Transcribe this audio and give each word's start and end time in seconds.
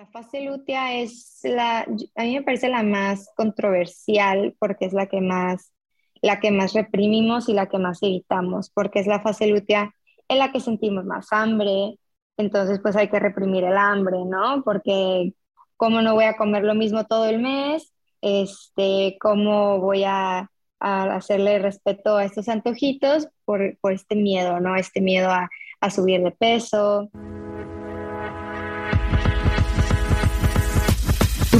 La 0.00 0.06
fase 0.06 0.40
lútea 0.40 0.94
es 0.94 1.40
la, 1.42 1.80
a 1.80 2.22
mí 2.22 2.34
me 2.34 2.42
parece 2.42 2.70
la 2.70 2.82
más 2.82 3.28
controversial 3.36 4.56
porque 4.58 4.86
es 4.86 4.94
la 4.94 5.08
que 5.08 5.20
más, 5.20 5.74
la 6.22 6.40
que 6.40 6.50
más 6.50 6.72
reprimimos 6.72 7.50
y 7.50 7.52
la 7.52 7.66
que 7.66 7.76
más 7.76 8.02
evitamos, 8.02 8.70
porque 8.70 9.00
es 9.00 9.06
la 9.06 9.20
fase 9.20 9.46
lútea 9.46 9.94
en 10.28 10.38
la 10.38 10.52
que 10.52 10.60
sentimos 10.60 11.04
más 11.04 11.26
hambre, 11.32 11.98
entonces 12.38 12.80
pues 12.80 12.96
hay 12.96 13.08
que 13.08 13.20
reprimir 13.20 13.64
el 13.64 13.76
hambre, 13.76 14.24
¿no? 14.24 14.62
Porque 14.64 15.34
cómo 15.76 16.00
no 16.00 16.14
voy 16.14 16.24
a 16.24 16.38
comer 16.38 16.64
lo 16.64 16.74
mismo 16.74 17.04
todo 17.04 17.26
el 17.26 17.38
mes, 17.38 17.92
este, 18.22 19.18
cómo 19.20 19.80
voy 19.80 20.04
a, 20.04 20.50
hacerle 20.78 21.58
respeto 21.58 22.16
a 22.16 22.24
estos 22.24 22.48
antojitos 22.48 23.28
por, 23.44 23.76
por, 23.82 23.92
este 23.92 24.16
miedo, 24.16 24.60
¿no? 24.60 24.76
Este 24.76 25.02
miedo 25.02 25.28
a, 25.28 25.50
a 25.78 25.90
subir 25.90 26.22
de 26.22 26.30
peso. 26.30 27.10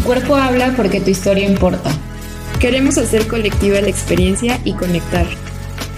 Tu 0.01 0.07
cuerpo 0.07 0.35
habla 0.35 0.73
porque 0.79 0.99
tu 0.99 1.11
historia 1.11 1.47
importa. 1.47 1.91
Queremos 2.59 2.97
hacer 2.97 3.29
colectiva 3.29 3.83
la 3.83 3.89
experiencia 3.89 4.59
y 4.65 4.73
conectar. 4.73 5.27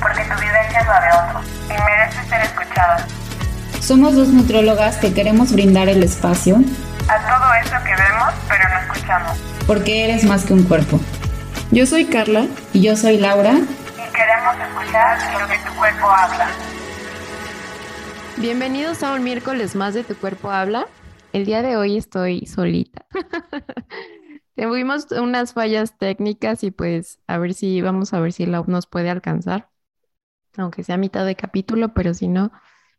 Porque 0.01 0.23
tu 0.25 0.41
vivencia 0.41 0.81
es 0.81 0.87
la 0.89 1.01
de 1.01 1.09
otros 1.29 1.45
y 1.67 1.83
merece 1.85 2.29
ser 2.29 2.43
escuchada. 2.43 3.07
Somos 3.81 4.17
dos 4.17 4.27
nutrólogas 4.29 4.97
que 4.97 5.15
queremos 5.15 5.53
brindar 5.53 5.89
el 5.89 6.03
espacio 6.03 6.57
a 7.07 7.19
todo 7.19 7.55
eso 7.55 7.77
que 7.85 7.95
vemos 7.95 8.35
pero 8.49 8.69
no 8.71 8.93
escuchamos. 8.93 9.39
Porque 9.69 10.05
eres 10.05 10.25
más 10.25 10.45
que 10.45 10.55
un 10.55 10.65
cuerpo. 10.65 11.01
Yo 11.71 11.87
soy 11.87 12.07
Carla 12.07 12.47
y 12.73 12.83
yo 12.83 12.97
soy 12.97 13.19
Laura. 13.19 13.53
Y 13.53 14.13
queremos 14.13 14.57
escuchar 14.69 15.41
lo 15.41 15.47
que 15.47 15.59
tu 15.59 15.73
cuerpo 15.77 16.11
habla. 16.11 16.49
Bienvenidos 18.37 19.05
a 19.05 19.13
un 19.13 19.23
miércoles 19.23 19.77
más 19.77 19.95
de 19.95 20.03
Tu 20.03 20.17
Cuerpo 20.17 20.51
Habla. 20.51 20.89
El 21.33 21.47
día 21.47 21.63
de 21.63 21.77
hoy 21.79 21.97
estoy 21.97 22.45
solita. 22.45 23.07
Tuvimos 24.55 25.11
unas 25.13 25.55
fallas 25.55 25.97
técnicas 25.97 26.63
y 26.63 26.71
pues 26.71 27.21
a 27.27 27.39
ver 27.39 27.55
si 27.55 27.81
vamos 27.81 28.13
a 28.13 28.21
ver 28.21 28.33
si 28.33 28.45
la 28.45 28.63
nos 28.67 28.87
puede 28.87 29.09
alcanzar, 29.09 29.71
aunque 30.59 30.85
sea 30.85 30.99
mitad 30.99 31.25
de 31.25 31.35
capítulo, 31.35 31.95
pero 31.95 32.13
si 32.13 32.29
no, 32.29 32.53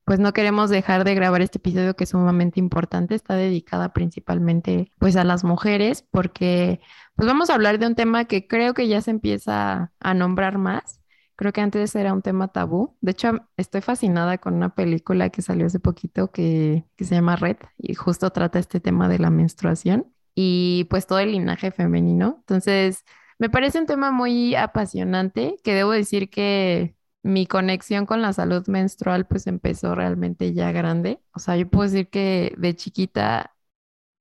pues 0.04 0.20
no 0.20 0.34
queremos 0.34 0.72
dejar 0.72 1.04
de 1.04 1.14
grabar 1.14 1.44
este 1.44 1.60
episodio 1.60 1.96
que 1.96 2.06
es 2.06 2.10
sumamente 2.10 2.60
importante, 2.60 3.14
está 3.14 3.36
dedicada 3.36 3.94
principalmente 3.94 4.92
pues 4.98 5.16
a 5.16 5.24
las 5.24 5.44
mujeres 5.44 6.02
porque 6.10 6.82
pues 7.16 7.28
vamos 7.28 7.52
a 7.52 7.54
hablar 7.54 7.78
de 7.78 7.86
un 7.86 7.96
tema 7.96 8.26
que 8.26 8.48
creo 8.48 8.74
que 8.74 8.88
ya 8.88 9.02
se 9.02 9.12
empieza 9.12 9.94
a 10.00 10.14
nombrar 10.16 10.58
más 10.58 11.03
Creo 11.36 11.52
que 11.52 11.62
antes 11.62 11.96
era 11.96 12.14
un 12.14 12.22
tema 12.22 12.50
tabú. 12.50 12.96
De 13.02 13.12
hecho, 13.12 13.48
estoy 13.58 13.82
fascinada 13.82 14.38
con 14.38 14.54
una 14.54 14.76
película 14.76 15.30
que 15.30 15.42
salió 15.42 15.66
hace 15.66 15.80
poquito 15.80 16.32
que, 16.32 16.86
se 16.98 17.16
llama 17.16 17.36
Red 17.36 17.58
y 17.78 17.96
justo 17.96 18.30
trata 18.32 18.60
este 18.60 18.80
tema 18.80 19.10
de 19.10 19.20
la 19.20 19.30
menstruación 19.30 20.14
y 20.36 20.86
pues 20.90 21.08
todo 21.08 21.20
el 21.20 21.32
linaje 21.32 21.72
femenino. 21.72 22.38
Entonces, 22.40 23.04
me 23.40 23.50
parece 23.50 23.80
un 23.80 23.88
tema 23.88 24.12
muy 24.12 24.56
apasionante 24.56 25.58
que 25.64 25.74
debo 25.74 25.92
decir 25.92 26.30
que 26.30 26.96
mi 27.24 27.48
conexión 27.48 28.06
con 28.06 28.22
la 28.22 28.34
salud 28.34 28.68
menstrual 28.68 29.26
pues 29.28 29.48
empezó 29.48 29.96
realmente 29.96 30.54
ya 30.54 30.72
grande. 30.72 31.22
O 31.34 31.40
sea, 31.40 31.58
yo 31.58 31.70
puedo 31.70 31.90
decir 31.90 32.10
que 32.10 32.54
de 32.58 32.76
chiquita 32.76 33.56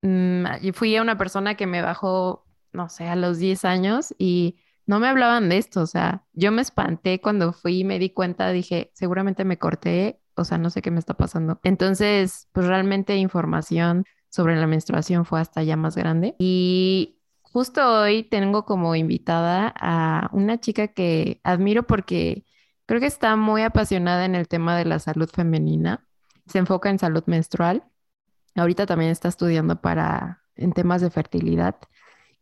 mmm, 0.01 0.45
fui 0.73 0.97
una 0.99 1.17
persona 1.17 1.55
que 1.55 1.67
me 1.67 1.81
bajó, 1.81 2.45
no 2.73 2.89
sé, 2.89 3.07
a 3.07 3.15
los 3.15 3.37
10 3.39 3.65
años 3.65 4.15
y 4.17 4.57
no 4.85 4.99
me 4.99 5.07
hablaban 5.07 5.49
de 5.49 5.57
esto, 5.57 5.81
o 5.81 5.87
sea, 5.87 6.25
yo 6.33 6.51
me 6.51 6.61
espanté 6.61 7.21
cuando 7.21 7.53
fui 7.53 7.79
y 7.79 7.83
me 7.83 7.99
di 7.99 8.09
cuenta, 8.09 8.51
dije, 8.51 8.91
seguramente 8.93 9.45
me 9.45 9.57
corté, 9.57 10.19
o 10.35 10.43
sea, 10.43 10.57
no 10.57 10.69
sé 10.69 10.81
qué 10.81 10.91
me 10.91 10.99
está 10.99 11.13
pasando. 11.13 11.59
Entonces, 11.63 12.49
pues 12.51 12.67
realmente 12.67 13.15
información 13.17 14.05
sobre 14.29 14.55
la 14.55 14.67
menstruación 14.67 15.25
fue 15.25 15.39
hasta 15.39 15.63
ya 15.63 15.77
más 15.77 15.95
grande. 15.95 16.35
Y 16.39 17.19
justo 17.41 18.01
hoy 18.01 18.23
tengo 18.23 18.65
como 18.65 18.95
invitada 18.95 19.73
a 19.77 20.29
una 20.33 20.59
chica 20.59 20.87
que 20.87 21.39
admiro 21.43 21.83
porque 21.83 22.45
creo 22.85 22.99
que 22.99 23.05
está 23.05 23.35
muy 23.35 23.61
apasionada 23.61 24.25
en 24.25 24.35
el 24.35 24.47
tema 24.47 24.77
de 24.77 24.85
la 24.85 24.99
salud 24.99 25.29
femenina, 25.29 26.05
se 26.47 26.59
enfoca 26.59 26.89
en 26.89 26.99
salud 26.99 27.23
menstrual. 27.27 27.83
Ahorita 28.55 28.85
también 28.85 29.11
está 29.11 29.29
estudiando 29.29 29.81
para 29.81 30.43
en 30.55 30.73
temas 30.73 31.01
de 31.01 31.09
fertilidad 31.09 31.75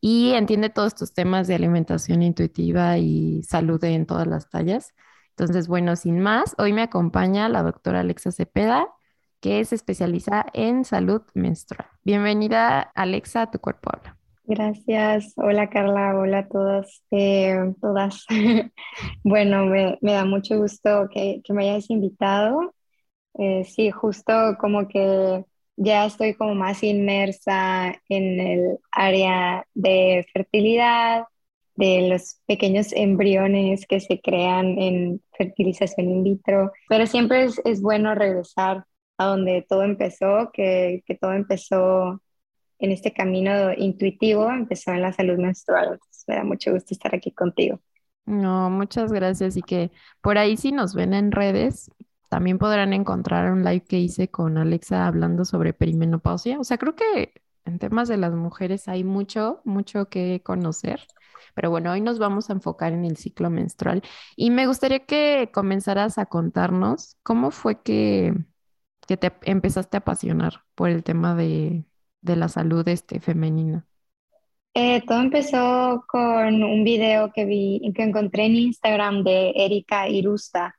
y 0.02 0.32
entiende 0.32 0.70
todos 0.70 0.88
estos 0.88 1.14
temas 1.14 1.48
de 1.48 1.56
alimentación 1.56 2.24
intuitiva 2.24 2.98
y 2.98 3.44
salud 3.44 3.82
en 3.84 4.08
todas 4.08 4.28
las 4.28 4.50
tallas. 4.50 4.96
Entonces, 5.30 5.68
bueno, 5.68 5.96
sin 5.96 6.20
más, 6.20 6.56
hoy 6.58 6.74
me 6.74 6.82
acompaña 6.82 7.48
la 7.50 7.62
doctora 7.62 8.02
Alexa 8.02 8.32
Cepeda, 8.32 8.88
que 9.40 9.64
se 9.64 9.76
especializa 9.76 10.46
en 10.54 10.86
salud 10.86 11.22
menstrual. 11.36 11.88
Bienvenida, 12.04 12.82
Alexa, 12.82 13.44
a 13.44 13.52
tu 13.52 13.60
cuerpo 13.60 13.92
habla. 13.94 14.18
Gracias. 14.44 15.34
Hola 15.38 15.70
Carla, 15.70 16.18
hola 16.18 16.40
a 16.40 16.48
todos, 16.48 17.04
eh, 17.12 17.74
todas. 17.80 18.26
bueno, 19.24 19.66
me, 19.68 19.98
da 20.02 20.26
mucho 20.26 20.58
gusto 20.58 21.08
que, 21.14 21.42
me 21.50 21.70
hayas 21.70 21.90
invitado. 21.90 22.74
Eh, 23.36 23.64
sí, 23.66 23.92
justo 23.92 24.34
como 24.60 24.88
que 24.88 25.46
ya 25.78 26.06
estoy 26.06 26.36
como 26.36 26.56
más 26.56 26.84
inmersa 26.84 27.96
en 28.10 28.40
el 28.40 28.80
área 28.92 29.66
de 29.74 30.26
fertilidad, 30.34 31.26
de 31.76 32.10
los 32.10 32.40
pequeños 32.46 32.94
embriones 32.94 33.88
que 33.88 34.00
se 34.00 34.22
crean 34.22 34.78
en 34.78 35.22
fertilización 35.38 36.10
in 36.10 36.24
vitro, 36.24 36.72
pero 36.88 37.08
siempre 37.08 37.46
es, 37.46 37.82
bueno 37.82 38.14
regresar 38.14 38.86
a 39.18 39.26
donde 39.26 39.66
todo 39.68 39.84
empezó, 39.84 40.52
que, 40.54 41.04
que, 41.06 41.16
todo 41.16 41.34
empezó 41.34 42.22
en 42.80 42.92
este 42.92 43.14
camino 43.14 43.74
intuitivo, 43.74 44.50
empezó 44.52 44.92
en 44.92 45.02
la 45.02 45.14
salud 45.14 45.38
menstrual. 45.38 46.00
me 46.28 46.36
da 46.36 46.44
mucho 46.44 46.72
gusto 46.72 46.94
estar 46.94 47.16
aquí 47.16 47.32
contigo. 47.32 47.80
No, 48.26 48.70
muchas 48.70 49.12
gracias 49.12 49.58
y 49.58 49.62
que 49.62 49.92
por 50.22 50.38
ahí 50.38 50.58
si 50.58 50.72
nos 50.72 50.94
ven 50.94 51.14
en 51.14 51.32
redes, 51.32 51.90
también 52.32 52.60
podrán 52.60 52.94
encontrar 52.94 53.52
un 53.52 53.66
live 53.66 53.84
que 53.84 54.00
hice 54.00 54.30
con 54.30 54.58
Alexa 54.58 55.06
hablando 55.06 55.44
sobre 55.44 55.74
perimenopausia. 55.74 56.62
O 56.62 56.64
sea, 56.64 56.78
creo 56.78 56.96
que 56.96 57.34
en 57.66 57.78
temas 57.78 58.08
de 58.08 58.16
las 58.16 58.34
mujeres 58.34 58.88
hay 58.88 59.04
mucho, 59.04 59.60
mucho 59.66 60.08
que 60.08 60.42
conocer. 60.42 61.02
Pero 61.56 61.72
bueno, 61.72 61.92
hoy 61.92 62.00
nos 62.00 62.20
vamos 62.20 62.50
a 62.50 62.54
enfocar 62.54 62.94
en 62.94 63.04
el 63.04 63.18
ciclo 63.18 63.50
menstrual. 63.50 64.02
Y 64.38 64.50
me 64.50 64.66
gustaría 64.66 65.06
que 65.06 65.50
comenzaras 65.54 66.18
a 66.18 66.26
contarnos 66.26 67.18
cómo 67.22 67.52
fue 67.52 67.82
que, 67.82 68.34
que 69.06 69.18
te 69.18 69.34
empezaste 69.44 69.98
a 69.98 70.00
apasionar 70.00 70.64
por 70.74 70.90
el 70.90 71.04
tema 71.04 71.36
de, 71.36 71.84
de 72.22 72.36
la 72.38 72.48
salud 72.48 72.88
este, 72.88 73.20
femenina. 73.20 73.86
Eh, 74.74 75.04
todo 75.06 75.20
empezó 75.20 76.06
con 76.08 76.64
un 76.64 76.86
video 76.86 77.34
que 77.34 77.44
vi, 77.44 77.92
que 77.94 78.04
encontré 78.04 78.46
en 78.46 78.56
Instagram 78.56 79.26
de 79.26 79.52
Erika 79.54 80.08
Irusta 80.08 80.78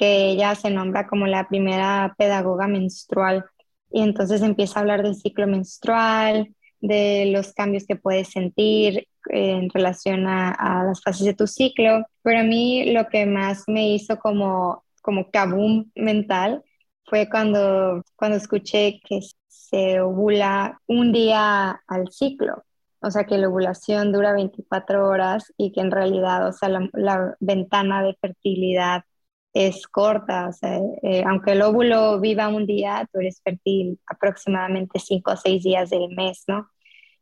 que 0.00 0.30
ella 0.30 0.54
se 0.54 0.70
nombra 0.70 1.06
como 1.06 1.26
la 1.26 1.46
primera 1.46 2.14
pedagoga 2.16 2.66
menstrual. 2.66 3.44
Y 3.90 4.00
entonces 4.00 4.40
empieza 4.40 4.78
a 4.78 4.82
hablar 4.82 5.02
del 5.02 5.14
ciclo 5.14 5.46
menstrual, 5.46 6.54
de 6.80 7.26
los 7.26 7.52
cambios 7.52 7.84
que 7.86 7.96
puedes 7.96 8.28
sentir 8.30 9.06
en 9.26 9.68
relación 9.68 10.26
a, 10.26 10.84
las 10.84 11.02
fases 11.02 11.26
de 11.26 11.34
tu 11.34 11.46
ciclo, 11.46 12.06
pero 12.22 12.40
a 12.40 12.42
mí 12.44 12.92
lo 12.94 13.08
que 13.08 13.26
más 13.26 13.64
me 13.66 13.90
hizo 13.90 14.18
como, 14.18 14.84
como 15.02 15.30
kaboom 15.30 15.90
mental 15.94 16.62
fue 17.04 17.28
cuando, 17.28 18.02
cuando 18.16 18.38
escuché 18.38 19.00
que 19.06 19.20
se 19.48 20.00
ovula 20.00 20.80
un 20.86 21.12
día 21.12 21.82
al 21.86 22.10
ciclo, 22.10 22.64
o 23.02 23.10
sea 23.10 23.24
que 23.24 23.36
la 23.36 23.48
ovulación 23.48 24.12
dura 24.12 24.32
24 24.32 25.06
horas 25.06 25.52
y 25.58 25.72
que 25.72 25.82
en 25.82 25.90
realidad, 25.90 26.48
o 26.48 26.52
sea, 26.52 26.70
la 26.70 27.36
ventana 27.40 28.02
de 28.02 28.16
fertilidad 28.18 29.04
es 29.52 29.86
corta, 29.88 30.48
o 30.48 30.52
sea, 30.52 30.78
eh, 31.02 31.24
aunque 31.26 31.52
el 31.52 31.62
óvulo 31.62 32.20
viva 32.20 32.48
un 32.48 32.66
día, 32.66 33.08
tú 33.12 33.20
eres 33.20 33.40
fértil 33.44 33.98
aproximadamente 34.06 34.98
cinco 35.00 35.32
o 35.32 35.36
seis 35.36 35.62
días 35.64 35.90
del 35.90 36.08
mes, 36.14 36.44
¿no? 36.46 36.68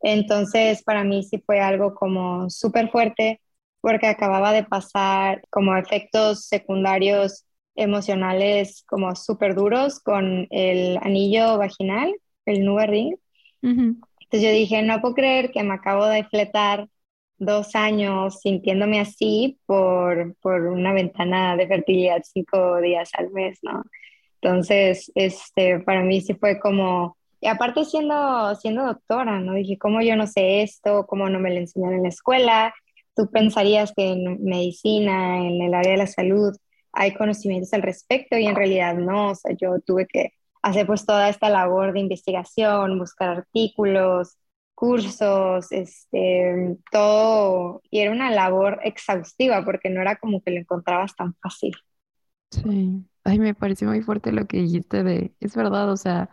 Entonces, 0.00 0.82
para 0.85 1.05
mí 1.05 1.23
sí 1.25 1.43
fue 1.44 1.61
algo 1.61 1.94
como 1.94 2.50
súper 2.50 2.91
fuerte 2.91 3.41
porque 3.81 4.06
acababa 4.08 4.53
de 4.53 4.64
pasar 4.64 5.43
como 5.50 5.76
efectos 5.76 6.47
secundarios 6.47 7.47
emocionales 7.76 8.85
como 8.88 9.14
súper 9.17 9.55
duros 9.55 10.00
con 10.00 10.47
el 10.50 10.99
anillo 11.03 11.58
vaginal, 11.58 12.12
el 12.47 12.64
nube 12.64 12.87
ring. 12.87 13.17
Entonces 14.20 14.43
yo 14.49 14.55
dije, 14.55 14.82
no 14.82 15.00
puedo 15.00 15.14
creer 15.14 15.50
que 15.53 15.62
me 15.62 15.75
acabo 15.75 16.06
de 16.06 16.25
fletar 16.25 16.88
dos 17.38 17.75
años 17.75 18.40
sintiéndome 18.40 19.00
así 19.00 19.58
por, 19.67 20.37
por 20.40 20.62
una 20.67 20.93
ventana 20.93 21.56
de 21.56 21.67
fertilidad 21.67 22.23
cinco 22.25 22.81
días 22.81 23.11
al 23.14 23.31
mes, 23.31 23.58
¿no? 23.62 23.85
Entonces, 24.40 25.11
este, 25.14 25.81
para 25.81 26.02
mí 26.02 26.20
sí 26.20 26.35
fue 26.35 26.61
como, 26.61 27.17
y 27.40 27.49
aparte 27.49 27.85
siendo, 27.85 28.55
siendo 28.56 28.85
doctora, 28.85 29.40
¿no? 29.40 29.55
Dije, 29.55 29.79
¿cómo 29.79 30.00
yo 30.00 30.17
no 30.17 30.26
sé 30.26 30.62
esto? 30.62 31.06
¿Cómo 31.06 31.29
no 31.29 31.38
me 31.40 31.50
lo 31.50 31.56
enseñaron 31.56 31.96
en 31.96 32.02
la 32.05 32.08
escuela? 32.08 32.75
Tú 33.17 33.31
pensarías 33.31 33.93
que 33.96 34.12
en 34.12 34.44
medicina, 34.44 35.38
en 35.38 35.62
el 35.62 35.75
área 35.75 35.93
de 35.93 35.99
la 35.99 36.06
salud, 36.06 36.56
hay 36.93 37.14
conocimientos 37.14 37.73
al 37.75 37.82
respecto 37.82 38.37
y 38.38 38.46
en 38.46 38.56
realidad 38.56 38.94
no, 38.94 39.31
o 39.31 39.34
sea, 39.34 39.55
yo 39.61 39.81
tuve 39.81 40.06
que 40.06 40.32
hacer 40.62 40.87
pues 40.87 41.06
toda 41.06 41.29
esta 41.29 41.49
labor 41.49 41.93
de 41.93 42.00
investigación, 42.00 42.99
buscar 42.99 43.31
artículos, 43.31 44.37
cursos, 44.79 45.73
este, 45.73 46.77
todo, 46.93 47.83
y 47.91 47.99
era 47.99 48.13
una 48.13 48.31
labor 48.31 48.79
exhaustiva 48.85 49.65
porque 49.65 49.91
no 49.91 50.01
era 50.01 50.15
como 50.15 50.41
que 50.41 50.53
lo 50.53 50.61
encontrabas 50.61 51.17
tan 51.17 51.35
fácil. 51.43 51.75
Sí, 52.53 53.05
ay, 53.25 53.41
me 53.41 53.55
pareció 53.55 53.89
muy 53.89 54.03
fuerte 54.03 54.31
lo 54.31 54.47
que 54.47 54.59
dijiste 54.59 55.03
de, 55.03 55.35
es 55.41 55.57
verdad, 55.57 55.91
o 55.91 55.97
sea, 55.97 56.31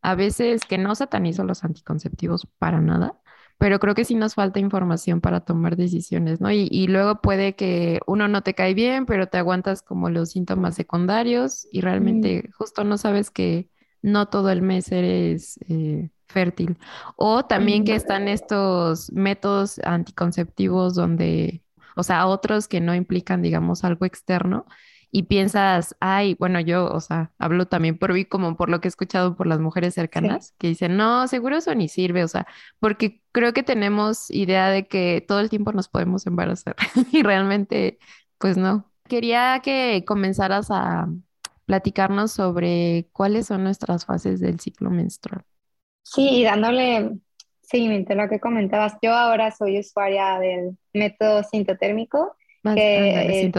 a 0.00 0.14
veces 0.14 0.64
que 0.64 0.78
no 0.78 0.94
satanizo 0.94 1.42
los 1.42 1.64
anticonceptivos 1.64 2.46
para 2.60 2.80
nada, 2.80 3.20
pero 3.58 3.80
creo 3.80 3.96
que 3.96 4.04
sí 4.04 4.14
nos 4.14 4.36
falta 4.36 4.60
información 4.60 5.20
para 5.20 5.40
tomar 5.40 5.74
decisiones, 5.76 6.40
¿no? 6.40 6.52
Y, 6.52 6.68
y, 6.70 6.86
luego 6.86 7.20
puede 7.20 7.56
que 7.56 7.98
uno 8.06 8.28
no 8.28 8.42
te 8.42 8.54
cae 8.54 8.74
bien, 8.74 9.06
pero 9.06 9.26
te 9.26 9.38
aguantas 9.38 9.82
como 9.82 10.08
los 10.08 10.30
síntomas 10.30 10.76
secundarios 10.76 11.66
y 11.72 11.80
realmente 11.80 12.48
justo 12.56 12.84
no 12.84 12.96
sabes 12.96 13.32
que 13.32 13.68
no 14.02 14.26
todo 14.28 14.50
el 14.50 14.62
mes 14.62 14.92
eres 14.92 15.58
eh, 15.68 16.10
fértil. 16.32 16.78
O 17.16 17.44
también 17.44 17.84
que 17.84 17.94
están 17.94 18.28
estos 18.28 19.12
métodos 19.12 19.78
anticonceptivos 19.84 20.94
donde, 20.94 21.62
o 21.96 22.02
sea, 22.02 22.26
otros 22.26 22.68
que 22.68 22.80
no 22.80 22.94
implican, 22.94 23.42
digamos, 23.42 23.84
algo 23.84 24.06
externo 24.06 24.66
y 25.14 25.24
piensas, 25.24 25.94
ay, 26.00 26.34
bueno, 26.38 26.58
yo, 26.58 26.86
o 26.86 27.00
sea, 27.00 27.32
hablo 27.38 27.66
también 27.68 27.98
por 27.98 28.14
mí 28.14 28.24
como 28.24 28.56
por 28.56 28.70
lo 28.70 28.80
que 28.80 28.88
he 28.88 28.90
escuchado 28.90 29.36
por 29.36 29.46
las 29.46 29.60
mujeres 29.60 29.92
cercanas, 29.92 30.54
que 30.58 30.68
dicen, 30.68 30.96
no, 30.96 31.28
seguro 31.28 31.58
eso 31.58 31.74
ni 31.74 31.88
sirve, 31.88 32.24
o 32.24 32.28
sea, 32.28 32.46
porque 32.80 33.22
creo 33.30 33.52
que 33.52 33.62
tenemos 33.62 34.30
idea 34.30 34.70
de 34.70 34.88
que 34.88 35.22
todo 35.28 35.40
el 35.40 35.50
tiempo 35.50 35.72
nos 35.72 35.88
podemos 35.88 36.26
embarazar 36.26 36.76
y 37.12 37.22
realmente, 37.22 37.98
pues 38.38 38.56
no. 38.56 38.90
Quería 39.06 39.60
que 39.62 40.04
comenzaras 40.06 40.70
a 40.70 41.06
platicarnos 41.66 42.32
sobre 42.32 43.08
cuáles 43.12 43.46
son 43.48 43.64
nuestras 43.64 44.06
fases 44.06 44.40
del 44.40 44.60
ciclo 44.60 44.90
menstrual. 44.90 45.44
Sí, 46.02 46.28
y 46.40 46.44
dándole 46.44 47.12
seguimiento 47.62 48.12
a 48.12 48.16
lo 48.16 48.28
que 48.28 48.40
comentabas, 48.40 48.96
yo 49.02 49.14
ahora 49.14 49.50
soy 49.50 49.78
usuaria 49.78 50.38
del 50.38 50.76
método 50.92 51.42
sintotérmico, 51.42 52.36
que, 52.62 53.50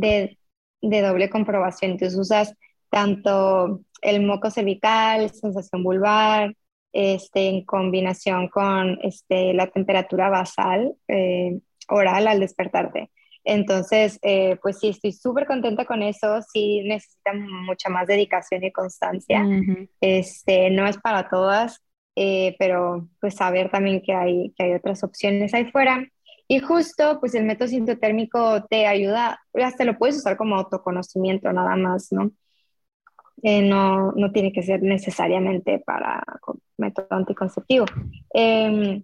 De, 0.00 0.38
de 0.82 1.02
doble 1.02 1.30
comprobación. 1.30 1.92
Entonces 1.92 2.18
usas 2.18 2.54
tanto 2.90 3.80
el 4.02 4.24
moco 4.24 4.50
cervical, 4.50 5.30
sensación 5.30 5.84
vulvar, 5.84 6.54
este, 6.92 7.48
en 7.48 7.64
combinación 7.64 8.48
con 8.48 8.98
este, 9.02 9.54
la 9.54 9.68
temperatura 9.68 10.28
basal 10.28 10.94
eh, 11.08 11.58
oral 11.88 12.26
al 12.26 12.40
despertarte. 12.40 13.10
Entonces, 13.44 14.18
eh, 14.22 14.56
pues 14.60 14.78
sí, 14.78 14.88
estoy 14.88 15.12
súper 15.12 15.46
contenta 15.46 15.84
con 15.86 16.02
eso, 16.02 16.42
sí 16.52 16.82
necesita 16.82 17.32
mucha 17.32 17.88
más 17.88 18.06
dedicación 18.06 18.62
y 18.64 18.72
constancia. 18.72 19.46
este, 20.00 20.70
no 20.70 20.86
es 20.86 20.98
para 20.98 21.28
todas, 21.28 21.80
eh, 22.22 22.54
pero 22.58 23.08
pues 23.18 23.34
saber 23.34 23.70
también 23.70 24.02
que 24.02 24.12
hay, 24.12 24.52
que 24.54 24.64
hay 24.64 24.74
otras 24.74 25.02
opciones 25.02 25.54
ahí 25.54 25.64
fuera. 25.70 26.06
Y 26.46 26.58
justo, 26.58 27.18
pues 27.18 27.34
el 27.34 27.44
método 27.44 27.68
sintotérmico 27.68 28.62
te 28.66 28.86
ayuda, 28.86 29.40
hasta 29.54 29.84
lo 29.86 29.96
puedes 29.96 30.18
usar 30.18 30.36
como 30.36 30.56
autoconocimiento 30.56 31.50
nada 31.50 31.76
más, 31.76 32.12
¿no? 32.12 32.30
Eh, 33.42 33.62
no, 33.62 34.12
no 34.12 34.32
tiene 34.32 34.52
que 34.52 34.62
ser 34.62 34.82
necesariamente 34.82 35.78
para 35.78 36.22
método 36.76 37.06
anticonceptivo. 37.08 37.86
Em, 38.34 39.02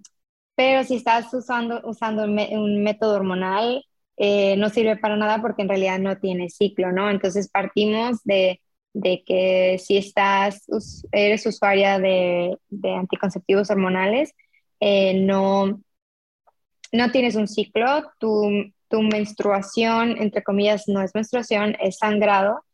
pero 0.54 0.84
si 0.84 0.96
estás 0.96 1.32
usando, 1.32 1.80
usando 1.84 2.24
un 2.24 2.82
método 2.82 3.14
hormonal, 3.16 3.82
eh, 4.18 4.56
no 4.58 4.68
sirve 4.68 4.96
para 4.98 5.16
nada 5.16 5.40
porque 5.40 5.62
en 5.62 5.70
realidad 5.70 5.98
no 5.98 6.18
tiene 6.18 6.50
ciclo, 6.50 6.92
¿no? 6.92 7.08
Entonces 7.08 7.48
partimos 7.48 8.22
de, 8.24 8.60
de 8.96 9.22
que 9.26 9.78
si 9.78 9.98
estás, 9.98 10.64
eres 11.12 11.44
usuaria 11.44 11.98
de, 11.98 12.56
de 12.70 12.94
anticonceptivos 12.94 13.70
hormonales, 13.70 14.32
eh, 14.80 15.20
no, 15.20 15.82
no 16.92 17.10
tienes 17.12 17.34
un 17.34 17.46
ciclo, 17.46 18.10
tu, 18.18 18.72
tu, 18.88 19.02
menstruación, 19.02 20.16
entre 20.18 20.42
comillas, 20.42 20.84
no 20.88 21.02
es 21.02 21.14
menstruación, 21.14 21.76
es 21.78 21.98
sangrado, 21.98 22.64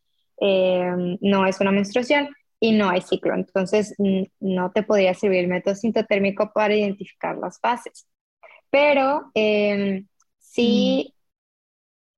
eh, 0.40 1.18
no 1.20 1.44
es 1.44 1.60
una 1.60 1.72
menstruación 1.72 2.28
y 2.60 2.70
no 2.70 2.88
hay 2.88 3.00
ciclo. 3.00 3.34
Entonces, 3.34 3.96
no 4.38 4.70
te 4.70 4.84
podría 4.84 5.14
servir 5.14 5.40
el 5.40 5.48
método 5.48 5.74
sintotérmico 5.74 6.52
para 6.52 6.76
identificar 6.76 7.36
las 7.36 7.58
fases. 7.58 8.06
Pero 8.70 9.32
sí, 10.38 11.14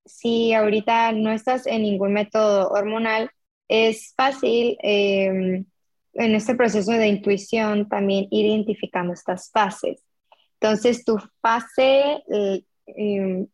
si 0.05 0.53
ahorita 0.53 1.11
no 1.13 1.31
estás 1.31 1.65
en 1.65 1.81
ningún 1.81 2.13
método 2.13 2.69
hormonal, 2.69 3.31
es 3.67 4.13
fácil 4.15 4.77
em, 4.81 5.65
en 6.13 6.35
este 6.35 6.55
proceso 6.55 6.91
de 6.91 7.07
intuición 7.07 7.89
también 7.89 8.27
ir 8.31 8.45
identificando 8.45 9.13
estas 9.13 9.51
fases. 9.51 10.03
Entonces, 10.59 11.03
tu 11.03 11.17
fase 11.41 12.23
em, 12.87 13.47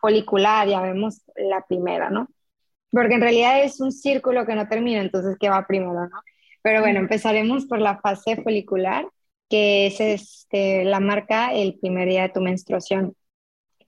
folicular, 0.00 0.68
ya 0.68 0.80
vemos 0.80 1.22
la 1.36 1.64
primera, 1.66 2.10
¿no? 2.10 2.28
Porque 2.90 3.14
en 3.14 3.20
realidad 3.20 3.62
es 3.62 3.80
un 3.80 3.92
círculo 3.92 4.46
que 4.46 4.54
no 4.54 4.68
termina, 4.68 5.00
entonces, 5.00 5.36
¿qué 5.38 5.50
va 5.50 5.66
primero, 5.66 5.92
no? 5.92 6.22
Pero 6.62 6.80
bueno, 6.80 7.00
empezaremos 7.00 7.66
por 7.66 7.80
la 7.80 7.98
fase 7.98 8.42
folicular, 8.42 9.06
que 9.48 9.86
es 9.86 10.00
este, 10.00 10.84
la 10.84 11.00
marca 11.00 11.52
el 11.52 11.78
primer 11.78 12.08
día 12.08 12.22
de 12.22 12.28
tu 12.30 12.40
menstruación. 12.40 13.14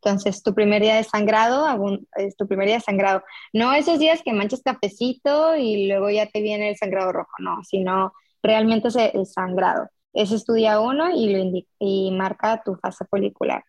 Entonces, 0.03 0.43
tu 0.43 0.55
primer 0.55 0.83
día 0.83 0.97
de 0.97 1.05
sangrado 1.05 1.67
es 2.17 2.37
tu 2.37 2.49
primer 2.49 2.67
día 2.67 2.77
de 2.77 2.81
sangrado. 2.81 3.23
No 3.53 3.73
esos 3.75 3.99
días 3.99 4.23
que 4.25 4.33
manchas 4.33 4.63
cafecito 4.63 5.57
y 5.57 5.89
luego 5.89 6.11
ya 6.11 6.27
te 6.27 6.41
viene 6.41 6.71
el 6.71 6.77
sangrado 6.77 7.13
rojo, 7.13 7.33
no, 7.41 7.63
sino 7.65 8.13
realmente 8.43 8.89
es 8.89 8.97
el 8.97 9.27
sangrado. 9.27 9.89
Ese 10.13 10.37
es 10.37 10.45
tu 10.45 10.55
día 10.55 10.81
uno 10.81 11.11
y, 11.15 11.29
lo 11.33 11.63
y 11.79 12.11
marca 12.13 12.63
tu 12.65 12.77
fase 12.77 13.05
folicular. 13.11 13.63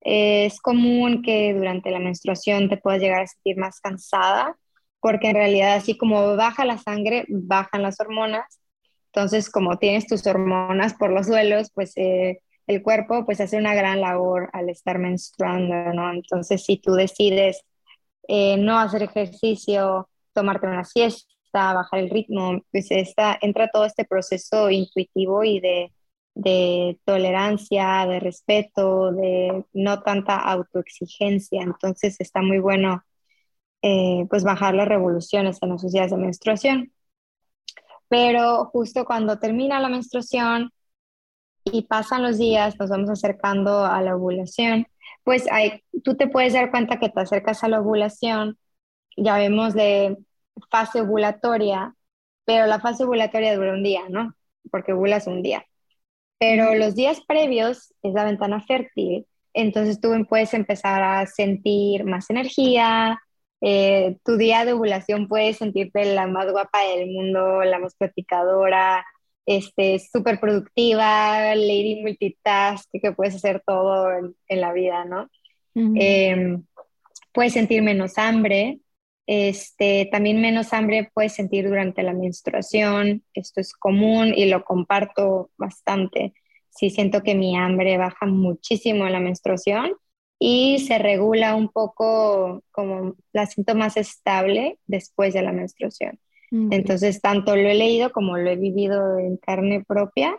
Es 0.00 0.60
común 0.60 1.22
que 1.22 1.54
durante 1.54 1.90
la 1.90 1.98
menstruación 1.98 2.68
te 2.68 2.76
puedas 2.76 3.00
llegar 3.00 3.22
a 3.22 3.26
sentir 3.26 3.56
más 3.58 3.80
cansada, 3.80 4.56
porque 5.00 5.28
en 5.30 5.36
realidad 5.36 5.74
así 5.76 5.96
como 5.98 6.36
baja 6.36 6.64
la 6.64 6.78
sangre, 6.78 7.26
bajan 7.28 7.82
las 7.82 8.00
hormonas. 8.00 8.60
Entonces, 9.06 9.50
como 9.50 9.78
tienes 9.78 10.06
tus 10.06 10.26
hormonas 10.26 10.94
por 10.94 11.10
los 11.12 11.26
suelos, 11.26 11.70
pues 11.74 11.92
eh, 11.96 12.40
el 12.66 12.82
cuerpo 12.82 13.24
pues 13.24 13.40
hace 13.40 13.56
una 13.58 13.74
gran 13.74 14.00
labor 14.00 14.50
al 14.52 14.68
estar 14.70 14.98
menstruando, 14.98 15.74
¿no? 15.92 16.12
Entonces, 16.12 16.64
si 16.64 16.78
tú 16.78 16.92
decides 16.92 17.62
eh, 18.28 18.56
no 18.58 18.78
hacer 18.78 19.02
ejercicio, 19.02 20.08
tomarte 20.32 20.66
una 20.66 20.84
siesta, 20.84 21.28
bajar 21.52 22.00
el 22.00 22.10
ritmo, 22.10 22.62
pues 22.72 22.90
está, 22.90 23.38
entra 23.40 23.68
todo 23.72 23.84
este 23.84 24.04
proceso 24.04 24.70
intuitivo 24.70 25.44
y 25.44 25.60
de, 25.60 25.92
de 26.34 26.98
tolerancia, 27.04 28.06
de 28.06 28.20
respeto, 28.20 29.12
de 29.12 29.64
no 29.72 30.02
tanta 30.02 30.36
autoexigencia. 30.36 31.62
Entonces, 31.62 32.16
está 32.20 32.42
muy 32.42 32.58
bueno 32.58 33.04
eh, 33.82 34.26
pues 34.30 34.44
bajar 34.44 34.74
las 34.74 34.88
revoluciones 34.88 35.58
en 35.62 35.70
los 35.70 35.92
días 35.92 36.10
de 36.10 36.16
menstruación. 36.16 36.92
Pero 38.08 38.66
justo 38.66 39.04
cuando 39.04 39.38
termina 39.38 39.80
la 39.80 39.88
menstruación, 39.88 40.72
y 41.64 41.82
pasan 41.82 42.22
los 42.22 42.38
días, 42.38 42.78
nos 42.78 42.90
vamos 42.90 43.10
acercando 43.10 43.84
a 43.84 44.00
la 44.02 44.16
ovulación, 44.16 44.86
pues 45.24 45.46
hay, 45.50 45.82
tú 46.02 46.16
te 46.16 46.28
puedes 46.28 46.52
dar 46.52 46.70
cuenta 46.70 46.98
que 46.98 47.08
te 47.08 47.20
acercas 47.20 47.64
a 47.64 47.68
la 47.68 47.80
ovulación, 47.80 48.58
ya 49.16 49.38
vemos 49.38 49.74
de 49.74 50.16
fase 50.70 51.00
ovulatoria, 51.00 51.94
pero 52.44 52.66
la 52.66 52.80
fase 52.80 53.04
ovulatoria 53.04 53.56
dura 53.56 53.72
un 53.72 53.82
día, 53.82 54.02
¿no? 54.10 54.34
Porque 54.70 54.92
ovulas 54.92 55.26
un 55.26 55.42
día. 55.42 55.64
Pero 56.38 56.74
los 56.74 56.94
días 56.94 57.20
previos 57.26 57.94
es 58.02 58.12
la 58.12 58.24
ventana 58.24 58.60
fértil, 58.60 59.26
entonces 59.54 60.00
tú 60.00 60.10
puedes 60.28 60.52
empezar 60.52 61.02
a 61.02 61.26
sentir 61.26 62.04
más 62.04 62.28
energía, 62.28 63.20
eh, 63.60 64.18
tu 64.24 64.36
día 64.36 64.64
de 64.66 64.74
ovulación 64.74 65.26
puedes 65.26 65.56
sentirte 65.58 66.04
la 66.14 66.26
más 66.26 66.50
guapa 66.52 66.80
del 66.82 67.10
mundo, 67.10 67.64
la 67.64 67.78
más 67.78 67.94
platicadora, 67.94 69.06
este, 69.46 69.98
súper 69.98 70.40
productiva, 70.40 71.54
lady 71.54 72.02
multitask, 72.02 72.88
que 72.92 73.12
puedes 73.12 73.34
hacer 73.34 73.62
todo 73.66 74.10
en, 74.48 74.60
la 74.60 74.72
vida, 74.72 75.04
¿no? 75.04 75.30
Em, 75.74 76.64
puedes 77.32 77.52
sentir 77.52 77.82
menos 77.82 78.16
hambre, 78.16 78.78
este, 79.26 80.08
también 80.12 80.40
menos 80.40 80.72
hambre 80.72 81.10
puedes 81.14 81.32
sentir 81.32 81.68
durante 81.68 82.02
la 82.02 82.12
menstruación, 82.12 83.24
esto 83.32 83.60
es 83.60 83.72
común 83.72 84.32
y 84.34 84.46
lo 84.46 84.64
comparto 84.64 85.50
bastante. 85.56 86.34
Sí 86.70 86.90
siento 86.90 87.22
que 87.22 87.34
mi 87.34 87.56
hambre 87.56 87.96
baja 87.96 88.26
muchísimo 88.26 89.06
en 89.06 89.12
la 89.12 89.20
menstruación 89.20 89.92
y 90.38 90.80
se 90.80 90.98
regula 90.98 91.54
un 91.54 91.68
poco 91.68 92.62
como 92.70 93.14
la 93.32 93.46
siento 93.46 93.74
más 93.74 93.96
estable 93.96 94.78
después 94.86 95.32
de 95.32 95.42
la 95.42 95.52
menstruación. 95.52 96.18
Entonces, 96.70 97.20
tanto 97.20 97.56
lo 97.56 97.68
he 97.68 97.74
leído 97.74 98.12
como 98.12 98.36
lo 98.36 98.50
he 98.50 98.56
vivido 98.56 99.18
en 99.18 99.36
carne 99.36 99.84
propia, 99.86 100.36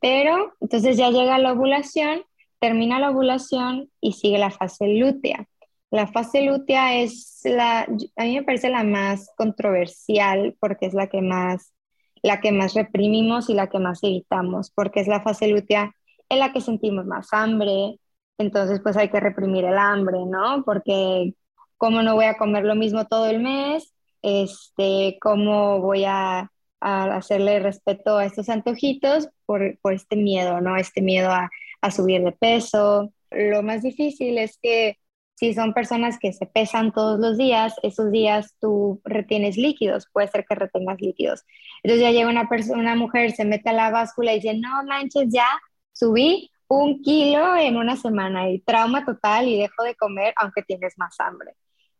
pero 0.00 0.52
entonces 0.60 0.96
ya 0.96 1.10
llega 1.10 1.38
la 1.38 1.52
ovulación, 1.52 2.22
termina 2.58 2.98
la 2.98 3.10
ovulación 3.10 3.90
y 4.00 4.12
sigue 4.12 4.38
la 4.38 4.50
fase 4.50 4.88
lútea. 4.88 5.48
La 5.90 6.06
fase 6.06 6.42
lútea 6.42 7.00
es 7.00 7.40
la, 7.44 7.80
a 7.80 8.24
mí 8.24 8.34
me 8.34 8.42
parece 8.42 8.70
la 8.70 8.84
más 8.84 9.30
controversial 9.36 10.56
porque 10.58 10.86
es 10.86 10.94
la 10.94 11.08
que 11.08 11.20
más 11.20 11.72
la 12.22 12.40
que 12.40 12.52
más 12.52 12.74
reprimimos 12.74 13.50
y 13.50 13.54
la 13.54 13.68
que 13.68 13.78
más 13.78 14.02
evitamos, 14.02 14.70
porque 14.70 15.00
es 15.00 15.08
la 15.08 15.22
fase 15.22 15.48
lútea 15.48 15.94
en 16.28 16.38
la 16.38 16.52
que 16.52 16.60
sentimos 16.60 17.04
más 17.04 17.28
hambre, 17.32 17.98
entonces 18.38 18.80
pues 18.82 18.96
hay 18.96 19.10
que 19.10 19.20
reprimir 19.20 19.64
el 19.64 19.76
hambre, 19.76 20.18
¿no? 20.26 20.62
Porque 20.64 21.34
cómo 21.76 22.02
no 22.02 22.14
voy 22.14 22.26
a 22.26 22.38
comer 22.38 22.64
lo 22.64 22.74
mismo 22.74 23.06
todo 23.06 23.26
el 23.26 23.40
mes, 23.40 23.91
este, 24.22 25.18
cómo 25.20 25.80
voy 25.80 26.04
a, 26.04 26.50
hacerle 26.80 27.60
respeto 27.60 28.16
a 28.16 28.24
estos 28.24 28.48
antojitos 28.48 29.28
por, 29.46 29.78
por, 29.82 29.92
este 29.92 30.16
miedo, 30.16 30.60
¿no? 30.60 30.76
Este 30.76 31.00
miedo 31.00 31.30
a, 31.30 31.48
a 31.80 31.90
subir 31.92 32.24
de 32.24 32.32
peso. 32.32 33.12
Lo 33.30 33.62
más 33.62 33.82
difícil 33.82 34.36
es 34.36 34.58
que 34.60 34.98
si 35.42 35.54
son 35.54 35.74
personas 35.74 36.18
que 36.18 36.32
se 36.32 36.46
pesan 36.46 36.92
todos 36.92 37.18
los 37.18 37.36
días, 37.36 37.74
esos 37.82 38.12
días 38.12 38.54
tú 38.60 39.00
retienes 39.04 39.56
líquidos, 39.56 40.06
puede 40.12 40.28
ser 40.28 40.44
que 40.44 40.54
retengas 40.54 41.00
líquidos. 41.00 41.44
Entonces 41.82 42.02
ya 42.02 42.12
llega 42.12 42.30
una 42.30 42.48
una 42.76 42.94
mujer, 42.94 43.32
se 43.32 43.44
mete 43.44 43.70
a 43.70 43.72
la 43.72 43.90
báscula 43.90 44.32
y 44.32 44.36
dice, 44.36 44.54
no 44.54 44.84
manches, 44.84 45.28
ya 45.30 45.48
subí 45.92 46.50
un 46.68 47.02
kilo 47.02 47.56
en 47.56 47.76
una 47.76 47.96
semana 47.96 48.50
y 48.50 48.60
trauma 48.60 49.04
total 49.04 49.48
y 49.48 49.58
dejo 49.58 49.82
de 49.82 49.94
comer 49.94 50.32
aunque 50.36 50.62
tienes 50.62 50.96
más 50.96 51.18
hambre. 51.20 51.54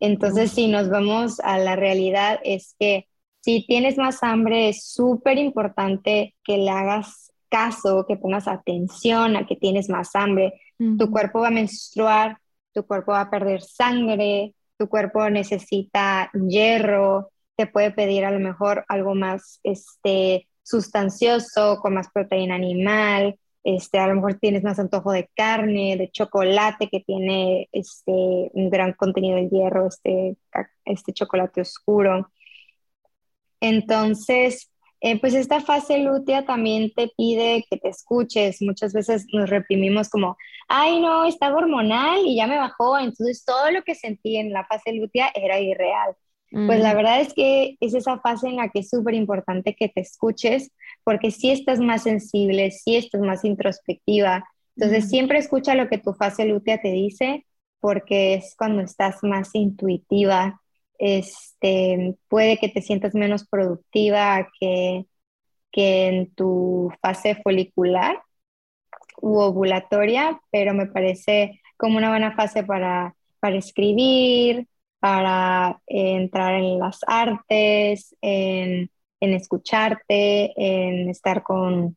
Entonces, 0.05 0.51
si 0.51 0.67
nos 0.67 0.91
vamos 0.91 1.39
a 1.39 1.59
la 1.59 1.77
realidad, 1.77 2.41
es 2.43 2.75
que 2.77 3.07
si 3.41 3.65
tienes 3.65 3.99
más 3.99 4.25
hambre, 4.25 4.69
es 4.69 4.85
súper 4.85 5.39
importante 5.39 6.35
que 6.43 6.59
le 6.59 6.71
hagas 6.71 7.33
caso, 7.49 8.05
que 8.09 8.17
pongas 8.17 8.49
atención 8.49 9.37
a 9.37 9.47
que 9.47 9.55
tienes 9.55 9.89
más 9.89 10.17
hambre. 10.17 10.55
Tu 10.77 11.09
cuerpo 11.09 11.43
va 11.43 11.49
a 11.49 11.53
menstruar, 11.53 12.39
tu 12.75 12.85
cuerpo 12.85 13.13
va 13.13 13.21
a 13.21 13.31
perder 13.31 13.63
sangre, 13.63 14.57
tu 14.77 14.89
cuerpo 14.89 15.31
necesita 15.31 16.33
hierro, 16.49 17.31
te 17.55 17.69
puede 17.69 17.93
pedir 17.93 18.25
a 18.25 18.33
lo 18.33 18.41
mejor 18.41 18.85
algo 18.89 19.15
más 19.15 19.61
este, 19.63 20.49
sustancioso, 20.65 21.79
con 21.81 21.95
más 21.95 22.09
proteína 22.13 22.57
animal, 22.57 23.39
este, 23.65 23.99
a 23.99 24.09
lo 24.09 24.17
mejor 24.17 24.35
tienes 24.35 24.63
más 24.65 24.79
antojo 24.79 25.13
de 25.13 25.29
carne, 25.35 25.97
de 25.97 26.11
chocolate 26.11 26.89
que 26.89 27.01
tiene 27.01 27.69
este, 27.73 28.13
un 28.13 28.71
gran 28.71 28.93
contenido 28.93 29.37
de 29.37 29.49
hierro, 29.49 29.87
este, 29.89 30.37
este 30.85 31.13
chocolate 31.13 31.61
oscuro. 31.61 32.29
Entonces, 33.61 34.73
eh, 35.01 35.21
pues 35.21 35.35
esta 35.35 35.61
fase 35.61 35.99
lútea 35.99 36.45
también 36.45 36.93
te 36.95 37.11
pide 37.17 37.65
que 37.69 37.77
te 37.77 37.89
escuches. 37.89 38.63
Muchas 38.63 38.93
veces 38.93 39.27
nos 39.33 39.51
reprimimos 39.51 40.09
como, 40.09 40.37
ay 40.69 41.01
no, 41.01 41.25
estaba 41.25 41.57
hormonal 41.57 42.21
y 42.25 42.37
ya 42.37 42.47
me 42.47 42.59
bajó. 42.59 42.99
Entonces 42.99 43.45
todo 43.45 43.71
lo 43.71 43.83
que 43.83 43.95
sentí 43.95 44.37
en 44.37 44.53
la 44.53 44.65
fase 44.65 44.93
lútea 44.93 45.31
era 45.35 45.61
irreal. 45.61 46.17
Pues 46.53 46.81
la 46.81 46.93
verdad 46.95 47.23
es 47.23 47.33
que 47.33 47.77
es 47.81 47.95
esa 47.95 48.19
fase 48.21 48.49
en 48.49 48.57
la 48.57 48.69
que 48.69 48.81
es 48.81 48.91
súper 48.91 49.15
importante 49.15 49.75
que 49.75 49.89
te 49.89 50.03
escuches 50.03 50.71
porque 51.03 51.31
si 51.31 51.51
estás 51.51 51.81
más 51.81 52.03
sensible, 52.03 52.71
si 52.71 52.97
estás 52.97 53.23
más 53.23 53.45
introspectiva. 53.45 54.45
Entonces 54.77 55.09
siempre 55.09 55.39
escucha 55.39 55.75
lo 55.75 55.89
que 55.89 55.97
tu 55.97 56.13
fase 56.13 56.45
lútea 56.45 56.79
te 56.81 56.93
dice 56.93 57.47
porque 57.81 58.35
es 58.35 58.55
cuando 58.57 58.83
estás 58.83 59.23
más 59.23 59.55
intuitiva, 59.55 60.61
este, 60.99 62.17
puede 62.29 62.59
que 62.59 62.69
te 62.69 62.83
sientas 62.83 63.15
menos 63.15 63.47
productiva 63.49 64.49
que, 64.61 65.07
que 65.73 66.07
en 66.07 66.35
tu 66.35 66.93
fase 67.01 67.35
folicular 67.43 68.23
u 69.21 69.39
ovulatoria, 69.39 70.41
pero 70.51 70.75
me 70.75 70.87
parece 70.87 71.61
como 71.77 71.97
una 71.99 72.11
buena 72.11 72.37
fase 72.37 72.63
para, 72.63 73.17
para 73.41 73.57
escribir, 73.57 74.69
para 75.03 75.83
entrar 75.89 76.55
en 76.55 76.79
las 76.79 77.01
artes, 77.09 78.15
en, 78.21 78.89
en 79.19 79.35
escucharte, 79.35 80.53
en 80.57 81.09
estar 81.09 81.43
con, 81.43 81.97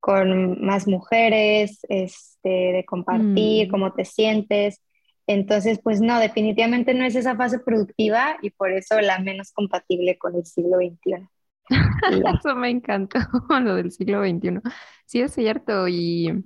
con 0.00 0.64
más 0.64 0.88
mujeres, 0.88 1.80
este, 1.90 2.48
de 2.48 2.84
compartir 2.86 3.68
mm. 3.68 3.70
cómo 3.70 3.92
te 3.92 4.06
sientes. 4.06 4.80
Entonces, 5.26 5.80
pues 5.84 6.00
no, 6.00 6.18
definitivamente 6.18 6.94
no 6.94 7.04
es 7.04 7.14
esa 7.14 7.36
fase 7.36 7.58
productiva 7.58 8.38
y 8.40 8.48
por 8.48 8.72
eso 8.72 8.98
la 9.02 9.18
menos 9.18 9.52
compatible 9.52 10.16
con 10.16 10.34
el 10.34 10.46
siglo 10.46 10.78
XXI. 10.78 11.28
eso 12.40 12.56
me 12.56 12.70
encantó, 12.70 13.18
lo 13.60 13.74
del 13.74 13.90
siglo 13.90 14.22
XXI. 14.22 14.60
Sí, 15.04 15.20
es 15.20 15.34
cierto. 15.34 15.88
Y 15.88 16.42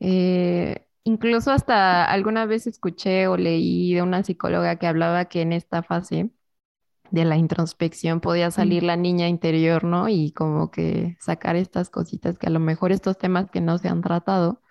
eh, 0.00 0.84
incluso 1.04 1.50
hasta 1.50 2.04
alguna 2.04 2.46
vez 2.46 2.66
escuché 2.66 3.28
o 3.28 3.36
leí 3.36 3.94
de 3.94 4.02
una 4.02 4.22
psicóloga 4.24 4.76
que 4.76 4.86
hablaba 4.86 5.26
que 5.26 5.42
en 5.42 5.52
esta 5.52 5.82
fase 5.82 6.30
de 7.10 7.24
la 7.24 7.36
introspección 7.36 8.20
podía 8.20 8.50
salir 8.50 8.82
la 8.82 8.96
niña 8.96 9.28
interior, 9.28 9.84
¿no? 9.84 10.08
Y 10.08 10.32
como 10.32 10.70
que 10.70 11.16
sacar 11.20 11.56
estas 11.56 11.90
cositas 11.90 12.38
que 12.38 12.46
a 12.48 12.50
lo 12.50 12.60
mejor 12.60 12.92
estos 12.92 13.18
temas 13.18 13.50
que 13.50 13.60
no 13.60 13.78
se 13.78 13.88
han 13.88 14.02
tratado 14.02 14.62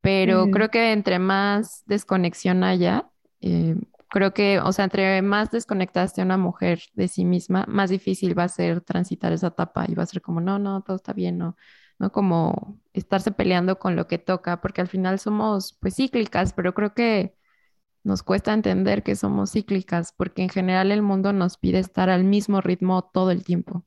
pero 0.00 0.50
creo 0.50 0.70
que 0.70 0.92
entre 0.92 1.18
más 1.18 1.82
desconexión 1.86 2.64
haya, 2.64 3.10
eh, 3.40 3.76
creo 4.08 4.32
que, 4.32 4.60
o 4.60 4.72
sea, 4.72 4.84
entre 4.84 5.22
más 5.22 5.50
desconectaste 5.50 6.20
a 6.20 6.24
una 6.24 6.36
mujer 6.38 6.80
de 6.94 7.08
sí 7.08 7.24
misma, 7.24 7.64
más 7.68 7.90
difícil 7.90 8.38
va 8.38 8.44
a 8.44 8.48
ser 8.48 8.80
transitar 8.80 9.32
esa 9.32 9.48
etapa 9.48 9.86
y 9.88 9.94
va 9.94 10.04
a 10.04 10.06
ser 10.06 10.22
como, 10.22 10.40
no, 10.40 10.58
no, 10.58 10.82
todo 10.82 10.96
está 10.96 11.12
bien, 11.12 11.38
no, 11.38 11.56
no 11.98 12.12
como 12.12 12.78
estarse 12.92 13.32
peleando 13.32 13.78
con 13.78 13.96
lo 13.96 14.06
que 14.06 14.18
toca, 14.18 14.60
porque 14.60 14.80
al 14.80 14.88
final 14.88 15.18
somos 15.18 15.76
pues 15.80 15.96
cíclicas, 15.96 16.52
pero 16.52 16.74
creo 16.74 16.94
que 16.94 17.34
nos 18.04 18.22
cuesta 18.22 18.52
entender 18.52 19.02
que 19.02 19.16
somos 19.16 19.52
cíclicas, 19.52 20.12
porque 20.16 20.42
en 20.42 20.48
general 20.48 20.92
el 20.92 21.02
mundo 21.02 21.32
nos 21.32 21.58
pide 21.58 21.78
estar 21.78 22.08
al 22.10 22.24
mismo 22.24 22.60
ritmo 22.60 23.02
todo 23.02 23.30
el 23.30 23.44
tiempo. 23.44 23.84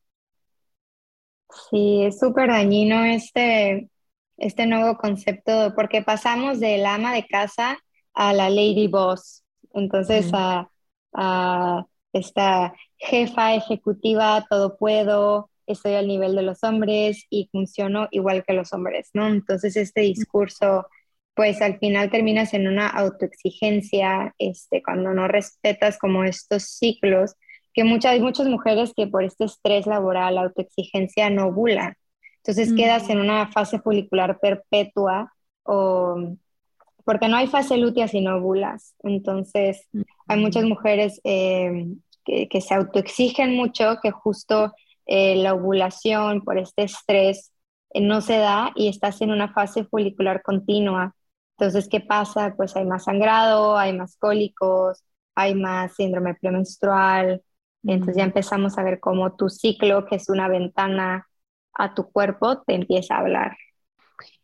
Sí, 1.69 2.03
es 2.03 2.19
súper 2.19 2.49
dañino 2.49 3.03
este, 3.03 3.89
este 4.37 4.65
nuevo 4.65 4.97
concepto, 4.97 5.73
porque 5.75 6.01
pasamos 6.01 6.59
del 6.59 6.85
ama 6.85 7.13
de 7.13 7.25
casa 7.25 7.77
a 8.13 8.33
la 8.33 8.49
lady 8.49 8.87
boss, 8.87 9.43
entonces 9.73 10.29
a, 10.33 10.69
a, 11.13 11.85
esta 12.13 12.73
jefa 12.97 13.55
ejecutiva, 13.55 14.45
todo 14.49 14.77
puedo, 14.77 15.49
estoy 15.67 15.93
al 15.93 16.07
nivel 16.07 16.35
de 16.35 16.41
los 16.41 16.63
hombres 16.63 17.25
y 17.29 17.49
funciono 17.51 18.07
igual 18.11 18.43
que 18.45 18.53
los 18.53 18.73
hombres, 18.73 19.09
¿no? 19.13 19.27
Entonces 19.27 19.75
este 19.75 20.01
discurso, 20.01 20.87
pues 21.33 21.61
al 21.61 21.79
final 21.79 22.09
terminas 22.09 22.53
en 22.53 22.67
una 22.67 22.87
autoexigencia, 22.87 24.33
este, 24.37 24.81
cuando 24.83 25.13
no 25.13 25.27
respetas 25.27 25.97
como 25.97 26.23
estos 26.23 26.63
ciclos, 26.63 27.35
que 27.73 27.83
muchas, 27.83 28.13
hay 28.13 28.21
muchas 28.21 28.47
mujeres 28.47 28.93
que 28.95 29.07
por 29.07 29.23
este 29.23 29.45
estrés 29.45 29.87
laboral, 29.87 30.37
autoexigencia, 30.37 31.29
no 31.29 31.47
ovulan. 31.47 31.95
Entonces 32.37 32.73
quedas 32.73 33.09
en 33.09 33.19
una 33.19 33.47
fase 33.51 33.79
folicular 33.79 34.39
perpetua 34.39 35.31
o 35.63 36.35
porque 37.05 37.27
no 37.27 37.37
hay 37.37 37.47
fase 37.47 37.77
lútea 37.77 38.07
sin 38.07 38.27
ovulas. 38.27 38.95
Entonces 39.03 39.87
hay 40.27 40.39
muchas 40.39 40.63
mujeres 40.63 41.19
eh, 41.23 41.87
que, 42.25 42.61
se 42.61 42.73
autoexigen 42.73 43.55
mucho, 43.55 43.97
que 44.01 44.11
justo 44.11 44.73
eh, 45.13 45.35
la 45.35 45.53
ovulación 45.53 46.41
por 46.41 46.57
este 46.57 46.83
estrés 46.83 47.51
eh, 47.93 47.99
no 47.99 48.21
se 48.21 48.37
da 48.37 48.71
y 48.75 48.87
estás 48.87 49.21
en 49.21 49.31
una 49.31 49.51
fase 49.51 49.83
folicular 49.83 50.41
continua. 50.41 51.13
Entonces, 51.57 51.89
¿qué 51.89 51.99
pasa? 51.99 52.53
Pues 52.55 52.77
hay 52.77 52.85
más 52.85 53.03
sangrado, 53.03 53.77
hay 53.77 53.91
más 53.91 54.15
cólicos, 54.15 55.03
hay 55.35 55.53
más 55.53 55.95
síndrome 55.95 56.35
premenstrual. 56.35 57.43
Entonces 57.83 58.15
ya 58.15 58.23
empezamos 58.23 58.77
a 58.77 58.83
ver 58.83 59.01
cómo 59.01 59.35
tu 59.35 59.49
ciclo, 59.49 60.05
que 60.05 60.15
es 60.15 60.29
una 60.29 60.47
ventana 60.47 61.27
a 61.73 61.93
tu 61.93 62.09
cuerpo 62.09 62.61
te 62.61 62.75
empieza 62.75 63.15
a 63.15 63.19
hablar. 63.19 63.57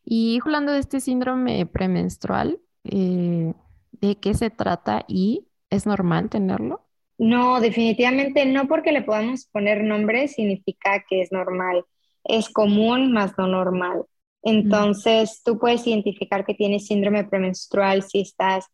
Y 0.04 0.38
hablando 0.44 0.74
de 0.74 0.80
este 0.80 1.00
síndrome 1.00 1.66
premenstrual, 1.66 2.60
eh, 2.84 3.54
¿de 3.94 4.20
qué 4.20 4.34
se 4.34 4.50
trata 4.50 5.06
y 5.08 5.48
es 5.70 5.86
normal 5.86 6.30
tenerlo? 6.30 6.87
No, 7.18 7.60
definitivamente 7.60 8.46
no 8.46 8.68
porque 8.68 8.92
le 8.92 9.02
podamos 9.02 9.46
poner 9.46 9.84
nombre 9.84 10.28
significa 10.28 11.04
que 11.10 11.22
es 11.22 11.32
normal. 11.32 11.84
Es 12.24 12.50
común, 12.50 13.12
más 13.12 13.38
no 13.38 13.48
normal. 13.48 14.04
Entonces, 14.44 15.42
tú 15.44 15.58
puedes 15.58 15.86
identificar 15.88 16.46
que 16.46 16.54
tienes 16.54 16.86
síndrome 16.88 17.24
premenstrual 17.24 18.04
si 18.04 18.22
estás 18.22 18.68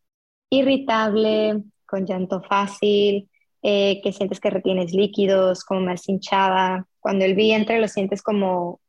irritable, 0.49 1.63
con 1.85 2.05
llanto 2.05 2.41
fácil, 2.41 3.29
eh, 3.61 4.01
que 4.03 4.11
sientes 4.11 4.39
que 4.39 4.49
retienes 4.49 4.93
líquidos, 4.93 5.63
como 5.63 5.81
más 5.81 6.07
hinchada, 6.09 6.85
cuando 6.99 7.25
el 7.25 7.33
vientre 7.33 7.79
lo 7.79 7.87
sientes 7.87 8.21
como 8.21 8.81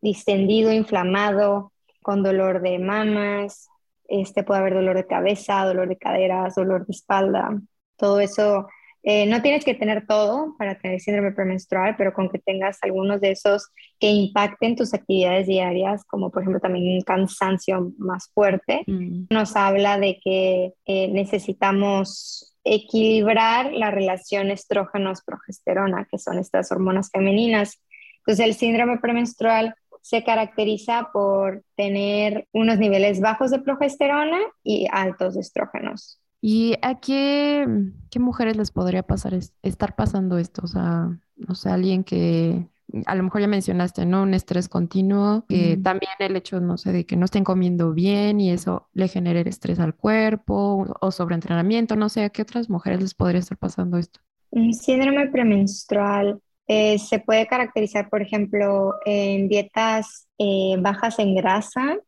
distendido, 0.00 0.72
inflamado, 0.72 1.72
con 2.02 2.22
dolor 2.22 2.60
de 2.60 2.78
mamas, 2.78 3.68
este, 4.08 4.42
puede 4.42 4.60
haber 4.60 4.74
dolor 4.74 4.96
de 4.96 5.06
cabeza, 5.06 5.64
dolor 5.64 5.88
de 5.88 5.96
caderas, 5.96 6.54
dolor 6.54 6.86
de 6.86 6.92
espalda, 6.92 7.60
todo 7.96 8.20
eso. 8.20 8.66
Eh, 9.04 9.26
no 9.26 9.42
tienes 9.42 9.64
que 9.64 9.74
tener 9.74 10.06
todo 10.06 10.54
para 10.56 10.78
tener 10.78 11.00
síndrome 11.00 11.32
premenstrual, 11.32 11.96
pero 11.98 12.12
con 12.12 12.28
que 12.28 12.38
tengas 12.38 12.78
algunos 12.82 13.20
de 13.20 13.32
esos 13.32 13.68
que 13.98 14.10
impacten 14.10 14.76
tus 14.76 14.94
actividades 14.94 15.46
diarias, 15.46 16.04
como 16.04 16.30
por 16.30 16.42
ejemplo 16.42 16.60
también 16.60 16.96
un 16.96 17.02
cansancio 17.02 17.92
más 17.98 18.30
fuerte, 18.32 18.84
mm. 18.86 19.26
nos 19.30 19.56
habla 19.56 19.98
de 19.98 20.20
que 20.22 20.72
eh, 20.86 21.08
necesitamos 21.08 22.54
equilibrar 22.64 23.72
la 23.72 23.90
relación 23.90 24.50
estrógenos-progesterona, 24.50 26.06
que 26.08 26.18
son 26.18 26.38
estas 26.38 26.70
hormonas 26.70 27.10
femeninas. 27.10 27.80
Entonces, 28.18 28.46
el 28.46 28.54
síndrome 28.54 28.98
premenstrual 28.98 29.74
se 30.00 30.22
caracteriza 30.22 31.10
por 31.12 31.64
tener 31.76 32.46
unos 32.52 32.78
niveles 32.78 33.20
bajos 33.20 33.50
de 33.50 33.60
progesterona 33.60 34.38
y 34.62 34.86
altos 34.90 35.34
de 35.34 35.40
estrógenos. 35.40 36.21
¿Y 36.44 36.74
a 36.82 36.98
qué, 36.98 37.64
qué 38.10 38.18
mujeres 38.18 38.56
les 38.56 38.72
podría 38.72 39.04
pasar 39.04 39.32
estar 39.62 39.94
pasando 39.94 40.38
esto? 40.38 40.62
O 40.64 40.66
sea, 40.66 41.18
no 41.36 41.54
sé, 41.54 41.70
alguien 41.70 42.02
que 42.02 42.68
a 43.06 43.14
lo 43.14 43.22
mejor 43.22 43.40
ya 43.40 43.46
mencionaste, 43.46 44.04
¿no? 44.04 44.24
Un 44.24 44.34
estrés 44.34 44.68
continuo, 44.68 45.46
que 45.48 45.78
también 45.78 46.12
el 46.18 46.36
hecho, 46.36 46.60
no 46.60 46.76
sé, 46.76 46.92
de 46.92 47.06
que 47.06 47.16
no 47.16 47.24
estén 47.24 47.44
comiendo 47.44 47.92
bien 47.92 48.40
y 48.40 48.50
eso 48.50 48.88
le 48.92 49.08
genere 49.08 49.48
estrés 49.48 49.78
al 49.78 49.94
cuerpo 49.94 50.84
o 51.00 51.10
sobreentrenamiento, 51.10 51.96
no 51.96 52.08
sé, 52.08 52.24
¿a 52.24 52.30
qué 52.30 52.42
otras 52.42 52.68
mujeres 52.68 53.00
les 53.00 53.14
podría 53.14 53.38
estar 53.38 53.56
pasando 53.56 53.96
esto? 53.96 54.20
Un 54.50 54.74
síndrome 54.74 55.28
premenstrual 55.28 56.40
eh, 56.66 56.98
se 56.98 57.18
puede 57.18 57.46
caracterizar, 57.46 58.10
por 58.10 58.20
ejemplo, 58.20 58.94
en 59.06 59.48
dietas 59.48 60.26
eh, 60.38 60.76
bajas 60.78 61.18
en 61.18 61.34
grasa, 61.34 61.98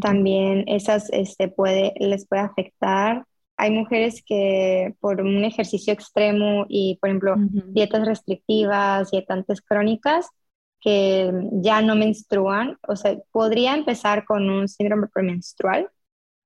también 0.00 0.64
esas 0.66 1.08
este, 1.12 1.46
puede, 1.46 1.94
les 2.00 2.26
puede 2.26 2.42
afectar. 2.42 3.24
Hay 3.56 3.70
mujeres 3.70 4.22
que 4.26 4.94
por 5.00 5.20
un 5.20 5.44
ejercicio 5.44 5.92
extremo 5.92 6.66
y, 6.68 6.98
por 7.00 7.08
ejemplo, 7.08 7.34
dietas 7.38 8.06
restrictivas, 8.06 9.10
dietantes 9.10 9.62
crónicas, 9.62 10.28
que 10.80 11.32
ya 11.52 11.80
no 11.80 11.96
menstruan, 11.96 12.78
o 12.86 12.96
sea, 12.96 13.16
podría 13.32 13.74
empezar 13.74 14.24
con 14.24 14.50
un 14.50 14.68
síndrome 14.68 15.08
premenstrual. 15.08 15.88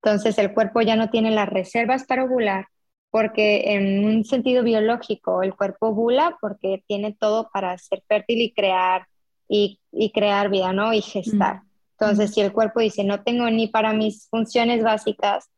Entonces, 0.02 0.38
el 0.38 0.55
cuerpo 0.55 0.81
ya 0.83 0.97
no 0.97 1.11
tiene 1.11 1.31
las 1.31 1.49
reservas 1.49 2.05
para 2.05 2.25
ovular 2.25 2.67
porque 3.11 3.75
en 3.75 4.05
un 4.05 4.25
sentido 4.25 4.62
biológico 4.62 5.43
el 5.43 5.55
cuerpo 5.55 5.88
ovula 5.88 6.38
porque 6.40 6.85
tiene 6.87 7.12
todo 7.12 7.50
para 7.52 7.76
ser 7.76 8.02
fértil 8.09 8.40
y 8.40 8.52
crear 8.52 9.07
y, 9.49 9.81
y 9.90 10.12
crear 10.12 10.49
vida, 10.49 10.73
¿no? 10.73 10.93
Y 10.93 11.02
gestar. 11.02 11.62
Entonces, 11.99 12.33
si 12.33 12.40
el 12.40 12.52
cuerpo 12.52 12.81
dice, 12.81 13.05
no 13.05 13.23
tengo 13.23 13.50
ni 13.50 13.67
para 13.67 13.93
mis 13.93 14.29
funciones 14.29 14.83
básicas, 14.83 15.50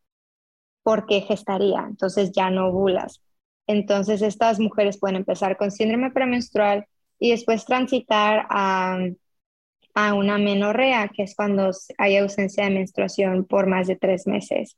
¿por 0.83 1.07
qué 1.07 1.21
gestaría? 1.21 1.85
Entonces 1.89 2.33
ya 2.33 2.51
no 2.51 2.69
ovulas. 2.69 3.23
Entonces, 3.67 4.23
estas 4.23 4.59
mujeres 4.59 4.99
pueden 4.99 5.17
empezar 5.17 5.57
con 5.57 5.71
síndrome 5.71 6.11
premenstrual 6.11 6.87
y 7.19 7.31
después 7.31 7.65
transitar 7.65 8.47
a, 8.51 8.99
a 9.95 10.15
una 10.15 10.39
menorrea, 10.39 11.09
que 11.09 11.23
es 11.23 11.35
cuando 11.37 11.71
hay 11.99 12.17
ausencia 12.17 12.65
de 12.65 12.71
menstruación 12.71 13.45
por 13.45 13.67
más 13.67 13.87
de 13.87 13.97
tres 13.97 14.27
meses. 14.27 14.77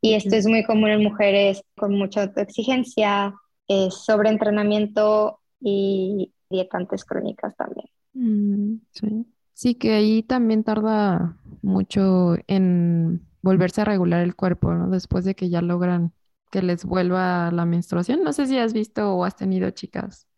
Y 0.00 0.14
esto 0.14 0.36
es 0.36 0.46
muy 0.46 0.62
común 0.64 0.90
en 0.90 1.02
mujeres 1.02 1.62
con 1.76 1.94
mucha 1.94 2.24
autoexigencia, 2.24 3.34
eh, 3.68 3.88
sobreentrenamiento 3.90 5.40
y 5.60 6.32
dietantes 6.50 7.04
crónicas 7.04 7.56
también. 7.56 7.86
Mm, 8.12 8.80
sí. 8.92 9.26
sí, 9.54 9.74
que 9.74 9.94
ahí 9.94 10.22
también 10.22 10.64
tarda 10.64 11.36
mucho 11.62 12.36
en 12.46 13.25
volverse 13.46 13.80
a 13.80 13.84
regular 13.84 14.22
el 14.22 14.34
cuerpo, 14.34 14.74
¿no? 14.74 14.90
Después 14.90 15.24
de 15.24 15.36
que 15.36 15.48
ya 15.48 15.62
logran 15.62 16.12
que 16.50 16.62
les 16.62 16.84
vuelva 16.84 17.50
la 17.52 17.64
menstruación. 17.64 18.22
No 18.22 18.32
sé 18.32 18.46
si 18.46 18.58
has 18.58 18.72
visto 18.72 19.14
o 19.14 19.24
has 19.24 19.36
tenido 19.36 19.70
chicas 19.70 20.28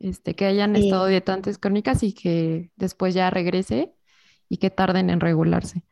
este, 0.00 0.34
que 0.34 0.46
hayan 0.46 0.74
estado 0.74 1.06
dietantes 1.06 1.58
crónicas 1.58 2.02
y 2.02 2.12
que 2.12 2.70
después 2.76 3.14
ya 3.14 3.30
regrese 3.30 3.94
y 4.48 4.56
que 4.56 4.70
tarden 4.70 5.08
en 5.08 5.20
regularse. 5.20 5.84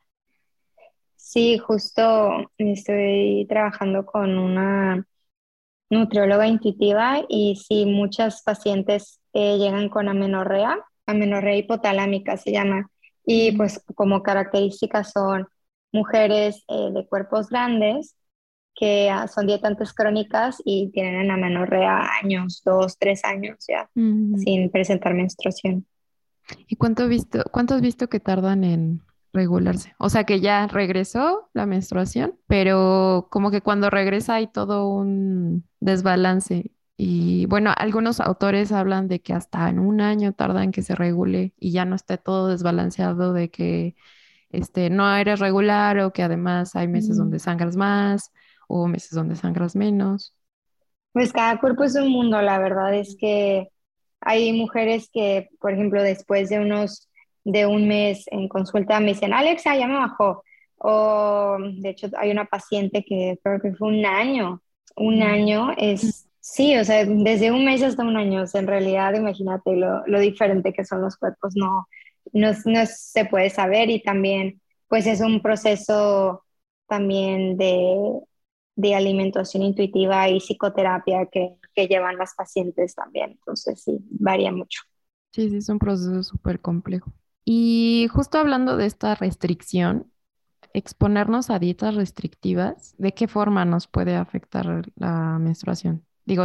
Sí, 1.15 1.59
justo 1.59 2.51
estoy 2.59 3.47
trabajando 3.49 4.05
con 4.05 4.37
una 4.37 5.07
nutrióloga 5.89 6.49
intuitiva 6.49 7.25
y 7.29 7.57
sí, 7.57 7.87
muchas 7.87 8.43
pacientes 8.43 9.21
eh, 9.33 9.57
llegan 9.59 9.89
con 9.89 10.09
amenorrea, 10.09 10.79
amenorrea 11.07 11.57
hipotalámica 11.57 12.37
se 12.37 12.53
llama, 12.53 12.91
y 13.25 13.53
pues 13.53 13.85
como 13.95 14.23
características 14.23 15.13
son 15.13 15.47
mujeres 15.93 16.65
eh, 16.69 16.91
de 16.93 17.07
cuerpos 17.07 17.49
grandes 17.49 18.17
que 18.75 19.11
ah, 19.11 19.29
son 19.29 19.47
dietantes 19.47 19.93
crónicas 19.93 20.63
y 20.65 20.91
tienen 20.93 21.31
amenorrea 21.31 22.09
años, 22.23 22.63
dos, 22.65 22.99
tres 22.99 23.25
años 23.25 23.59
ya, 23.69 23.91
sin 23.95 24.71
presentar 24.71 25.13
menstruación. 25.15 25.87
¿Y 26.67 26.77
cuánto, 26.77 27.07
visto, 27.07 27.45
cuánto 27.51 27.75
has 27.75 27.81
visto 27.81 28.09
que 28.09 28.21
tardan 28.21 28.65
en 28.65 29.03
regularse. 29.33 29.95
O 29.99 30.09
sea 30.09 30.25
que 30.25 30.41
ya 30.41 30.67
regresó 30.67 31.51
la 31.53 31.67
menstruación, 31.67 32.35
pero 32.47 33.29
como 33.31 33.51
que 33.51 33.61
cuando 33.61 33.91
regresa 33.91 34.35
hay 34.35 34.47
todo 34.47 34.89
un 34.89 35.65
desbalance. 35.81 36.73
Y 36.97 37.47
bueno, 37.47 37.73
algunos 37.77 38.21
autores 38.21 38.73
hablan 38.73 39.09
de 39.09 39.21
que 39.21 39.33
hasta 39.33 39.69
en 39.69 39.79
un 39.79 40.01
año 40.01 40.33
tardan 40.33 40.71
que 40.73 40.83
se 40.83 40.95
regule 40.95 41.55
y 41.59 41.73
ya 41.73 41.85
no 41.85 41.97
esté 41.97 42.19
todo 42.19 42.49
desbalanceado 42.49 43.33
de 43.33 43.51
que 43.51 43.97
este, 44.51 44.91
no 44.91 45.15
eres 45.17 45.39
regular 45.41 45.99
o 46.01 46.13
que 46.13 46.23
además 46.23 46.75
hay 46.77 46.89
meses 46.89 47.17
donde 47.17 47.39
sangras 47.39 47.77
más 47.77 48.33
o 48.69 48.87
meses 48.87 49.11
donde 49.13 49.37
sangras 49.37 49.75
menos. 49.75 50.35
Pues 51.13 51.33
cada 51.33 51.59
cuerpo 51.59 51.85
es 51.85 51.97
un 51.97 52.09
mundo, 52.09 52.41
la 52.41 52.59
verdad 52.59 52.95
es 52.95 53.17
que 53.19 53.69
hay 54.21 54.53
mujeres 54.53 55.09
que, 55.13 55.49
por 55.61 55.73
ejemplo, 55.73 56.03
después 56.03 56.49
de 56.49 56.61
unos 56.61 57.09
de 57.45 57.67
un 57.67 57.89
mes 57.89 58.27
en 58.31 58.49
consulta 58.49 59.01
me 59.01 59.09
dicen, 59.09 59.33
Alexa, 59.33 59.77
ya 59.77 59.87
me 59.87 59.95
bajó. 59.95 60.45
O 60.79 61.57
de 61.61 61.91
hecho 61.91 62.09
hay 62.17 62.31
una 62.31 62.45
paciente 62.45 63.05
que 63.05 63.39
creo 63.43 63.61
que 63.61 63.75
fue 63.75 63.89
un 63.89 64.05
año. 64.05 64.63
Un 64.97 65.19
mm. 65.19 65.23
año 65.23 65.71
es, 65.77 66.29
sí, 66.41 66.77
o 66.77 66.85
sea, 66.85 67.05
desde 67.05 67.51
un 67.51 67.65
mes 67.65 67.83
hasta 67.83 68.03
un 68.03 68.17
año. 68.17 68.45
en 68.53 68.67
realidad, 68.67 69.15
imagínate 69.15 69.77
lo, 69.77 70.07
lo, 70.07 70.21
diferente 70.21 70.73
que 70.73 70.85
son 70.85 71.03
los 71.03 71.17
cuerpos, 71.17 71.55
no, 71.57 71.87
no, 72.33 72.53
no 72.67 72.87
se 72.87 73.25
puede 73.27 73.51
saber 73.51 73.91
y 73.91 74.03
también, 74.03 74.61
pues 74.89 75.07
es 75.07 75.21
un 75.21 75.43
proceso 75.43 76.45
también 76.89 77.57
de, 77.57 78.21
de 78.77 78.95
alimentación 78.95 79.63
intuitiva 79.63 80.29
y 80.29 80.41
psicoterapia 80.41 81.27
que, 81.27 81.57
que 81.75 81.87
llevan 81.89 82.17
las 82.19 82.35
pacientes 82.35 82.95
también. 82.95 83.33
Entonces, 83.33 83.83
sí, 83.83 83.99
varía 84.11 84.53
mucho. 84.53 84.81
Sí, 85.33 85.49
sí, 85.51 85.57
es 85.59 85.69
un 85.69 85.79
proceso 85.79 86.23
súper 86.23 86.61
complejo. 86.61 87.13
Y 87.45 88.09
justo 88.13 88.39
hablando 88.39 88.77
de 88.77 88.87
esta 88.87 89.15
restricción, 89.15 90.13
exponernos 90.75 91.51
a 91.51 91.59
dietas 91.61 91.95
restrictivas, 91.97 92.95
¿de 92.99 93.15
qué 93.15 93.29
forma 93.29 93.65
nos 93.65 93.89
puede 93.89 94.17
afectar 94.17 94.85
la 94.97 95.39
menstruación? 95.41 96.07
Digo, 96.27 96.45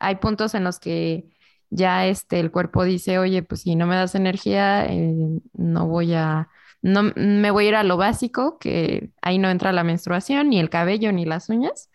hay 0.00 0.16
puntos 0.16 0.54
en 0.54 0.64
los 0.64 0.80
que 0.80 1.30
ya 1.70 2.06
este, 2.06 2.40
el 2.40 2.50
cuerpo 2.50 2.84
dice, 2.84 3.18
oye, 3.18 3.42
pues 3.42 3.62
si 3.62 3.76
no 3.76 3.86
me 3.86 3.96
das 3.96 4.14
energía, 4.14 4.86
eh, 4.86 5.14
no 5.54 5.86
voy 5.88 6.14
a, 6.14 6.48
no 6.82 7.02
me 7.14 7.50
voy 7.50 7.66
a 7.66 7.68
ir 7.68 7.74
a 7.76 7.82
lo 7.84 7.96
básico, 7.96 8.58
que 8.58 9.10
ahí 9.22 9.38
no 9.38 9.50
entra 9.50 9.72
la 9.72 9.84
menstruación, 9.84 10.50
ni 10.50 10.60
el 10.60 10.70
cabello, 10.70 11.12
ni 11.12 11.24
las 11.24 11.48
uñas. 11.48 11.90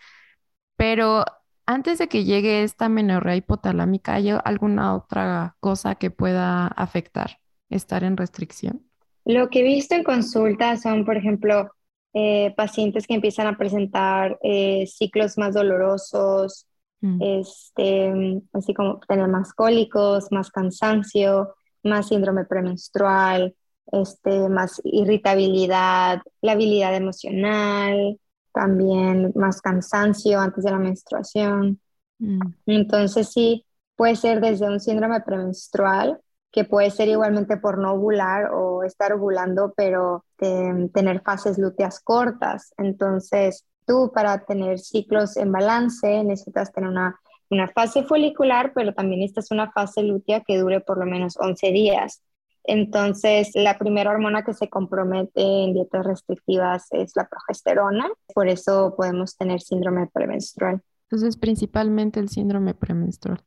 Pero 0.75 1.25
antes 1.65 1.99
de 1.99 2.07
que 2.07 2.25
llegue 2.25 2.63
esta 2.63 2.89
menorrea 2.89 3.35
hipotalámica, 3.35 4.15
¿hay 4.15 4.29
alguna 4.43 4.95
otra 4.95 5.55
cosa 5.59 5.95
que 5.95 6.11
pueda 6.11 6.67
afectar? 6.67 7.41
estar 7.71 8.03
en 8.03 8.17
restricción? 8.17 8.83
Lo 9.25 9.49
que 9.49 9.61
he 9.61 9.63
visto 9.63 9.95
en 9.95 10.03
consulta 10.03 10.77
son, 10.77 11.05
por 11.05 11.17
ejemplo, 11.17 11.71
eh, 12.13 12.53
pacientes 12.55 13.07
que 13.07 13.13
empiezan 13.13 13.47
a 13.47 13.57
presentar 13.57 14.37
eh, 14.43 14.85
ciclos 14.87 15.37
más 15.37 15.53
dolorosos, 15.53 16.67
mm. 17.01 17.21
este, 17.21 18.41
así 18.53 18.73
como 18.73 18.99
tener 19.01 19.27
más 19.27 19.53
cólicos, 19.53 20.31
más 20.31 20.49
cansancio, 20.49 21.55
más 21.83 22.07
síndrome 22.07 22.45
premenstrual, 22.45 23.55
este, 23.91 24.47
más 24.49 24.81
irritabilidad, 24.83 26.21
la 26.41 26.53
habilidad 26.53 26.95
emocional, 26.95 28.19
también 28.53 29.31
más 29.35 29.61
cansancio 29.61 30.39
antes 30.39 30.63
de 30.63 30.71
la 30.71 30.79
menstruación. 30.79 31.79
Mm. 32.19 32.39
Entonces 32.67 33.29
sí, 33.29 33.65
puede 33.95 34.15
ser 34.15 34.41
desde 34.41 34.67
un 34.67 34.79
síndrome 34.79 35.21
premenstrual 35.21 36.19
que 36.51 36.65
puede 36.65 36.91
ser 36.91 37.07
igualmente 37.07 37.57
por 37.57 37.77
no 37.77 37.93
ovular 37.93 38.51
o 38.53 38.83
estar 38.83 39.13
ovulando, 39.13 39.73
pero 39.75 40.25
tener 40.37 41.21
fases 41.21 41.57
lúteas 41.57 42.01
cortas. 42.01 42.73
Entonces, 42.77 43.65
tú 43.85 44.11
para 44.13 44.45
tener 44.45 44.79
ciclos 44.79 45.37
en 45.37 45.51
balance 45.51 46.23
necesitas 46.23 46.71
tener 46.71 46.89
una, 46.89 47.19
una 47.49 47.67
fase 47.67 48.03
folicular, 48.03 48.71
pero 48.73 48.93
también 48.93 49.21
esta 49.21 49.39
es 49.39 49.51
una 49.51 49.71
fase 49.71 50.03
lútea 50.03 50.41
que 50.41 50.57
dure 50.57 50.81
por 50.81 50.97
lo 50.97 51.05
menos 51.05 51.37
11 51.37 51.71
días. 51.71 52.21
Entonces, 52.63 53.51
la 53.55 53.77
primera 53.77 54.11
hormona 54.11 54.43
que 54.43 54.53
se 54.53 54.69
compromete 54.69 55.41
en 55.41 55.73
dietas 55.73 56.05
restrictivas 56.05 56.87
es 56.91 57.13
la 57.15 57.27
progesterona, 57.27 58.09
por 58.35 58.47
eso 58.47 58.93
podemos 58.95 59.35
tener 59.35 59.61
síndrome 59.61 60.07
premenstrual. 60.13 60.81
Entonces, 61.09 61.37
principalmente 61.37 62.19
el 62.19 62.29
síndrome 62.29 62.73
premenstrual. 62.73 63.43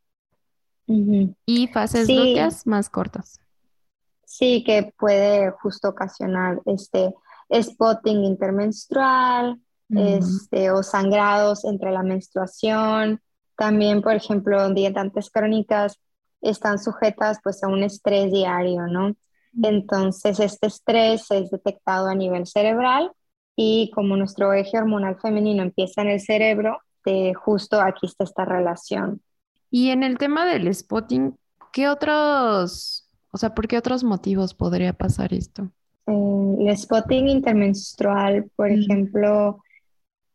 Y 0.87 1.69
fases 1.69 2.09
lúteas 2.09 2.67
más 2.67 2.91
cortas. 2.91 3.41
Sí, 4.27 4.63
que 4.65 4.93
puede 4.99 5.51
justo 5.63 5.89
ocasionar 5.89 6.61
este 6.67 7.15
spotting 7.51 8.25
intermenstrual, 8.25 9.61
este, 9.91 10.71
o 10.71 10.83
sangrados 10.83 11.65
entre 11.65 11.93
la 11.93 12.03
menstruación. 12.03 13.21
También, 13.57 14.03
por 14.03 14.15
ejemplo, 14.15 14.69
dietantes 14.71 15.31
crónicas 15.31 15.99
están 16.41 16.79
sujetas 16.79 17.39
pues 17.43 17.63
a 17.63 17.69
un 17.69 17.83
estrés 17.83 18.31
diario, 18.33 18.87
¿no? 18.87 19.15
Entonces, 19.63 20.41
este 20.41 20.67
estrés 20.67 21.31
es 21.31 21.51
detectado 21.51 22.09
a 22.09 22.15
nivel 22.15 22.47
cerebral 22.47 23.13
y 23.57 23.91
como 23.95 24.17
nuestro 24.17 24.53
eje 24.53 24.79
hormonal 24.79 25.17
femenino 25.21 25.63
empieza 25.63 26.03
en 26.03 26.09
el 26.09 26.21
cerebro, 26.21 26.79
de 27.05 27.35
justo 27.35 27.81
aquí 27.81 28.07
está 28.07 28.25
esta 28.25 28.45
relación. 28.45 29.21
Y 29.71 29.91
en 29.91 30.03
el 30.03 30.19
tema 30.19 30.47
del 30.47 30.73
spotting, 30.75 31.37
¿qué 31.73 31.89
otros, 31.89 33.09
o 33.31 33.39
sea, 33.39 33.55
por 33.55 33.69
qué 33.69 33.79
otros 33.79 34.03
motivos 34.03 34.55
podría 34.55 34.93
pasar 34.93 35.33
esto? 35.33 35.71
Eh, 36.07 36.57
el 36.61 36.77
spotting 36.77 37.29
intermenstrual, 37.29 38.51
por 38.57 38.71
ejemplo, 38.71 39.63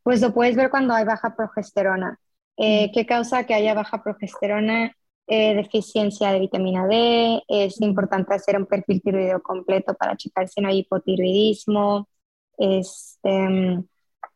pues 0.03 0.21
lo 0.21 0.33
puedes 0.33 0.55
ver 0.55 0.69
cuando 0.69 0.93
hay 0.93 1.05
baja 1.05 1.35
progesterona. 1.35 2.19
Eh, 2.57 2.91
¿Qué 2.93 3.05
causa 3.05 3.45
que 3.45 3.53
haya 3.53 3.73
baja 3.73 4.03
progesterona? 4.03 4.93
Eh, 5.31 5.53
deficiencia 5.53 6.31
de 6.31 6.39
vitamina 6.39 6.87
D, 6.87 7.43
es 7.47 7.79
importante 7.81 8.33
hacer 8.33 8.57
un 8.57 8.65
perfil 8.65 8.99
tiroideo 8.99 9.43
completo 9.43 9.93
para 9.93 10.17
checar 10.17 10.47
si 10.47 10.59
no 10.59 10.69
hay 10.69 10.79
hipotiroidismo. 10.79 12.09
Este, 12.57 13.83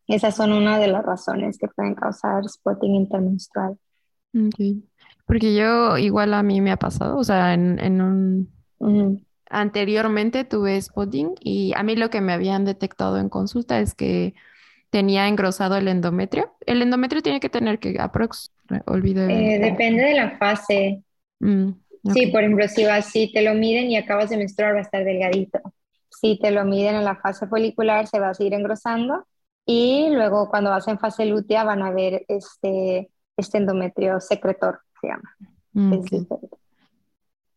esas 0.08 0.36
son 0.36 0.52
una 0.54 0.78
de 0.78 0.88
las 0.88 1.04
razones 1.04 1.58
que 1.58 1.68
pueden 1.68 1.96
causar 1.96 2.48
spotting 2.48 2.94
intermenstrual. 2.94 3.76
Porque 5.26 5.56
yo 5.56 5.98
igual 5.98 6.36
a 6.36 6.44
mí 6.44 6.62
me 6.62 6.72
ha 6.72 6.78
pasado, 6.78 7.18
o 7.18 7.24
sea, 7.24 7.56
en, 7.56 8.02
un... 8.02 9.26
Anteriormente 9.50 10.46
tuve 10.46 10.80
spotting 10.80 11.36
y 11.40 11.74
a 11.76 11.82
mí 11.82 11.96
lo 11.96 12.12
que 12.12 12.22
me 12.22 12.34
habían 12.34 12.66
detectado 12.66 13.18
en 13.18 13.30
consulta 13.30 13.80
es 13.80 13.96
que 13.96 14.36
tenía 14.94 15.28
engrosado 15.28 15.76
el 15.76 15.88
endometrio. 15.88 16.54
El 16.68 16.84
endometrio 16.84 17.24
tiene 17.24 17.40
que 17.40 17.50
tener 17.50 17.80
que 17.80 18.00
aprox, 18.00 18.54
olvidé. 18.86 19.56
Eh, 19.56 19.60
depende 19.60 20.04
de 20.04 20.14
la 20.14 20.38
fase. 20.38 21.02
Mm, 21.40 21.72
sí, 22.14 22.28
por 22.28 22.42
ejemplo, 22.44 22.68
si, 22.68 22.86
vas, 22.86 23.08
si 23.08 23.34
te 23.34 23.42
lo 23.42 23.56
miden 23.56 23.90
y 23.90 23.98
acabas 23.98 24.30
de 24.30 24.38
menstruar 24.38 24.76
va 24.76 24.78
a 24.78 24.82
estar 24.84 25.04
delgadito. 25.04 25.60
Si 26.10 26.38
te 26.40 26.52
lo 26.52 26.64
miden 26.64 26.94
en 26.94 27.06
la 27.06 27.16
fase 27.16 27.48
folicular 27.48 28.06
se 28.06 28.20
va 28.20 28.30
a 28.30 28.34
seguir 28.36 28.54
engrosando 28.54 29.26
y 29.66 30.10
luego 30.12 30.48
cuando 30.48 30.70
vas 30.70 30.88
en 30.88 31.00
fase 31.00 31.26
lútea 31.26 31.64
van 31.64 31.82
a 31.82 31.90
ver 31.90 32.24
este, 32.28 33.10
este 33.36 33.58
endometrio 33.58 34.20
secretor, 34.20 34.82
se 35.02 35.08
llama. 35.08 35.36
Mm, 35.72 36.06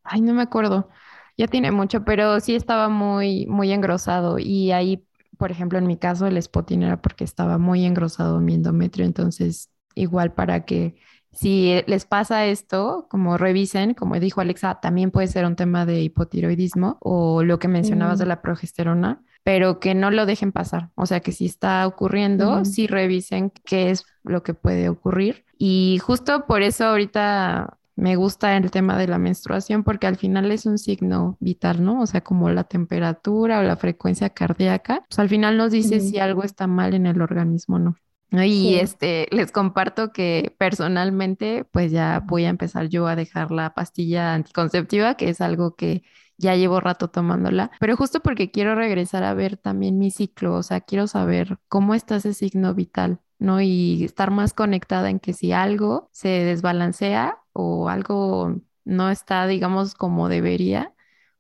Ay, 0.05 0.22
no 0.22 0.33
me 0.33 0.40
acuerdo. 0.40 0.88
Ya 1.37 1.49
tiene 1.49 1.70
mucho, 1.70 2.03
pero 2.03 2.40
sí 2.40 2.55
estaba 2.55 2.88
muy, 2.88 3.44
muy 3.44 3.72
engrosado 3.72 4.38
y 4.38 4.72
ahí 4.72 5.05
por 5.37 5.51
ejemplo, 5.51 5.79
en 5.79 5.87
mi 5.87 5.96
caso 5.96 6.27
el 6.27 6.40
spotting 6.40 6.83
era 6.83 7.01
porque 7.01 7.25
estaba 7.25 7.59
muy 7.59 7.85
engrosado 7.85 8.40
mi 8.40 8.55
endometrio, 8.55 9.05
entonces 9.05 9.70
igual 9.94 10.33
para 10.33 10.64
que 10.64 10.96
si 11.37 11.83
les 11.87 12.07
pasa 12.07 12.46
esto, 12.46 13.07
como 13.11 13.37
revisen, 13.37 13.92
como 13.92 14.18
dijo 14.18 14.40
Alexa, 14.40 14.81
también 14.81 15.11
puede 15.11 15.27
ser 15.27 15.44
un 15.44 15.55
tema 15.55 15.85
de 15.85 16.01
hipotiroidismo 16.01 16.96
o 17.01 17.42
lo 17.42 17.59
que 17.59 17.68
mencionabas 17.68 18.18
de 18.18 18.25
mm. 18.25 18.29
la 18.29 18.40
progesterona, 18.40 19.22
pero 19.44 19.79
que 19.79 19.94
no 19.94 20.11
lo 20.11 20.25
dejen 20.25 20.51
pasar. 20.51 20.90
O 20.94 21.05
sea, 21.05 21.20
que 21.20 21.33
si 21.33 21.44
está 21.44 21.87
ocurriendo, 21.87 22.64
sí 22.64 22.87
revisen 22.87 23.53
qué 23.64 23.90
es 23.90 24.07
lo 24.25 24.42
que 24.42 24.55
puede 24.55 24.88
ocurrir. 24.88 25.44
Y 25.59 26.01
justo 26.03 26.46
por 26.46 26.62
eso 26.62 26.87
ahorita 26.87 27.79
me 27.97 28.15
gusta 28.17 28.57
el 28.57 28.71
tema 28.71 28.97
de 28.99 29.09
la 29.09 29.19
menstruación 29.19 29.83
porque 29.83 30.07
al 30.07 30.17
final 30.17 30.53
es 30.53 30.67
un 30.67 30.79
signo 30.79 31.37
vital, 31.41 31.83
¿no? 31.83 32.03
O 32.03 32.07
sea, 32.07 32.21
como 32.21 32.51
la 32.51 32.65
temperatura 32.65 33.59
o 33.59 33.63
la 33.63 33.77
frecuencia 33.77 34.31
cardíaca, 34.31 35.05
pues 35.09 35.19
al 35.19 35.29
final 35.29 35.57
nos 35.57 35.73
dice 35.73 36.01
si 36.01 36.19
algo 36.19 36.45
está 36.45 36.67
mal 36.67 36.95
en 36.95 37.07
el 37.07 37.21
organismo, 37.23 37.79
¿no? 37.79 37.97
Y 38.31 38.75
este, 38.75 39.29
les 39.31 39.51
comparto 39.51 40.13
que 40.13 40.55
personalmente, 40.59 41.65
pues 41.65 41.91
ya 41.91 42.23
voy 42.27 42.45
a 42.45 42.51
empezar 42.51 42.89
yo 42.89 43.07
a 43.07 43.17
dejar 43.17 43.51
la 43.51 43.73
pastilla 43.73 44.35
anticonceptiva, 44.35 45.15
que 45.15 45.31
es 45.31 45.41
algo 45.41 45.75
que 45.75 46.03
ya 46.37 46.55
llevo 46.55 46.81
rato 46.81 47.09
tomándola, 47.09 47.71
pero 47.81 47.97
justo 47.97 48.21
porque 48.21 48.51
quiero 48.51 48.75
regresar 48.75 49.25
a 49.25 49.33
ver 49.33 49.57
también 49.57 49.99
mi 49.99 50.11
ciclo, 50.11 50.55
o 50.55 50.63
sea, 50.63 50.83
quiero 50.83 51.07
saber 51.07 51.59
cómo 51.69 51.95
está 51.95 52.17
ese 52.17 52.35
signo 52.35 52.75
vital, 52.75 53.21
¿no? 53.39 53.63
Y 53.63 54.05
estar 54.05 54.31
más 54.31 54.53
conectada 54.53 55.09
en 55.09 55.19
que 55.19 55.33
si 55.33 55.53
algo 55.53 56.11
se 56.13 56.29
desbalancea 56.29 57.39
o 57.57 57.88
algo 57.88 58.61
no 58.85 59.11
está, 59.11 59.47
digamos, 59.47 59.95
como 59.95 60.29
debería, 60.29 60.92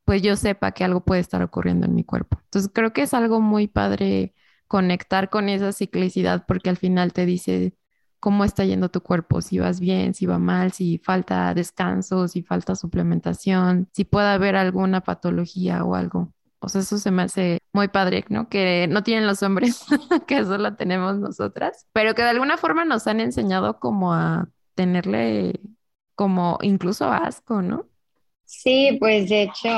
pues 0.04 0.22
yo 0.22 0.36
sepa 0.36 0.72
que 0.72 0.84
algo 0.84 1.04
puede 1.04 1.20
estar 1.20 1.42
ocurriendo 1.42 1.86
en 1.86 1.94
mi 1.94 2.04
cuerpo. 2.04 2.38
Entonces 2.44 2.70
creo 2.72 2.92
que 2.92 3.02
es 3.02 3.14
algo 3.14 3.40
muy 3.40 3.68
padre 3.68 4.34
conectar 4.68 5.30
con 5.30 5.48
esa 5.48 5.72
ciclicidad 5.72 6.44
porque 6.46 6.70
al 6.70 6.76
final 6.76 7.12
te 7.12 7.26
dice 7.26 7.74
cómo 8.20 8.44
está 8.44 8.64
yendo 8.64 8.88
tu 8.88 9.02
cuerpo, 9.02 9.40
si 9.42 9.58
vas 9.58 9.78
bien, 9.80 10.14
si 10.14 10.26
va 10.26 10.38
mal, 10.38 10.72
si 10.72 10.98
falta 10.98 11.54
descanso, 11.54 12.28
si 12.28 12.42
falta 12.42 12.74
suplementación, 12.74 13.88
si 13.92 14.04
puede 14.04 14.28
haber 14.28 14.56
alguna 14.56 15.02
patología 15.02 15.84
o 15.84 15.94
algo. 15.94 16.32
O 16.58 16.68
sea, 16.68 16.80
eso 16.80 16.98
se 16.98 17.10
me 17.10 17.22
hace 17.22 17.58
muy 17.72 17.88
padre, 17.88 18.24
¿no? 18.28 18.48
Que 18.48 18.88
no 18.90 19.02
tienen 19.02 19.26
los 19.26 19.42
hombres, 19.42 19.84
que 20.26 20.38
eso 20.38 20.58
lo 20.58 20.74
tenemos 20.74 21.18
nosotras, 21.18 21.86
pero 21.92 22.14
que 22.14 22.22
de 22.22 22.30
alguna 22.30 22.56
forma 22.56 22.84
nos 22.84 23.06
han 23.06 23.20
enseñado 23.20 23.78
como 23.78 24.14
a 24.14 24.48
tenerle 24.74 25.60
como 26.16 26.58
incluso 26.62 27.04
asco, 27.04 27.62
¿no? 27.62 27.86
Sí, 28.44 28.96
pues 28.98 29.28
de 29.28 29.42
hecho, 29.42 29.68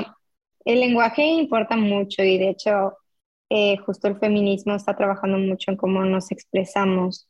el 0.64 0.81
lenguaje 0.81 1.24
importa 1.24 1.77
mucho 1.77 2.22
y 2.22 2.38
de 2.38 2.51
hecho, 2.51 2.96
eh, 3.51 3.77
justo 3.79 4.09
el 4.09 4.18
feminismo 4.18 4.74
está 4.74 4.96
trabajando 4.96 5.38
mucho 5.38 5.70
en 5.70 5.77
cómo 5.77 6.05
nos 6.05 6.31
expresamos. 6.31 7.29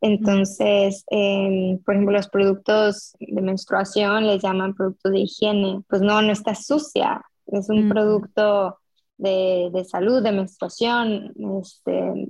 Entonces, 0.00 1.04
em, 1.10 1.78
por 1.84 1.94
ejemplo, 1.94 2.16
los 2.16 2.28
productos 2.28 3.14
de 3.20 3.40
menstruación 3.40 4.26
les 4.26 4.42
llaman 4.42 4.74
productos 4.74 5.12
de 5.12 5.20
higiene. 5.20 5.82
Pues 5.88 6.02
no, 6.02 6.20
no 6.20 6.32
está 6.32 6.56
sucia. 6.56 7.22
Es 7.46 7.68
un 7.68 7.88
producto 7.88 8.78
de, 9.16 9.70
de, 9.72 9.84
salud, 9.84 10.22
de 10.22 10.32
menstruación. 10.32 11.32
Este, 11.62 12.28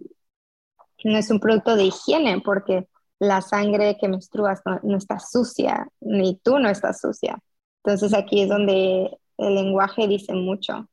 no 1.04 1.18
es 1.18 1.30
un 1.30 1.40
producto 1.40 1.74
de 1.74 1.84
higiene 1.84 2.42
porque 2.44 2.86
la 3.22 3.40
sangre 3.40 3.96
que 4.00 4.08
menstruas 4.08 4.62
no, 4.82 4.96
está 4.96 5.20
sucia, 5.20 5.86
ni 6.00 6.40
tú 6.42 6.58
no 6.58 6.68
estás 6.68 7.00
sucia. 7.00 7.38
Entonces 7.84 8.12
aquí 8.14 8.40
es 8.40 8.48
donde 8.48 9.16
el 9.38 9.54
lenguaje 9.54 10.08
dice 10.08 10.34
mucho. 10.34 10.88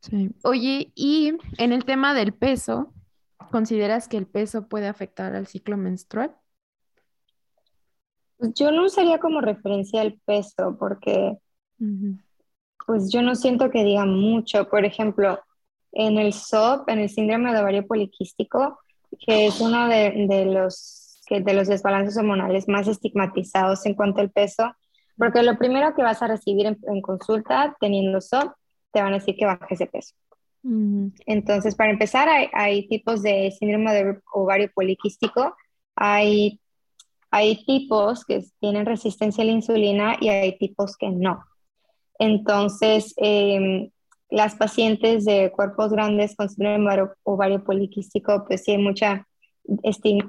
Sí. 0.00 0.30
Oye, 0.42 0.90
y 0.94 1.34
en 1.58 1.72
el 1.74 1.84
tema 1.84 2.14
del 2.14 2.32
peso, 2.32 2.94
¿consideras 3.50 4.08
que 4.08 4.16
el 4.16 4.26
peso 4.26 4.68
puede 4.68 4.88
afectar 4.88 5.34
al 5.34 5.46
ciclo 5.46 5.76
menstrual? 5.76 6.34
Pues 8.38 8.54
yo 8.54 8.70
no 8.70 8.86
usaría 8.86 9.18
como 9.18 9.42
referencia 9.42 10.00
el 10.00 10.18
peso 10.24 10.78
porque 10.78 11.36
pues 12.86 13.12
yo 13.12 13.20
no 13.20 13.34
siento 13.34 13.70
que 13.70 13.84
diga 13.84 14.06
mucho. 14.06 14.66
Por 14.70 14.86
ejemplo, 14.86 15.40
en 15.92 16.16
el 16.16 16.32
SOP, 16.32 16.88
en 16.88 17.00
el 17.00 17.10
síndrome 17.10 17.52
de 17.52 17.60
ovario 17.60 17.86
poliquístico, 17.86 18.78
que 19.26 19.48
es 19.48 19.60
uno 19.60 19.88
de, 19.88 20.26
de 20.26 20.46
los 20.46 21.03
que 21.24 21.40
de 21.40 21.54
los 21.54 21.68
desbalances 21.68 22.16
hormonales 22.16 22.68
más 22.68 22.88
estigmatizados 22.88 23.84
en 23.86 23.94
cuanto 23.94 24.20
al 24.20 24.30
peso, 24.30 24.74
porque 25.16 25.42
lo 25.42 25.56
primero 25.58 25.94
que 25.94 26.02
vas 26.02 26.22
a 26.22 26.28
recibir 26.28 26.66
en, 26.66 27.00
consulta 27.00 27.76
teniendo 27.80 28.20
SOP, 28.20 28.52
te 28.92 29.02
van 29.02 29.12
a 29.12 29.18
decir 29.18 29.36
que 29.36 29.46
bajes 29.46 29.78
de 29.78 29.86
peso. 29.86 30.14
Entonces, 31.26 31.74
para 31.74 31.90
empezar, 31.90 32.28
hay, 32.52 32.88
tipos 32.88 33.22
de 33.22 33.50
síndrome 33.50 33.92
de 33.92 34.18
ovario 34.32 34.70
poliquístico, 34.74 35.54
hay, 35.94 36.60
hay 37.30 37.64
tipos 37.66 38.24
que 38.24 38.42
tienen 38.60 38.86
resistencia 38.86 39.42
a 39.42 39.46
la 39.46 39.52
insulina 39.52 40.16
y 40.20 40.28
hay 40.28 40.56
tipos 40.56 40.96
que 40.96 41.10
no. 41.10 41.44
Entonces, 42.18 43.12
em, 43.18 43.90
las 44.30 44.54
pacientes 44.54 45.24
de 45.26 45.52
cuerpos 45.52 45.92
grandes 45.92 46.34
con 46.34 46.48
síndrome 46.48 46.96
de 46.96 47.08
ovario 47.24 47.62
poliquístico, 47.62 48.44
pues 48.46 48.64
sí 48.64 48.72
hay 48.72 48.78
mucha 48.78 49.26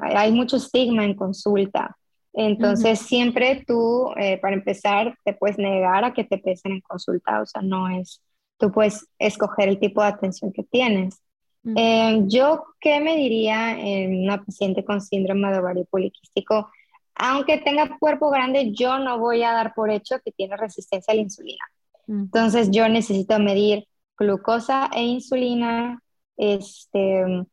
hay 0.01 0.31
mucho 0.31 0.57
estigma 0.57 1.05
en 1.05 1.15
consulta. 1.15 1.97
Entonces, 2.33 2.99
siempre 2.99 3.63
tú, 3.65 4.11
eh, 4.17 4.37
para 4.39 4.55
empezar, 4.55 5.17
te 5.23 5.33
puedes 5.33 5.57
negar 5.57 6.03
a 6.03 6.13
que 6.13 6.25
te 6.25 6.37
pesen 6.37 6.73
en 6.73 6.81
consulta, 6.81 7.41
o 7.41 7.45
sea, 7.45 7.61
no 7.61 7.87
es, 7.87 8.21
tú 8.57 8.71
puedes 8.71 9.07
escoger 9.19 9.69
el 9.69 9.79
tipo 9.79 10.01
de 10.01 10.09
atención 10.09 10.51
que 10.51 10.63
tienes. 10.63 11.21
Eh, 11.75 12.21
yo, 12.27 12.63
¿qué 12.79 12.99
me 12.99 13.15
diría 13.15 13.79
en 13.79 14.23
una 14.23 14.43
paciente 14.43 14.85
con 14.85 15.01
síndrome 15.01 15.51
de 15.51 15.59
ovario 15.59 15.85
poliquístico? 15.85 16.69
Aunque 17.15 17.57
tenga 17.57 17.97
cuerpo 17.97 18.29
grande, 18.29 18.71
yo 18.71 18.99
no 18.99 19.17
voy 19.17 19.41
a 19.41 19.51
dar 19.51 19.73
por 19.73 19.89
hecho 19.89 20.17
que 20.23 20.31
tiene 20.31 20.57
resistencia 20.57 21.11
a 21.11 21.15
la 21.15 21.21
insulina. 21.21 21.63
Entonces, 22.07 22.69
yo 22.69 22.87
necesito 22.87 23.39
medir 23.39 23.87
glucosa 24.17 24.89
e 24.93 25.03
insulina, 25.03 26.03
este, 26.37 27.45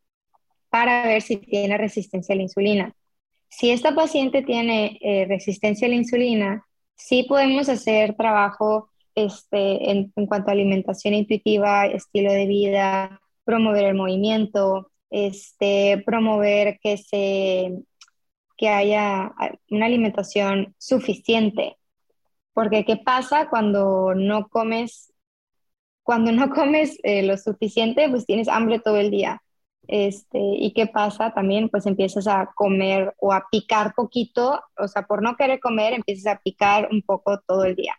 para 0.73 1.07
ver 1.07 1.21
si 1.21 1.37
tiene 1.37 1.77
resistencia 1.77 2.33
a 2.33 2.37
la 2.37 2.45
insulina. 2.45 2.95
Si 3.51 3.71
esta 3.71 3.95
paciente 3.95 4.41
tiene 4.41 4.99
eh, 5.03 5.27
resistencia 5.29 5.87
a 5.87 5.91
la 5.91 5.97
insulina, 5.97 6.67
sí 6.95 7.25
podemos 7.25 7.69
hacer 7.69 8.17
trabajo 8.17 8.89
este, 9.15 9.91
en, 9.91 10.11
cuanto 10.27 10.49
a 10.49 10.53
alimentación 10.53 11.13
intuitiva, 11.13 11.85
estilo 11.85 12.33
de 12.33 12.47
vida, 12.47 13.21
promover 13.45 13.85
el 13.85 13.97
movimiento, 13.97 14.91
este, 15.11 16.03
promover 16.07 16.79
que, 16.83 16.97
se, 16.97 17.75
que 18.57 18.69
haya 18.71 19.31
una 19.69 19.85
alimentación 19.85 20.75
suficiente. 20.79 21.77
Porque 22.55 22.87
¿qué 22.87 22.97
pasa 22.97 23.51
cuando 23.51 24.15
no 24.15 24.49
comes, 24.49 25.13
cuando 26.03 26.33
no 26.33 26.49
comes 26.49 26.97
eh, 27.03 27.25
lo 27.25 27.37
suficiente, 27.37 28.09
pues 28.09 28.25
tienes 28.25 28.49
hambre 28.49 28.79
todo 28.79 28.97
el 28.97 29.11
día. 29.11 29.43
Este, 29.88 30.38
¿y 30.38 30.73
qué 30.73 30.87
pasa? 30.87 31.35
También 31.35 31.68
pues 31.68 31.87
empiezas 31.87 32.27
a 32.27 32.51
comer 32.55 33.14
o 33.18 33.33
a 33.33 33.47
picar 33.51 33.95
poquito, 33.95 34.62
o 34.79 34.88
sea, 34.88 35.03
por 35.03 35.23
no 35.23 35.37
querer 35.37 35.61
comer, 35.61 35.92
empiezas 35.92 36.35
a 36.35 36.40
picar 36.40 36.88
un 36.90 37.03
poco 37.03 37.40
todo 37.40 37.64
el 37.64 37.75
día, 37.75 37.95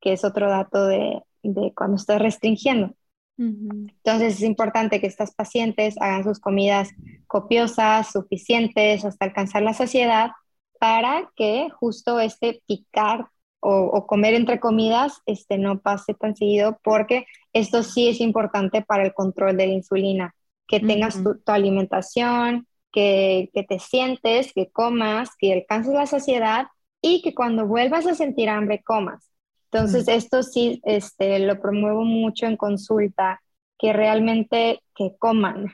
que 0.00 0.12
es 0.12 0.24
otro 0.24 0.48
dato 0.48 0.86
de, 0.86 1.22
de 1.42 1.72
cuando 1.74 1.96
estás 1.96 2.20
restringiendo. 2.20 2.94
Entonces 3.36 4.34
es 4.34 4.42
importante 4.42 5.00
que 5.00 5.06
estas 5.06 5.34
pacientes 5.34 5.96
hagan 5.98 6.24
sus 6.24 6.40
comidas 6.40 6.90
copiosas, 7.26 8.12
suficientes, 8.12 9.02
hasta 9.06 9.24
alcanzar 9.24 9.62
la 9.62 9.72
saciedad, 9.72 10.32
para 10.78 11.30
que 11.36 11.68
justo 11.70 12.20
este 12.20 12.62
picar 12.66 13.28
o, 13.60 14.06
comer 14.06 14.34
entre 14.34 14.60
comidas 14.60 15.20
este, 15.26 15.58
no 15.58 15.80
pase 15.80 16.14
tan 16.14 16.36
seguido, 16.36 16.78
porque 16.82 17.26
esto 17.52 17.82
sí 17.82 18.08
es 18.08 18.20
importante 18.20 18.82
para 18.82 19.04
el 19.04 19.14
control 19.14 19.56
de 19.56 19.66
la 19.66 19.72
insulina, 19.74 20.34
que 20.70 20.78
tengas 20.78 21.20
tu, 21.20 21.36
alimentación, 21.46 22.68
que, 22.92 23.50
que 23.52 23.64
te 23.64 23.80
sientes, 23.80 24.52
que 24.52 24.70
comas, 24.70 25.30
que 25.36 25.52
alcances 25.52 25.92
la 25.92 26.06
saciedad 26.06 26.68
y 27.02 27.22
que 27.22 27.34
cuando 27.34 27.66
vuelvas 27.66 28.06
a 28.06 28.14
sentir 28.14 28.48
hambre 28.48 28.80
comas. 28.84 29.32
Entonces, 29.72 30.06
esto 30.06 30.44
sí 30.44 30.80
este, 30.84 31.40
lo 31.40 31.60
promuevo 31.60 32.04
mucho 32.04 32.46
en 32.46 32.56
consulta, 32.56 33.42
que 33.80 33.92
realmente 33.92 34.80
que 34.94 35.16
coman, 35.18 35.72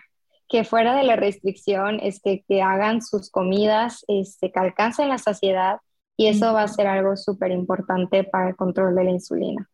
que 0.48 0.64
fuera 0.64 0.96
de 0.96 1.02
la 1.02 1.16
restricción, 1.16 2.00
este, 2.00 2.42
que 2.48 2.62
hagan 2.62 3.02
sus 3.02 3.30
comidas, 3.30 4.02
este, 4.08 4.50
que 4.50 4.58
alcancen 4.58 5.10
la 5.10 5.18
saciedad 5.18 5.80
y 6.16 6.28
eso 6.28 6.54
va 6.54 6.62
a 6.62 6.68
ser 6.68 6.86
algo 6.86 7.18
súper 7.18 7.50
importante 7.50 8.24
para 8.24 8.48
el 8.48 8.56
control 8.56 8.94
de 8.94 9.04
la 9.04 9.10
insulina. 9.10 9.68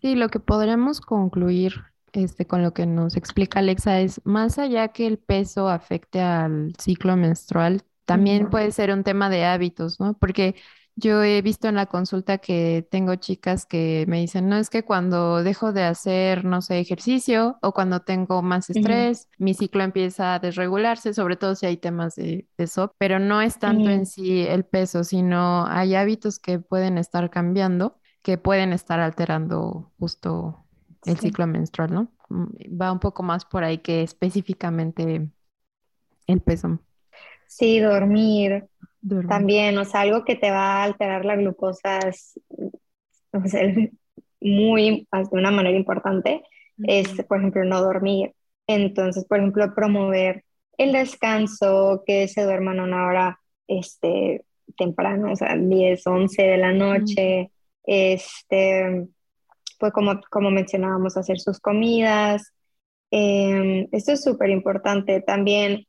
Sí, 0.00 0.14
lo 0.14 0.28
que 0.28 0.38
podremos 0.38 1.00
concluir 1.00 1.74
este, 2.12 2.46
con 2.46 2.62
lo 2.62 2.72
que 2.72 2.86
nos 2.86 3.16
explica 3.16 3.60
Alexa 3.60 4.00
es, 4.00 4.20
más 4.24 4.58
allá 4.58 4.88
que 4.88 5.06
el 5.06 5.18
peso 5.18 5.68
afecte 5.68 6.20
al 6.20 6.72
ciclo 6.78 7.16
menstrual, 7.16 7.82
también 8.04 8.48
puede 8.48 8.70
ser 8.72 8.90
un 8.90 9.04
tema 9.04 9.28
de 9.28 9.44
hábitos, 9.44 10.00
¿no? 10.00 10.16
Porque 10.18 10.54
yo 11.00 11.22
he 11.22 11.42
visto 11.42 11.68
en 11.68 11.76
la 11.76 11.86
consulta 11.86 12.38
que 12.38 12.84
tengo 12.90 13.14
chicas 13.14 13.66
que 13.66 14.04
me 14.08 14.18
dicen, 14.18 14.48
no 14.48 14.56
es 14.56 14.68
que 14.68 14.82
cuando 14.82 15.44
dejo 15.44 15.72
de 15.72 15.84
hacer, 15.84 16.44
no 16.44 16.60
sé, 16.60 16.80
ejercicio 16.80 17.56
o 17.62 17.72
cuando 17.72 18.00
tengo 18.00 18.42
más 18.42 18.68
estrés, 18.68 19.28
mi 19.38 19.54
ciclo 19.54 19.84
empieza 19.84 20.34
a 20.34 20.38
desregularse, 20.40 21.14
sobre 21.14 21.36
todo 21.36 21.54
si 21.54 21.66
hay 21.66 21.76
temas 21.76 22.16
de 22.16 22.48
eso, 22.56 22.92
pero 22.98 23.20
no 23.20 23.40
es 23.42 23.60
tanto 23.60 23.90
en 23.90 24.06
sí 24.06 24.40
el 24.40 24.64
peso, 24.64 25.04
sino 25.04 25.66
hay 25.68 25.94
hábitos 25.94 26.40
que 26.40 26.58
pueden 26.58 26.98
estar 26.98 27.30
cambiando, 27.30 28.00
que 28.22 28.36
pueden 28.36 28.72
estar 28.72 28.98
alterando 28.98 29.92
justo 30.00 30.64
el 31.04 31.18
ciclo 31.18 31.46
menstrual, 31.46 31.92
¿no? 31.92 32.12
Mm, 32.28 32.80
va 32.80 32.92
un 32.92 33.00
poco 33.00 33.22
más 33.22 33.44
por 33.44 33.64
ahí 33.64 33.78
que 33.78 34.02
específicamente 34.02 35.28
el 36.26 36.40
peso. 36.40 36.80
Sí, 37.46 37.80
dormir, 37.80 38.68
también, 39.28 39.78
o 39.78 39.84
sea, 39.84 40.02
algo 40.02 40.24
que 40.24 40.36
te 40.36 40.50
va 40.50 40.76
a 40.76 40.84
alterar 40.84 41.24
la 41.24 41.36
glucosa 41.36 41.98
es, 42.00 42.38
muy, 44.40 45.08
de 45.10 45.28
una 45.32 45.50
manera 45.50 45.76
importante, 45.76 46.42
es, 46.84 47.08
por 47.24 47.38
ejemplo, 47.38 47.64
no 47.64 47.80
dormir. 47.80 48.34
Entonces, 48.66 49.24
por 49.24 49.38
ejemplo, 49.38 49.74
promover 49.74 50.44
el 50.76 50.92
descanso, 50.92 52.02
que 52.06 52.28
se 52.28 52.44
duerman 52.44 52.80
una 52.80 53.06
hora 53.06 53.40
este, 53.66 54.44
temprano, 54.76 55.32
o 55.32 55.36
sea, 55.36 55.56
10, 55.56 56.06
11 56.06 56.42
de 56.42 56.56
la 56.56 56.72
noche, 56.72 57.50
este, 57.84 59.08
pues 59.78 59.92
como, 59.92 60.20
como 60.30 60.50
mencionábamos, 60.50 61.16
hacer 61.16 61.40
sus 61.40 61.60
comidas. 61.60 62.52
Em, 63.10 63.88
esto 63.92 64.12
es 64.12 64.22
súper 64.22 64.50
importante. 64.50 65.20
También 65.22 65.86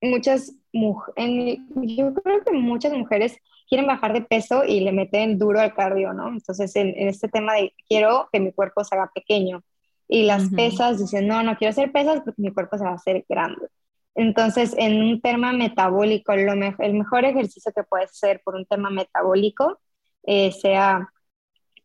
muchas 0.00 0.52
yo 0.72 2.14
creo 2.14 2.44
que 2.44 2.52
muchas 2.52 2.92
mujeres 2.92 3.38
quieren 3.68 3.86
bajar 3.86 4.12
de 4.12 4.22
peso 4.22 4.64
y 4.64 4.80
le 4.80 4.92
meten 4.92 5.38
duro 5.38 5.60
al 5.60 5.74
cardio, 5.74 6.12
¿no? 6.12 6.28
Entonces, 6.28 6.74
en, 6.76 6.94
este 7.08 7.28
tema 7.28 7.54
de 7.54 7.72
quiero 7.88 8.28
que 8.32 8.40
mi 8.40 8.52
cuerpo 8.52 8.84
se 8.84 8.94
haga 8.94 9.10
pequeño 9.14 9.62
y 10.08 10.24
las 10.24 10.50
pesas 10.50 10.98
dicen, 11.00 11.26
no, 11.26 11.42
no 11.42 11.56
quiero 11.56 11.70
hacer 11.70 11.90
pesas 11.90 12.20
porque 12.24 12.42
mi 12.42 12.52
cuerpo 12.52 12.78
se 12.78 12.84
va 12.84 12.90
a 12.90 12.94
hacer 12.94 13.24
grande. 13.28 13.66
Entonces, 14.14 14.74
en 14.78 15.02
un 15.02 15.20
tema 15.20 15.52
metabólico, 15.52 16.34
lo 16.36 16.52
el 16.52 16.94
mejor 16.94 17.24
ejercicio 17.24 17.72
que 17.74 17.82
puedes 17.82 18.10
hacer 18.10 18.40
por 18.44 18.54
un 18.54 18.64
tema 18.66 18.88
metabólico, 18.88 19.80
eh, 20.22 20.52
sea 20.52 21.08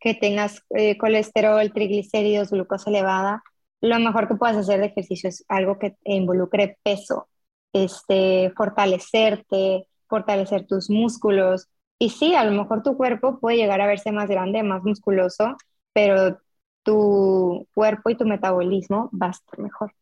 que 0.01 0.15
tengas 0.15 0.63
eh, 0.71 0.97
colesterol, 0.97 1.71
triglicéridos, 1.71 2.51
glucosa 2.51 2.89
elevada, 2.89 3.43
lo 3.81 3.99
mejor 3.99 4.27
que 4.27 4.35
puedes 4.35 4.57
hacer 4.57 4.79
de 4.79 4.87
ejercicio 4.87 5.29
es 5.29 5.45
algo 5.47 5.79
que 5.79 5.95
involucre 6.03 6.77
peso 6.83 7.27
este, 7.73 8.51
fortalecerte, 8.55 9.87
fortalecer 10.07 10.67
tus 10.67 10.89
músculos. 10.89 11.67
Y 11.97 12.09
sí, 12.09 12.35
a 12.35 12.43
lo 12.43 12.51
mejor 12.51 12.83
tu 12.83 12.97
cuerpo 12.97 13.39
puede 13.39 13.57
llegar 13.57 13.81
a 13.81 13.87
verse 13.87 14.11
más 14.11 14.29
grande, 14.29 14.63
más 14.63 14.83
musculoso, 14.83 15.55
pero 15.93 16.37
tu 16.83 17.67
cuerpo 17.73 18.09
y 18.09 18.17
tu 18.17 18.25
metabolismo 18.25 19.09
va 19.19 19.27
a 19.27 19.31
estar 19.31 19.59
mejor. 19.59 19.93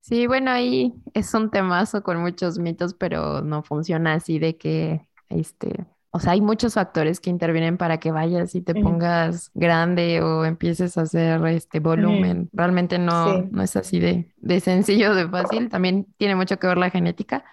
Sí, 0.00 0.26
bueno, 0.26 0.50
ahí 0.50 0.94
es 1.14 1.32
un 1.34 1.50
temazo 1.50 2.02
con 2.02 2.20
muchos 2.20 2.58
mitos, 2.58 2.94
pero 2.94 3.42
no 3.42 3.62
funciona 3.62 4.14
así 4.14 4.40
de 4.40 4.56
que 4.56 5.06
este, 5.28 5.86
o 6.14 6.20
sea, 6.20 6.32
hay 6.32 6.42
muchos 6.42 6.74
factores 6.74 7.20
que 7.20 7.30
intervienen 7.30 7.78
para 7.78 7.98
que 7.98 8.12
vayas 8.12 8.54
y 8.54 8.60
te 8.60 8.74
pongas 8.74 9.50
grande 9.54 10.20
o 10.20 10.44
empieces 10.44 10.98
a 10.98 11.02
hacer 11.02 11.44
este 11.46 11.80
volumen. 11.80 12.50
Realmente 12.52 12.98
no, 12.98 13.42
no 13.50 13.62
es 13.62 13.76
así 13.76 13.98
de, 13.98 14.30
de 14.36 14.60
sencillo, 14.60 15.14
de 15.14 15.26
fácil. 15.28 15.70
También 15.70 16.06
tiene 16.18 16.36
mucho 16.36 16.58
que 16.58 16.66
ver 16.66 16.76
la 16.76 16.90
genética, 16.90 17.44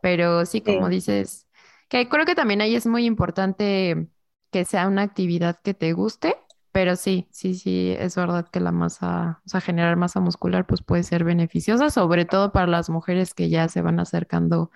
pero 0.00 0.46
sí, 0.46 0.60
como 0.60 0.88
dices, 0.88 1.48
que 1.88 2.08
creo 2.08 2.24
que 2.24 2.36
también 2.36 2.60
ahí 2.60 2.76
es 2.76 2.86
muy 2.86 3.04
importante 3.04 4.08
que 4.52 4.64
sea 4.64 4.86
una 4.86 5.02
actividad 5.02 5.60
que 5.62 5.74
te 5.74 5.92
guste, 5.92 6.36
pero 6.70 6.94
sí, 6.96 7.26
sí, 7.32 7.54
sí, 7.54 7.96
es 7.98 8.14
verdad 8.16 8.48
que 8.48 8.60
la 8.60 8.70
masa, 8.72 9.40
o 9.44 9.48
sea, 9.48 9.60
generar 9.60 9.96
masa 9.96 10.20
muscular, 10.20 10.66
pues 10.66 10.82
puede 10.82 11.02
ser 11.02 11.24
beneficiosa, 11.24 11.90
sobre 11.90 12.24
todo 12.26 12.52
para 12.52 12.68
las 12.68 12.90
mujeres 12.90 13.34
que 13.34 13.48
ya 13.48 13.68
se 13.68 13.82
van 13.82 13.98
acercando 14.00 14.70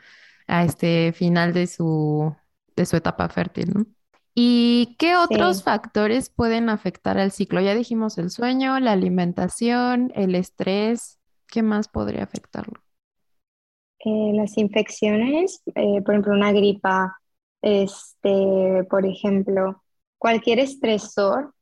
a 0.48 0.64
este 0.64 1.12
final 1.12 1.52
de 1.52 1.66
su 1.68 2.34
de 2.78 2.86
su 2.86 2.96
etapa 2.96 3.28
fértil, 3.28 3.72
¿no? 3.74 3.86
¿Y 4.34 4.94
qué 4.98 5.16
otros 5.16 5.64
factores 5.64 6.30
pueden 6.30 6.68
afectar 6.68 7.18
al 7.18 7.32
ciclo? 7.32 7.60
Ya 7.60 7.74
dijimos 7.74 8.18
el 8.18 8.30
sueño, 8.30 8.78
la 8.78 8.92
alimentación, 8.92 10.12
el 10.14 10.36
estrés. 10.36 11.18
¿Qué 11.48 11.62
más 11.62 11.88
podría 11.88 12.22
afectarlo? 12.22 12.80
Eh, 14.04 14.32
las 14.34 14.56
infecciones, 14.56 15.60
eh, 15.74 16.02
por 16.02 16.14
ejemplo, 16.14 16.34
una 16.34 16.52
gripa, 16.52 17.18
este, 17.62 18.84
por 18.88 19.04
ejemplo, 19.06 19.82
cualquier 20.18 20.60
estresor, 20.60 21.52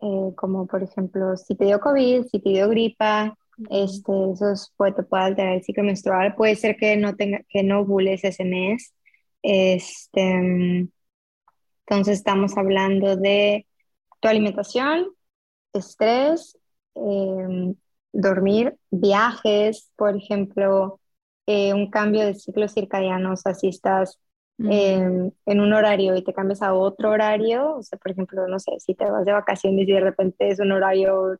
eh, 0.00 0.32
como 0.36 0.68
por 0.68 0.84
ejemplo, 0.84 1.36
si 1.36 1.56
te 1.56 1.64
dio 1.64 1.80
COVID, 1.80 2.26
si 2.26 2.38
te 2.38 2.50
dio 2.50 2.68
gripa, 2.68 3.36
este, 3.70 4.12
eso 4.32 4.54
puede, 4.76 4.92
te 4.92 5.02
puede 5.02 5.24
alterar 5.24 5.54
el 5.54 5.64
ciclo 5.64 5.82
menstrual. 5.82 6.36
Puede 6.36 6.54
ser 6.54 6.76
que 6.76 6.96
no 6.96 7.16
tenga, 7.16 7.40
que 7.48 7.64
no 7.64 7.80
ovules 7.80 8.22
ese 8.22 8.44
mes. 8.44 8.94
Este, 9.42 10.88
entonces 11.86 12.18
estamos 12.18 12.56
hablando 12.56 13.16
de 13.16 13.66
tu 14.20 14.28
alimentación, 14.28 15.06
estrés, 15.72 16.58
em, 16.94 17.74
dormir, 18.12 18.76
viajes, 18.90 19.90
por 19.96 20.16
ejemplo, 20.16 21.00
eh, 21.46 21.74
un 21.74 21.90
cambio 21.90 22.24
de 22.24 22.34
ciclo 22.34 22.68
circadiano, 22.68 23.32
o 23.32 23.36
sea, 23.36 23.54
si 23.54 23.68
estás 23.68 24.18
en 25.46 25.60
un 25.60 25.72
horario 25.72 26.14
y 26.16 26.22
te 26.22 26.34
cambias 26.34 26.62
a 26.62 26.74
otro 26.74 27.10
horario, 27.10 27.76
o 27.76 27.82
sea, 27.82 27.98
por 27.98 28.12
ejemplo, 28.12 28.46
no 28.46 28.58
sé, 28.58 28.72
si 28.78 28.94
te 28.94 29.10
vas 29.10 29.24
de 29.24 29.32
vacaciones 29.32 29.88
y 29.88 29.92
de 29.92 30.00
repente 30.00 30.50
es 30.50 30.60
un 30.60 30.72
horario 30.72 31.38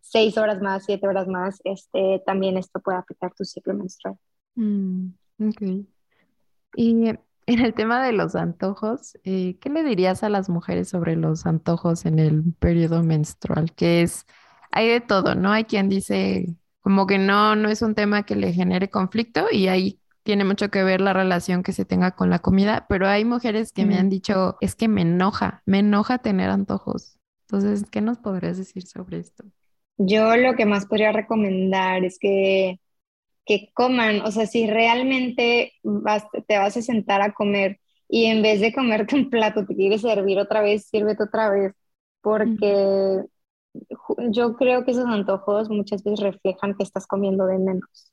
seis 0.00 0.36
horas 0.36 0.60
más, 0.60 0.84
siete 0.84 1.06
horas 1.06 1.28
más, 1.28 1.60
este, 1.64 2.22
también 2.26 2.56
esto 2.56 2.80
puede 2.80 2.98
afectar 2.98 3.32
tu 3.34 3.44
ciclo 3.44 3.74
menstrual. 3.74 4.16
Mm, 4.56 5.10
ok. 5.38 5.62
Y 6.74 7.08
en 7.08 7.60
el 7.60 7.74
tema 7.74 8.04
de 8.04 8.12
los 8.12 8.34
antojos, 8.34 9.18
eh, 9.24 9.58
¿qué 9.60 9.70
le 9.70 9.82
dirías 9.82 10.22
a 10.22 10.28
las 10.28 10.48
mujeres 10.48 10.88
sobre 10.88 11.16
los 11.16 11.46
antojos 11.46 12.06
en 12.06 12.18
el 12.18 12.42
periodo 12.58 13.02
menstrual? 13.02 13.72
Que 13.74 14.02
es, 14.02 14.26
hay 14.70 14.88
de 14.88 15.00
todo, 15.00 15.34
¿no? 15.34 15.50
Hay 15.52 15.64
quien 15.64 15.88
dice 15.88 16.56
como 16.80 17.06
que 17.06 17.18
no, 17.18 17.56
no 17.56 17.68
es 17.68 17.82
un 17.82 17.94
tema 17.94 18.24
que 18.24 18.36
le 18.36 18.52
genere 18.52 18.88
conflicto 18.88 19.46
y 19.50 19.68
ahí 19.68 20.00
tiene 20.22 20.44
mucho 20.44 20.70
que 20.70 20.84
ver 20.84 21.00
la 21.00 21.12
relación 21.12 21.62
que 21.62 21.72
se 21.72 21.84
tenga 21.84 22.12
con 22.12 22.30
la 22.30 22.38
comida, 22.38 22.86
pero 22.88 23.08
hay 23.08 23.24
mujeres 23.24 23.72
que 23.72 23.86
me 23.86 23.98
han 23.98 24.08
dicho, 24.08 24.56
es 24.60 24.74
que 24.74 24.86
me 24.86 25.02
enoja, 25.02 25.62
me 25.66 25.80
enoja 25.80 26.18
tener 26.18 26.50
antojos. 26.50 27.18
Entonces, 27.48 27.88
¿qué 27.90 28.00
nos 28.00 28.18
podrías 28.18 28.58
decir 28.58 28.86
sobre 28.86 29.18
esto? 29.18 29.44
Yo 29.98 30.36
lo 30.36 30.54
que 30.54 30.66
más 30.66 30.86
podría 30.86 31.12
recomendar 31.12 32.04
es 32.04 32.18
que 32.18 32.80
que 33.50 33.72
coman, 33.74 34.20
o 34.20 34.30
sea, 34.30 34.46
si 34.46 34.68
realmente 34.68 35.72
vas, 35.82 36.22
te 36.46 36.56
vas 36.56 36.76
a 36.76 36.82
sentar 36.82 37.20
a 37.20 37.32
comer 37.32 37.80
y 38.06 38.26
en 38.26 38.42
vez 38.42 38.60
de 38.60 38.72
comerte 38.72 39.16
un 39.16 39.28
plato, 39.28 39.66
te 39.66 39.74
quieres 39.74 40.02
servir 40.02 40.38
otra 40.38 40.62
vez, 40.62 40.86
sírvete 40.86 41.24
otra 41.24 41.50
vez, 41.50 41.72
porque 42.20 43.24
yo 44.30 44.54
creo 44.54 44.84
que 44.84 44.92
esos 44.92 45.06
antojos 45.06 45.68
muchas 45.68 46.04
veces 46.04 46.20
reflejan 46.20 46.76
que 46.76 46.84
estás 46.84 47.08
comiendo 47.08 47.44
de 47.46 47.58
menos. 47.58 48.12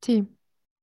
Sí, 0.00 0.28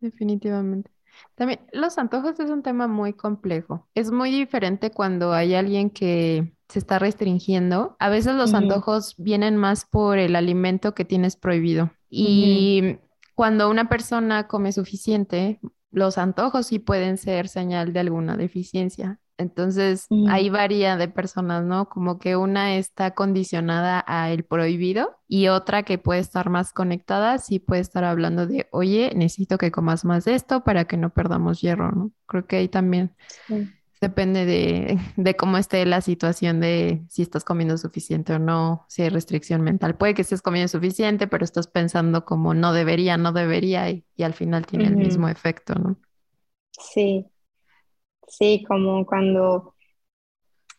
definitivamente. 0.01 0.91
También 1.35 1.61
los 1.71 1.97
antojos 1.97 2.37
es 2.41 2.49
un 2.49 2.63
tema 2.63 2.87
muy 2.87 3.13
complejo. 3.13 3.87
Es 3.95 4.11
muy 4.11 4.29
diferente 4.29 4.91
cuando 4.91 5.31
hay 5.31 5.53
alguien 5.53 5.89
que 5.89 6.53
se 6.67 6.79
está 6.79 6.99
restringiendo. 6.99 7.95
A 7.99 8.09
veces 8.09 8.35
los 8.35 8.53
antojos 8.53 9.15
vienen 9.17 9.55
más 9.55 9.85
por 9.85 10.17
el 10.17 10.35
alimento 10.35 10.93
que 10.93 11.05
tienes 11.05 11.37
prohibido. 11.37 11.91
Y 12.09 12.97
cuando 13.35 13.69
una 13.69 13.87
persona 13.89 14.47
come 14.47 14.71
suficiente, 14.71 15.59
los 15.91 16.17
antojos 16.17 16.67
sí 16.67 16.79
pueden 16.79 17.17
ser 17.17 17.47
señal 17.47 17.93
de 17.93 17.99
alguna 18.01 18.37
deficiencia. 18.37 19.19
Entonces, 19.37 20.05
ahí 20.27 20.49
varía 20.49 20.97
de 20.97 21.07
personas, 21.07 21.63
¿no? 21.63 21.87
Como 21.87 22.19
que 22.19 22.35
una 22.35 22.75
está 22.75 23.11
condicionada 23.11 24.03
a 24.05 24.31
el 24.31 24.43
prohibido 24.43 25.17
y 25.29 25.47
otra 25.47 25.83
que 25.83 25.97
puede 25.97 26.19
estar 26.19 26.49
más 26.49 26.73
conectada, 26.73 27.37
sí 27.37 27.59
puede 27.59 27.79
estar 27.79 28.03
hablando 28.03 28.47
de, 28.47 28.67
oye, 28.71 29.13
necesito 29.15 29.57
que 29.57 29.71
comas 29.71 30.03
más 30.03 30.25
de 30.25 30.35
esto 30.35 30.65
para 30.65 30.83
que 30.85 30.97
no 30.97 31.11
perdamos 31.11 31.61
hierro, 31.61 31.91
¿no? 31.91 32.11
Creo 32.25 32.47
que 32.47 32.57
ahí 32.57 32.67
también 32.67 33.15
depende 34.01 34.45
de, 34.45 34.97
de, 35.17 35.35
cómo 35.35 35.57
esté 35.57 35.85
la 35.85 36.01
situación 36.01 36.59
de 36.59 37.01
si 37.09 37.21
estás 37.21 37.43
comiendo 37.43 37.77
suficiente 37.77 38.33
o 38.33 38.39
no, 38.39 38.85
si 38.87 39.01
hay 39.01 39.09
restricción 39.09 39.61
mental. 39.61 39.95
Puede 39.97 40.13
que 40.13 40.21
estés 40.21 40.41
comiendo 40.41 40.67
suficiente, 40.67 41.27
pero 41.27 41.43
estás 41.43 41.67
pensando 41.67 42.25
como 42.25 42.53
no 42.53 42.73
debería, 42.73 43.17
no 43.17 43.31
debería 43.33 43.89
y, 43.89 44.05
al 44.19 44.33
final 44.33 44.65
tiene 44.65 44.87
el 44.87 44.95
mismo 44.97 45.29
efecto, 45.29 45.75
¿no? 45.75 45.97
Sí, 46.71 47.25
Sí, 48.29 48.63
como 48.67 49.05
cuando 49.05 49.75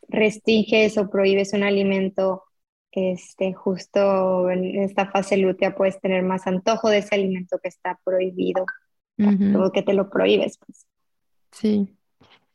restringes 0.08 0.96
o 0.98 1.10
prohíbes 1.10 1.52
un 1.52 1.64
alimento, 1.64 2.44
este, 2.92 3.52
justo 3.52 4.50
en 4.50 4.82
esta 4.82 5.10
fase 5.10 5.36
lútea 5.36 5.74
puedes 5.74 6.00
tener 6.00 6.22
más 6.22 6.46
antojo 6.46 6.88
de 6.88 6.98
ese 6.98 7.16
alimento 7.16 7.58
que 7.60 7.68
está 7.68 7.98
prohibido, 8.04 8.64
o 9.18 9.72
que 9.72 9.82
te 9.82 9.94
lo 9.94 10.08
prohíbes. 10.08 10.58
Pues. 10.58 10.86
Sí. 11.52 11.96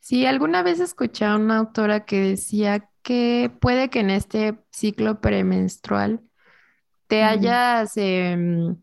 Sí, 0.06 0.24
alguna 0.24 0.62
vez 0.62 0.78
escuché 0.78 1.24
a 1.24 1.34
una 1.34 1.58
autora 1.58 2.04
que 2.04 2.20
decía 2.20 2.88
que 3.02 3.50
puede 3.60 3.90
que 3.90 3.98
en 3.98 4.10
este 4.10 4.56
ciclo 4.70 5.20
premenstrual 5.20 6.22
te 7.08 7.24
hayas 7.24 7.96
em, 7.96 8.76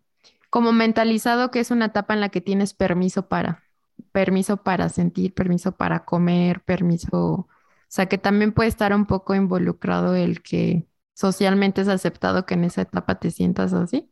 como 0.50 0.74
mentalizado 0.74 1.50
que 1.50 1.62
es 1.62 1.72
una 1.72 1.86
etapa 1.86 2.14
en 2.14 2.20
la 2.20 2.28
que 2.28 2.42
tienes 2.42 2.74
permiso 2.74 3.30
para 3.30 3.64
permiso 4.12 4.64
para 4.64 4.90
sentir, 4.90 5.34
permiso 5.34 5.72
para 5.78 6.04
comer, 6.04 6.60
permiso, 6.60 7.18
o 7.18 7.48
sea, 7.88 8.08
que 8.08 8.18
también 8.18 8.52
puede 8.52 8.68
estar 8.68 8.94
un 8.94 9.06
poco 9.06 9.34
involucrado 9.34 10.16
el 10.16 10.42
que 10.42 10.90
socialmente 11.14 11.80
es 11.80 11.88
aceptado 11.88 12.46
que 12.46 12.56
en 12.56 12.66
esa 12.66 12.82
etapa 12.82 13.16
te 13.20 13.32
sientas 13.32 13.72
así 13.72 14.12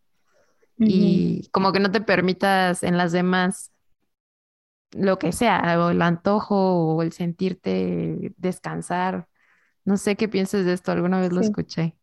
y 0.78 1.50
como 1.52 1.74
que 1.74 1.82
no 1.82 1.92
te 1.92 2.00
permitas 2.00 2.84
en 2.84 2.96
las 2.96 3.12
demás 3.12 3.74
lo 4.92 5.18
que 5.20 5.32
sea, 5.32 5.78
o 5.80 5.90
el 5.90 6.02
antojo 6.02 6.96
o 6.96 7.02
el 7.02 7.12
sentirte 7.12 8.34
descansar. 8.38 9.28
No 9.86 9.98
sé 9.98 10.16
qué 10.16 10.28
piensas 10.28 10.66
de 10.66 10.74
esto, 10.74 10.92
alguna 10.92 11.20
vez 11.20 11.32
lo 11.32 11.42
escuché. 11.42 11.96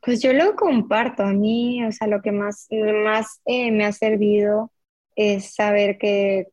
Pues 0.00 0.20
yo 0.20 0.32
lo 0.32 0.54
comparto, 0.54 1.22
a 1.22 1.32
mí, 1.32 1.84
o 1.84 1.92
sea, 1.92 2.06
lo 2.08 2.20
que 2.20 2.32
más, 2.32 2.68
más 3.04 3.40
eh, 3.46 3.70
me 3.70 3.86
ha 3.86 3.92
servido 3.92 4.70
es 5.16 5.54
saber 5.54 5.96
que 5.98 6.48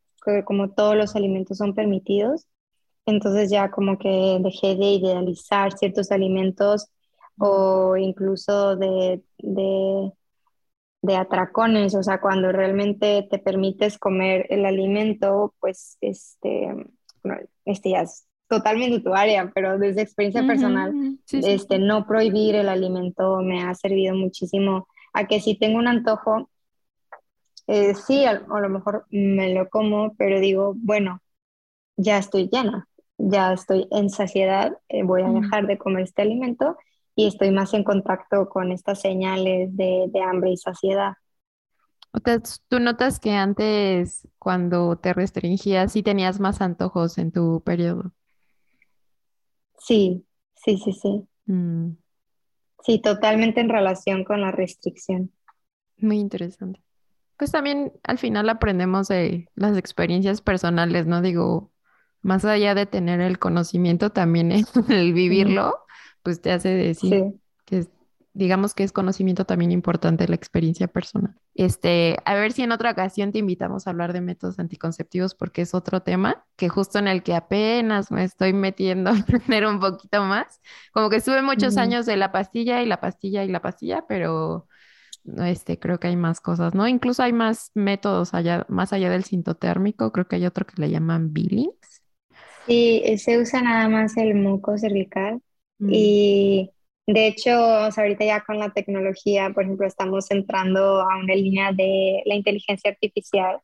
como 0.45 0.69
todos 0.71 0.95
los 0.95 1.15
alimentos 1.15 1.57
son 1.57 1.73
permitidos, 1.73 2.47
entonces 3.05 3.49
ya 3.49 3.71
como 3.71 3.97
que 3.97 4.37
dejé 4.41 4.75
de 4.75 4.85
idealizar 4.91 5.73
ciertos 5.73 6.11
alimentos 6.11 6.87
o 7.37 7.97
incluso 7.97 8.75
de, 8.75 9.21
de, 9.39 10.11
de, 11.01 11.15
atracones, 11.15 11.95
o 11.95 12.03
sea, 12.03 12.21
cuando 12.21 12.51
realmente 12.51 13.27
te 13.29 13.39
permites 13.39 13.97
comer 13.97 14.45
el 14.49 14.65
alimento, 14.65 15.53
pues 15.59 15.97
este, 16.01 16.69
este 17.65 17.89
ya 17.89 18.01
es 18.01 18.27
totalmente 18.47 18.99
tu 18.99 19.13
área, 19.13 19.49
pero 19.55 19.79
desde 19.79 20.01
experiencia 20.01 20.45
personal, 20.45 20.93
este, 21.31 21.79
no 21.79 22.05
prohibir 22.05 22.55
el 22.55 22.67
alimento 22.67 23.41
me 23.41 23.63
ha 23.63 23.73
servido 23.75 24.13
muchísimo 24.13 24.87
a 25.13 25.25
que 25.25 25.39
si 25.39 25.57
tengo 25.57 25.79
un 25.79 25.87
antojo, 25.87 26.49
eh, 27.67 27.95
sí, 27.95 28.25
a, 28.25 28.33
lo 28.33 28.69
mejor 28.69 29.05
me 29.09 29.53
lo 29.53 29.69
como, 29.69 30.13
pero 30.15 30.39
digo, 30.39 30.73
bueno, 30.75 31.21
ya 31.95 32.17
estoy 32.17 32.49
llena, 32.51 32.87
ya 33.17 33.53
estoy 33.53 33.87
en 33.91 34.09
saciedad, 34.09 34.77
eh, 34.89 35.03
voy 35.03 35.21
a 35.21 35.29
dejar 35.29 35.67
de 35.67 35.77
comer 35.77 36.03
este 36.03 36.21
alimento 36.21 36.77
y 37.15 37.27
estoy 37.27 37.51
más 37.51 37.73
en 37.73 37.83
contacto 37.83 38.49
con 38.49 38.71
estas 38.71 39.01
señales 39.01 39.75
de, 39.75 40.09
hambre 40.23 40.51
y 40.51 40.57
saciedad. 40.57 41.13
¿Tú 42.67 42.79
notas 42.79 43.19
que 43.19 43.31
antes, 43.31 44.27
cuando 44.37 44.97
te 44.97 45.13
restringías, 45.13 45.93
sí 45.93 46.03
tenías 46.03 46.39
más 46.39 46.61
antojos 46.61 47.17
en 47.17 47.31
tu 47.31 47.61
periodo? 47.63 48.11
Sí, 49.77 50.25
sí, 50.55 50.77
sí, 50.77 50.91
sí. 50.93 51.27
Mm. 51.45 51.91
Sí, 52.83 52.99
totalmente 52.99 53.61
en 53.61 53.69
relación 53.69 54.23
con 54.23 54.41
la 54.41 54.51
restricción. 54.51 55.31
Muy 55.97 56.19
interesante 56.19 56.81
pues 57.41 57.51
también 57.51 57.91
al 58.03 58.19
final 58.19 58.47
aprendemos 58.49 59.07
de 59.07 59.49
las 59.55 59.75
experiencias 59.75 60.41
personales, 60.41 61.07
¿no? 61.07 61.23
Digo, 61.23 61.71
más 62.21 62.45
allá 62.45 62.75
de 62.75 62.85
tener 62.85 63.19
el 63.19 63.39
conocimiento, 63.39 64.11
también 64.11 64.51
el 64.89 65.13
vivirlo, 65.13 65.79
pues 66.23 66.41
te 66.41 66.51
hace 66.51 66.69
decir 66.69 67.33
que 67.65 67.85
digamos 68.33 68.73
que 68.73 68.83
es 68.83 68.91
conocimiento 68.91 69.45
también 69.45 69.71
importante 69.71 70.27
la 70.27 70.35
experiencia 70.35 70.87
personal. 70.87 71.35
Este, 71.53 72.17
a 72.25 72.35
ver 72.35 72.53
si 72.53 72.63
en 72.63 72.71
otra 72.71 72.91
ocasión 72.91 73.31
te 73.31 73.39
invitamos 73.39 73.85
a 73.85 73.89
hablar 73.89 74.13
de 74.13 74.21
métodos 74.21 74.57
anticonceptivos 74.59 75.35
porque 75.35 75.63
es 75.63 75.73
otro 75.73 76.01
tema 76.01 76.45
que 76.55 76.69
justo 76.69 76.97
en 76.99 77.07
el 77.07 77.23
que 77.23 77.35
apenas 77.35 78.09
me 78.11 78.23
estoy 78.23 78.53
metiendo 78.53 79.09
a 79.09 79.13
aprender 79.19 79.65
un 79.65 79.79
poquito 79.79 80.23
más. 80.23 80.61
Como 80.93 81.09
que 81.09 81.17
estuve 81.17 81.41
muchos 81.41 81.77
años 81.77 82.05
de 82.05 82.15
la 82.17 82.31
pastilla 82.31 82.81
y 82.81 82.85
la 82.85 83.01
pastilla 83.01 83.43
y 83.43 83.49
la 83.49 83.61
pastilla, 83.61 84.05
pero 84.07 84.67
este, 85.43 85.77
creo 85.77 85.99
que 85.99 86.07
hay 86.07 86.15
más 86.15 86.39
cosas, 86.39 86.73
¿no? 86.73 86.87
Incluso 86.87 87.21
hay 87.23 87.33
más 87.33 87.71
métodos 87.73 88.33
allá, 88.33 88.65
más 88.69 88.93
allá 88.93 89.09
del 89.09 89.25
sintotérmico, 89.25 90.11
creo 90.11 90.27
que 90.27 90.37
hay 90.37 90.45
otro 90.45 90.65
que 90.65 90.81
le 90.81 90.89
llaman 90.89 91.33
Billings. 91.33 92.01
Sí, 92.65 93.03
se 93.17 93.39
usa 93.39 93.61
nada 93.61 93.89
más 93.89 94.15
el 94.17 94.35
muco 94.35 94.77
cervical 94.77 95.41
mm. 95.81 95.89
y 95.91 96.71
de 97.07 97.27
hecho, 97.27 97.51
ahorita 97.51 98.23
ya 98.23 98.41
con 98.41 98.59
la 98.59 98.69
tecnología, 98.69 99.51
por 99.53 99.63
ejemplo, 99.63 99.85
estamos 99.85 100.31
entrando 100.31 101.01
a 101.01 101.17
una 101.17 101.35
línea 101.35 101.73
de 101.73 102.21
la 102.25 102.35
inteligencia 102.35 102.91
artificial. 102.91 103.59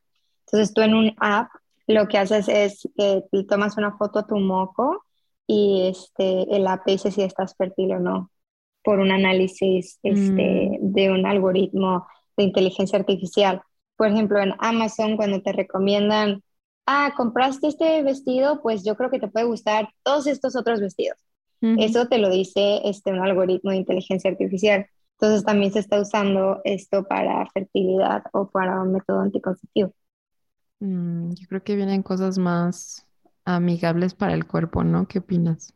Entonces 0.46 0.74
tú 0.74 0.82
en 0.82 0.94
un 0.94 1.14
app 1.18 1.48
lo 1.86 2.06
que 2.06 2.18
haces 2.18 2.48
es 2.48 2.88
que 2.96 3.22
tomas 3.48 3.78
una 3.78 3.96
foto 3.96 4.18
a 4.18 4.26
tu 4.26 4.36
moco 4.36 5.04
y 5.46 5.88
este, 5.88 6.54
el 6.54 6.66
app 6.66 6.86
dice 6.86 7.10
si 7.10 7.22
estás 7.22 7.56
fértil 7.56 7.92
o 7.92 7.98
no 7.98 8.30
por 8.84 9.00
un 9.00 9.10
análisis 9.10 9.98
este, 10.02 10.78
mm. 10.80 10.92
de 10.92 11.10
un 11.10 11.26
algoritmo 11.26 12.06
de 12.36 12.44
inteligencia 12.44 12.98
artificial. 12.98 13.62
Por 13.96 14.08
ejemplo, 14.08 14.40
en 14.40 14.54
Amazon, 14.58 15.16
cuando 15.16 15.42
te 15.42 15.52
recomiendan, 15.52 16.42
ah, 16.86 17.12
compraste 17.16 17.68
este 17.68 18.02
vestido, 18.02 18.60
pues 18.62 18.84
yo 18.84 18.94
creo 18.96 19.10
que 19.10 19.18
te 19.18 19.28
puede 19.28 19.46
gustar 19.46 19.88
todos 20.02 20.26
estos 20.26 20.56
otros 20.56 20.80
vestidos. 20.80 21.27
Eso 21.60 22.06
te 22.06 22.18
lo 22.18 22.30
dice 22.30 22.80
este, 22.84 23.10
un 23.12 23.20
algoritmo 23.20 23.70
de 23.70 23.78
inteligencia 23.78 24.30
artificial. 24.30 24.86
Entonces 25.20 25.44
también 25.44 25.72
se 25.72 25.80
está 25.80 26.00
usando 26.00 26.60
esto 26.64 27.04
para 27.04 27.44
fertilidad 27.50 28.22
o 28.32 28.48
para 28.48 28.80
un 28.80 28.92
método 28.92 29.20
anticonceptivo. 29.20 29.92
Mm, 30.78 31.32
yo 31.32 31.48
creo 31.48 31.64
que 31.64 31.74
vienen 31.74 32.02
cosas 32.02 32.38
más 32.38 33.06
amigables 33.44 34.14
para 34.14 34.34
el 34.34 34.46
cuerpo, 34.46 34.84
¿no? 34.84 35.08
¿Qué 35.08 35.18
opinas? 35.18 35.74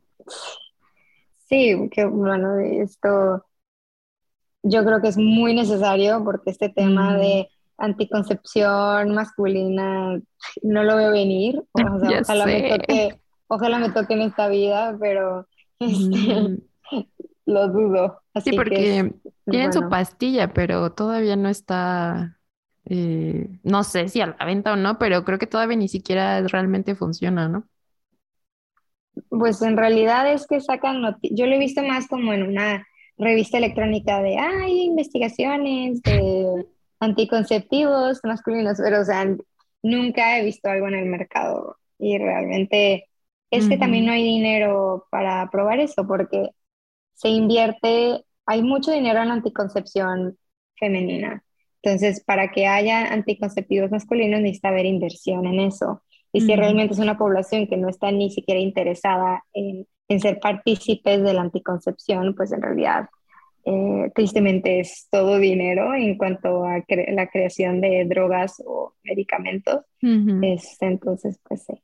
Sí, 1.49 1.89
que 1.91 2.05
bueno, 2.05 2.59
esto 2.59 3.45
yo 4.63 4.85
creo 4.85 5.01
que 5.01 5.09
es 5.09 5.17
muy 5.17 5.55
necesario 5.55 6.23
porque 6.25 6.51
este 6.51 6.69
tema 6.69 7.17
de 7.17 7.49
anticoncepción 7.79 9.15
masculina 9.15 10.21
no 10.63 10.85
lo 10.85 10.97
veo 10.97 11.11
venir. 11.11 11.63
ojalá, 11.75 12.47
me 12.47 12.69
toque, 12.69 13.21
ojalá 13.49 13.79
me 13.79 13.91
toque 13.91 14.15
en 14.15 14.23
esta 14.23 14.49
vida, 14.49 14.97
pero 15.01 15.49
este, 15.85 16.63
lo 17.47 17.69
dudo. 17.69 18.21
sí, 18.43 18.53
porque 18.57 19.13
tienen 19.51 19.73
su 19.73 19.89
pastilla, 19.89 20.53
pero 20.53 20.93
todavía 20.93 21.37
no 21.37 21.49
está, 21.49 22.39
eh, 22.85 23.49
no 23.63 23.85
sé 23.85 24.09
si 24.09 24.21
a 24.21 24.37
la 24.39 24.45
venta 24.45 24.73
o 24.73 24.77
no, 24.77 24.99
pero 24.99 25.25
creo 25.25 25.39
que 25.39 25.47
todavía 25.47 25.77
ni 25.77 25.89
siquiera 25.89 26.41
realmente 26.43 26.95
funciona, 26.95 27.49
¿no? 27.49 27.69
Pues 29.29 29.61
en 29.63 29.77
realidad 29.77 30.33
es 30.33 30.47
que 30.47 30.61
sacan 30.61 31.03
noticias. 31.03 31.39
Yo 31.39 31.47
lo 31.47 31.55
he 31.55 31.59
visto 31.59 31.83
más 31.83 32.09
como 32.09 32.33
en 32.33 32.45
una 32.45 32.87
revista 33.19 33.59
electrónica 33.59 34.23
de, 34.23 34.39
hay 34.39 34.83
investigaciones 34.83 36.03
de 36.03 36.67
anticonceptivos 36.99 38.21
masculinos, 38.25 38.79
pero 38.83 39.01
o 39.01 39.05
sea, 39.05 39.27
nunca 39.83 40.39
he 40.39 40.45
visto 40.45 40.71
algo 40.71 40.89
en 40.89 40.95
el 40.95 41.07
mercado 41.07 41.77
y 41.99 42.19
realmente 42.19 43.09
es 43.53 43.69
que 43.69 43.77
también 43.77 44.07
no 44.07 44.13
hay 44.13 44.25
dinero 44.25 45.07
para 45.11 45.49
probar 45.51 45.79
eso 45.79 46.07
porque 46.07 46.51
se 47.13 47.29
invierte, 47.29 48.25
hay 48.47 48.63
mucho 48.63 48.91
dinero 48.91 49.21
en 49.21 49.29
la 49.29 49.35
anticoncepción 49.35 50.39
femenina. 50.77 51.45
Entonces, 51.83 52.25
para 52.25 52.51
que 52.51 52.67
haya 52.67 53.13
anticonceptivos 53.13 53.91
masculinos 53.91 54.41
necesita 54.41 54.69
haber 54.69 54.87
inversión 54.87 55.47
en 55.47 55.61
eso. 55.61 56.03
Y 56.33 56.41
si 56.41 56.57
realmente 56.57 56.95
es 56.95 57.01
una 57.01 57.19
población 57.19 57.67
que 57.67 57.77
no 57.77 57.91
está 57.91 58.11
ni 58.11 58.31
siquiera 58.31 58.59
interesada 58.59 59.45
en, 59.53 59.87
en 60.09 60.21
ser 60.21 60.41
partícipes 60.41 61.23
de 61.23 61.35
la 61.35 61.43
anticoncepción, 61.43 62.35
pues 62.35 62.53
en 62.53 62.63
realidad 62.63 63.11
eh, 63.65 64.11
tristemente 64.15 64.81
es 64.81 65.09
todo 65.11 65.39
dinero 65.39 65.95
en 65.95 66.17
cuanto 66.17 66.65
a 66.65 66.83
la 67.09 67.27
creación 67.29 67.81
de 67.83 68.07
drogas 68.07 68.63
o 68.65 68.95
medicamentos. 69.05 69.85
Este, 70.01 70.87
entonces, 70.87 71.39
pues 71.47 71.65
sí, 71.65 71.75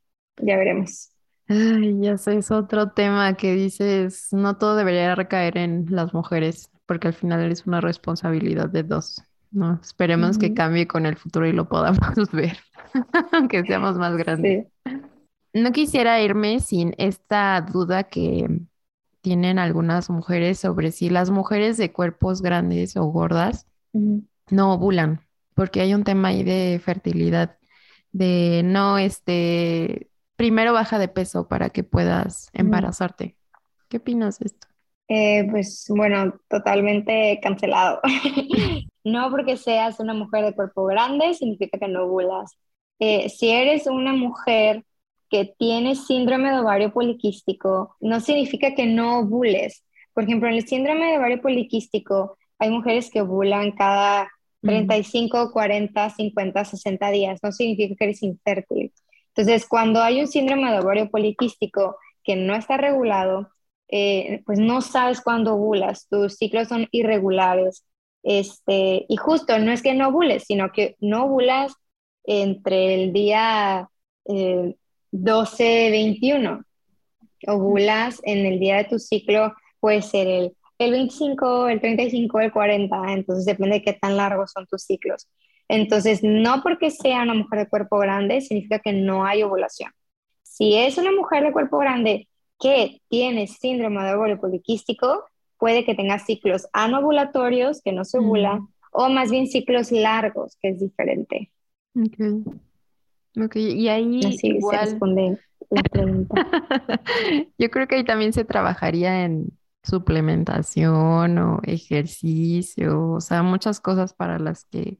ya 0.41 0.57
veremos. 0.57 1.11
Ay, 1.49 1.97
ya 1.99 2.15
sé, 2.17 2.37
es 2.37 2.51
otro 2.51 2.91
tema 2.91 3.33
que 3.33 3.55
dices, 3.55 4.31
no 4.31 4.57
todo 4.57 4.75
debería 4.75 5.15
recaer 5.15 5.57
en 5.57 5.87
las 5.89 6.13
mujeres, 6.13 6.69
porque 6.85 7.07
al 7.07 7.15
final 7.15 7.51
es 7.51 7.65
una 7.65 7.81
responsabilidad 7.81 8.69
de 8.69 8.83
dos, 8.83 9.23
¿no? 9.49 9.79
Esperemos 9.81 10.37
que 10.37 10.53
cambie 10.53 10.87
con 10.87 11.07
el 11.07 11.17
futuro 11.17 11.47
y 11.47 11.51
lo 11.51 11.67
podamos 11.67 11.99
ver, 12.31 12.57
aunque 13.31 13.63
seamos 13.63 13.97
más 13.97 14.15
grandes. 14.15 14.67
No 15.51 15.71
quisiera 15.71 16.21
irme 16.21 16.59
sin 16.59 16.93
esta 16.99 17.59
duda 17.61 18.03
que 18.03 18.47
tienen 19.21 19.57
algunas 19.57 20.11
mujeres 20.11 20.59
sobre 20.59 20.91
si 20.91 21.09
las 21.09 21.31
mujeres 21.31 21.77
de 21.77 21.91
cuerpos 21.91 22.43
grandes 22.43 22.95
o 22.95 23.05
gordas 23.05 23.65
no 23.91 24.73
ovulan, 24.73 25.21
porque 25.55 25.81
hay 25.81 25.95
un 25.95 26.03
tema 26.03 26.27
ahí 26.27 26.43
de 26.43 26.79
fertilidad, 26.83 27.57
de 28.11 28.61
no, 28.63 28.99
este, 28.99 30.08
primero 30.39 30.71
baja 30.71 30.97
de 30.99 31.09
peso 31.09 31.49
para 31.49 31.69
que 31.69 31.83
puedas 31.83 32.49
embarazarte. 32.53 33.35
¿Qué 33.89 33.97
opinas 33.97 34.39
de 34.39 34.45
esto? 34.45 34.67
Eh, 35.09 35.45
pues 35.51 35.85
bueno, 35.89 36.33
totalmente 36.47 37.41
cancelado. 37.43 37.99
no 39.03 39.29
porque 39.31 39.57
seas 39.57 39.99
una 39.99 40.13
mujer 40.13 40.45
de 40.45 40.55
cuerpo 40.55 40.85
grande 40.85 41.33
significa 41.33 41.77
que 41.77 41.89
no 41.89 42.05
ovulas. 42.05 42.57
Eh, 42.99 43.27
si 43.27 43.49
eres 43.49 43.85
una 43.87 44.13
mujer 44.13 44.85
que 45.29 45.53
tienes 45.59 46.07
síndrome 46.07 46.51
de 46.51 46.59
ovario 46.59 46.93
poliquístico 46.93 47.97
no 47.99 48.21
significa 48.21 48.73
que 48.75 48.85
no 48.85 49.19
ovules. 49.19 49.83
Por 50.13 50.23
ejemplo, 50.23 50.47
en 50.47 50.55
el 50.55 50.65
síndrome 50.65 51.07
de 51.11 51.17
ovario 51.17 51.41
poliquístico 51.41 52.37
hay 52.59 52.69
mujeres 52.69 53.09
que 53.11 53.19
ovulan 53.19 53.73
cada 53.73 54.29
35, 54.61 55.51
40, 55.51 56.09
50, 56.11 56.63
60 56.63 57.11
días. 57.11 57.39
No 57.43 57.51
significa 57.51 57.93
que 57.97 58.03
eres 58.05 58.23
infértil. 58.23 58.93
Entonces, 59.35 59.67
cuando 59.67 60.01
hay 60.01 60.21
un 60.21 60.27
síndrome 60.27 60.71
de 60.71 60.79
ovario 60.79 61.09
poliquístico 61.09 61.97
que 62.23 62.35
no 62.35 62.55
está 62.55 62.77
regulado, 62.77 63.49
eh, 63.89 64.43
pues 64.45 64.59
no 64.59 64.81
sabes 64.81 65.21
cuándo 65.21 65.55
ovulas, 65.55 66.07
tus 66.09 66.35
ciclos 66.35 66.67
son 66.67 66.87
irregulares. 66.91 67.85
Este, 68.23 69.05
y 69.07 69.15
justo 69.17 69.57
no 69.59 69.71
es 69.71 69.81
que 69.81 69.93
no 69.93 70.09
ovules, 70.09 70.43
sino 70.45 70.71
que 70.71 70.95
no 70.99 71.25
ovulas 71.25 71.73
entre 72.25 72.95
el 72.95 73.13
día 73.13 73.89
eh, 74.25 74.75
12, 75.11 75.89
21. 75.91 76.63
Ovulas 77.47 78.21
en 78.23 78.45
el 78.45 78.59
día 78.59 78.77
de 78.77 78.85
tu 78.85 78.99
ciclo, 78.99 79.53
puede 79.79 80.01
ser 80.01 80.27
el, 80.27 80.53
el 80.77 80.91
25, 80.91 81.69
el 81.69 81.81
35, 81.81 82.39
el 82.41 82.51
40, 82.51 83.13
entonces 83.13 83.45
depende 83.45 83.77
de 83.77 83.81
qué 83.83 83.93
tan 83.93 84.17
largos 84.17 84.51
son 84.51 84.67
tus 84.67 84.83
ciclos. 84.83 85.27
Entonces, 85.69 86.21
no 86.23 86.61
porque 86.63 86.89
sea 86.89 87.23
una 87.23 87.35
mujer 87.35 87.59
de 87.59 87.69
cuerpo 87.69 87.99
grande 87.99 88.41
significa 88.41 88.79
que 88.79 88.91
no 88.91 89.25
hay 89.25 89.43
ovulación. 89.43 89.91
Si 90.41 90.75
es 90.75 90.97
una 90.97 91.11
mujer 91.11 91.43
de 91.43 91.53
cuerpo 91.53 91.77
grande 91.77 92.27
que 92.59 93.01
tiene 93.07 93.47
síndrome 93.47 94.03
de 94.03 94.15
ovario 94.15 94.41
poliquístico, 94.41 95.25
puede 95.57 95.85
que 95.85 95.95
tenga 95.95 96.17
ciclos 96.19 96.67
anovulatorios, 96.73 97.81
que 97.81 97.93
no 97.93 98.03
se 98.03 98.17
ovulan, 98.17 98.67
o 98.91 99.09
más 99.09 99.29
bien 99.29 99.47
ciclos 99.47 99.91
largos, 99.91 100.57
que 100.59 100.69
es 100.69 100.79
diferente. 100.79 101.51
Okay. 101.95 102.43
Ok, 103.41 103.55
y 103.57 103.87
ahí 103.89 104.21
igual... 104.41 104.79
responde 104.79 105.37
la 105.69 105.83
pregunta. 105.83 106.35
Yo 107.59 107.69
creo 107.69 107.87
que 107.87 107.95
ahí 107.95 108.03
también 108.03 108.33
se 108.33 108.43
trabajaría 108.43 109.23
en 109.23 109.51
suplementación 109.83 111.37
o 111.37 111.59
ejercicio, 111.63 113.11
o 113.11 113.21
sea, 113.21 113.43
muchas 113.43 113.79
cosas 113.79 114.13
para 114.13 114.39
las 114.39 114.65
que 114.65 114.97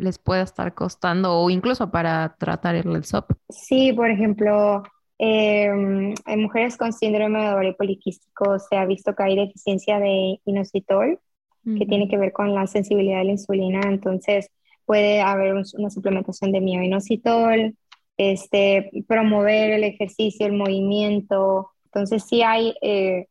les 0.00 0.18
pueda 0.18 0.42
estar 0.42 0.74
costando 0.74 1.38
o 1.38 1.50
incluso 1.50 1.90
para 1.90 2.34
tratar 2.38 2.74
el 2.74 3.04
SOP. 3.04 3.32
Sí, 3.48 3.92
por 3.92 4.10
ejemplo, 4.10 4.82
em, 5.18 6.14
en 6.26 6.42
mujeres 6.42 6.76
con 6.76 6.92
síndrome 6.92 7.42
de 7.42 7.52
ovario 7.52 7.76
poliquístico 7.76 8.58
se 8.58 8.76
ha 8.76 8.86
visto 8.86 9.14
que 9.14 9.22
hay 9.22 9.36
deficiencia 9.36 9.98
de 9.98 10.40
inositol, 10.44 11.18
que 11.62 11.84
tiene 11.84 12.08
que 12.08 12.16
ver 12.16 12.32
con 12.32 12.54
la 12.54 12.66
sensibilidad 12.66 13.18
de 13.18 13.24
la 13.24 13.32
insulina, 13.32 13.80
entonces 13.84 14.50
puede 14.86 15.20
haber 15.20 15.54
una 15.54 15.90
suplementación 15.90 16.52
de 16.52 16.60
mioinositol, 16.60 17.76
este, 18.16 18.90
promover 19.06 19.70
el 19.70 19.84
ejercicio, 19.84 20.46
el 20.46 20.52
movimiento. 20.52 21.70
Entonces, 21.84 22.24
sí 22.28 22.42
hay 22.42 22.74
eh, 22.82 23.28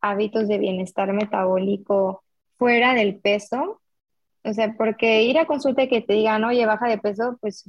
hábitos 0.00 0.48
de 0.48 0.58
bienestar 0.58 1.12
metabólico 1.12 2.24
fuera 2.58 2.94
del 2.94 3.16
peso. 3.16 3.80
O 4.44 4.52
sea, 4.52 4.74
porque 4.76 5.22
ir 5.24 5.38
a 5.38 5.46
consulta 5.46 5.82
y 5.82 5.88
que 5.88 6.02
te 6.02 6.14
digan, 6.14 6.44
oye, 6.44 6.66
baja 6.66 6.88
de 6.88 6.98
peso, 6.98 7.38
pues 7.40 7.64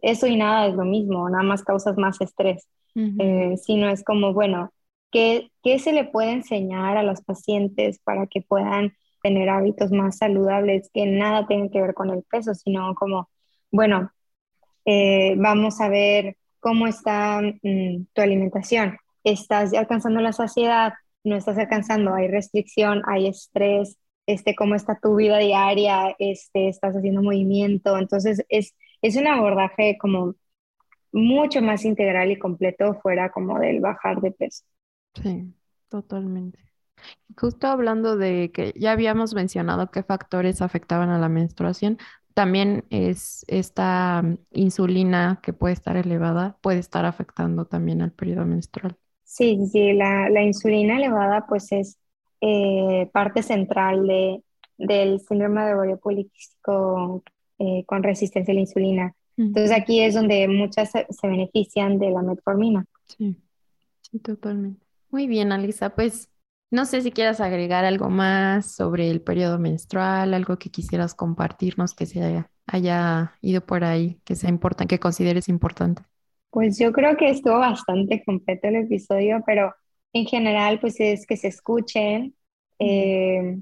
eso 0.00 0.26
y 0.26 0.36
nada 0.36 0.66
es 0.66 0.74
lo 0.74 0.84
mismo, 0.84 1.28
nada 1.28 1.42
más 1.42 1.62
causas 1.64 1.96
más 1.96 2.20
estrés. 2.20 2.68
Eh, 2.94 3.56
sino 3.56 3.88
es 3.88 4.04
como, 4.04 4.34
bueno, 4.34 4.70
¿qué, 5.10 5.50
¿qué 5.62 5.78
se 5.78 5.92
le 5.92 6.04
puede 6.04 6.32
enseñar 6.32 6.96
a 6.96 7.02
los 7.02 7.22
pacientes 7.22 7.98
para 8.04 8.26
que 8.26 8.42
puedan 8.42 8.92
tener 9.22 9.48
hábitos 9.48 9.90
más 9.92 10.18
saludables 10.18 10.90
que 10.92 11.06
nada 11.06 11.46
tienen 11.46 11.70
que 11.70 11.80
ver 11.80 11.94
con 11.94 12.10
el 12.10 12.22
peso, 12.24 12.54
sino 12.54 12.94
como, 12.94 13.28
bueno, 13.70 14.10
eh, 14.84 15.34
vamos 15.38 15.80
a 15.80 15.88
ver 15.88 16.36
cómo 16.60 16.86
está 16.86 17.40
mm, 17.40 18.06
tu 18.12 18.22
alimentación. 18.22 18.98
¿Estás 19.24 19.72
alcanzando 19.74 20.20
la 20.20 20.32
saciedad? 20.32 20.92
¿No 21.24 21.36
estás 21.36 21.58
alcanzando? 21.58 22.14
¿Hay 22.14 22.28
restricción? 22.28 23.02
¿Hay 23.06 23.28
estrés? 23.28 23.96
Este, 24.26 24.54
¿Cómo 24.54 24.74
está 24.74 24.98
tu 25.00 25.16
vida 25.16 25.38
diaria? 25.38 26.14
Este, 26.18 26.68
¿Estás 26.68 26.94
haciendo 26.96 27.22
movimiento? 27.22 27.98
Entonces, 27.98 28.44
es, 28.48 28.74
es 29.02 29.16
un 29.16 29.26
abordaje 29.28 29.98
como 30.00 30.34
mucho 31.12 31.62
más 31.62 31.84
integral 31.86 32.30
y 32.32 32.38
completo 32.38 32.94
fuera 33.02 33.30
como 33.32 33.58
del 33.60 33.80
bajar 33.80 34.20
de 34.22 34.32
peso. 34.32 34.64
Sí, 35.22 35.54
totalmente. 35.88 36.58
Justo 37.38 37.68
hablando 37.68 38.16
de 38.16 38.52
que 38.52 38.74
ya 38.76 38.92
habíamos 38.92 39.34
mencionado 39.34 39.90
qué 39.90 40.02
factores 40.04 40.62
afectaban 40.62 41.10
a 41.10 41.18
la 41.20 41.28
menstruación, 41.28 41.98
también 42.34 42.86
es 42.90 43.44
esta 43.48 44.22
mm, 44.22 44.38
insulina 44.52 45.40
que 45.42 45.54
puede 45.54 45.74
estar 45.74 45.96
elevada, 45.96 46.58
puede 46.62 46.80
estar 46.80 47.04
afectando 47.06 47.66
también 47.66 48.02
al 48.02 48.12
periodo 48.12 48.46
menstrual. 48.46 48.98
Sí, 49.24 49.58
sí, 49.70 49.92
la, 49.94 50.28
la 50.30 50.42
insulina 50.42 50.96
elevada 50.96 51.46
pues 51.48 51.72
es 51.72 51.98
eh, 52.42 53.08
parte 53.12 53.42
central 53.42 54.06
de, 54.06 54.42
del 54.76 55.20
síndrome 55.20 55.64
de 55.64 55.74
ovario 55.74 55.98
poliquístico 55.98 57.22
eh, 57.58 57.84
con 57.86 58.02
resistencia 58.02 58.52
a 58.52 58.54
la 58.56 58.60
insulina. 58.60 59.14
Entonces 59.38 59.72
aquí 59.72 60.00
es 60.00 60.14
donde 60.14 60.46
muchas 60.48 60.90
se, 60.90 61.06
se 61.08 61.26
benefician 61.26 61.98
de 61.98 62.10
la 62.10 62.20
metformina. 62.20 62.84
Sí, 63.06 63.36
sí, 64.02 64.18
totalmente. 64.18 64.84
Muy 65.10 65.26
bien, 65.26 65.52
Alisa, 65.52 65.94
pues 65.94 66.28
no 66.72 66.86
sé 66.86 67.02
si 67.02 67.12
quieras 67.12 67.40
agregar 67.40 67.84
algo 67.84 68.08
más 68.08 68.74
sobre 68.74 69.10
el 69.10 69.20
periodo 69.20 69.58
menstrual, 69.58 70.32
algo 70.32 70.58
que 70.58 70.70
quisieras 70.70 71.14
compartirnos 71.14 71.94
que 71.94 72.06
se 72.06 72.44
haya, 72.66 73.38
ido 73.42 73.60
por 73.60 73.84
ahí, 73.84 74.18
que 74.24 74.34
sea 74.34 74.48
importante, 74.48 74.96
que 74.96 75.00
consideres 75.00 75.48
importante. 75.48 76.02
Pues 76.50 76.78
yo 76.78 76.90
creo 76.92 77.16
que 77.16 77.28
estuvo 77.28 77.58
bastante 77.58 78.24
completo 78.24 78.68
el 78.68 78.76
episodio, 78.76 79.42
pero 79.44 79.74
en 80.12 80.26
general 80.26 80.80
pues 80.80 81.00
es 81.00 81.26
que 81.26 81.36
se 81.36 81.48
escuchen 81.48 82.34
eh, 82.78 83.58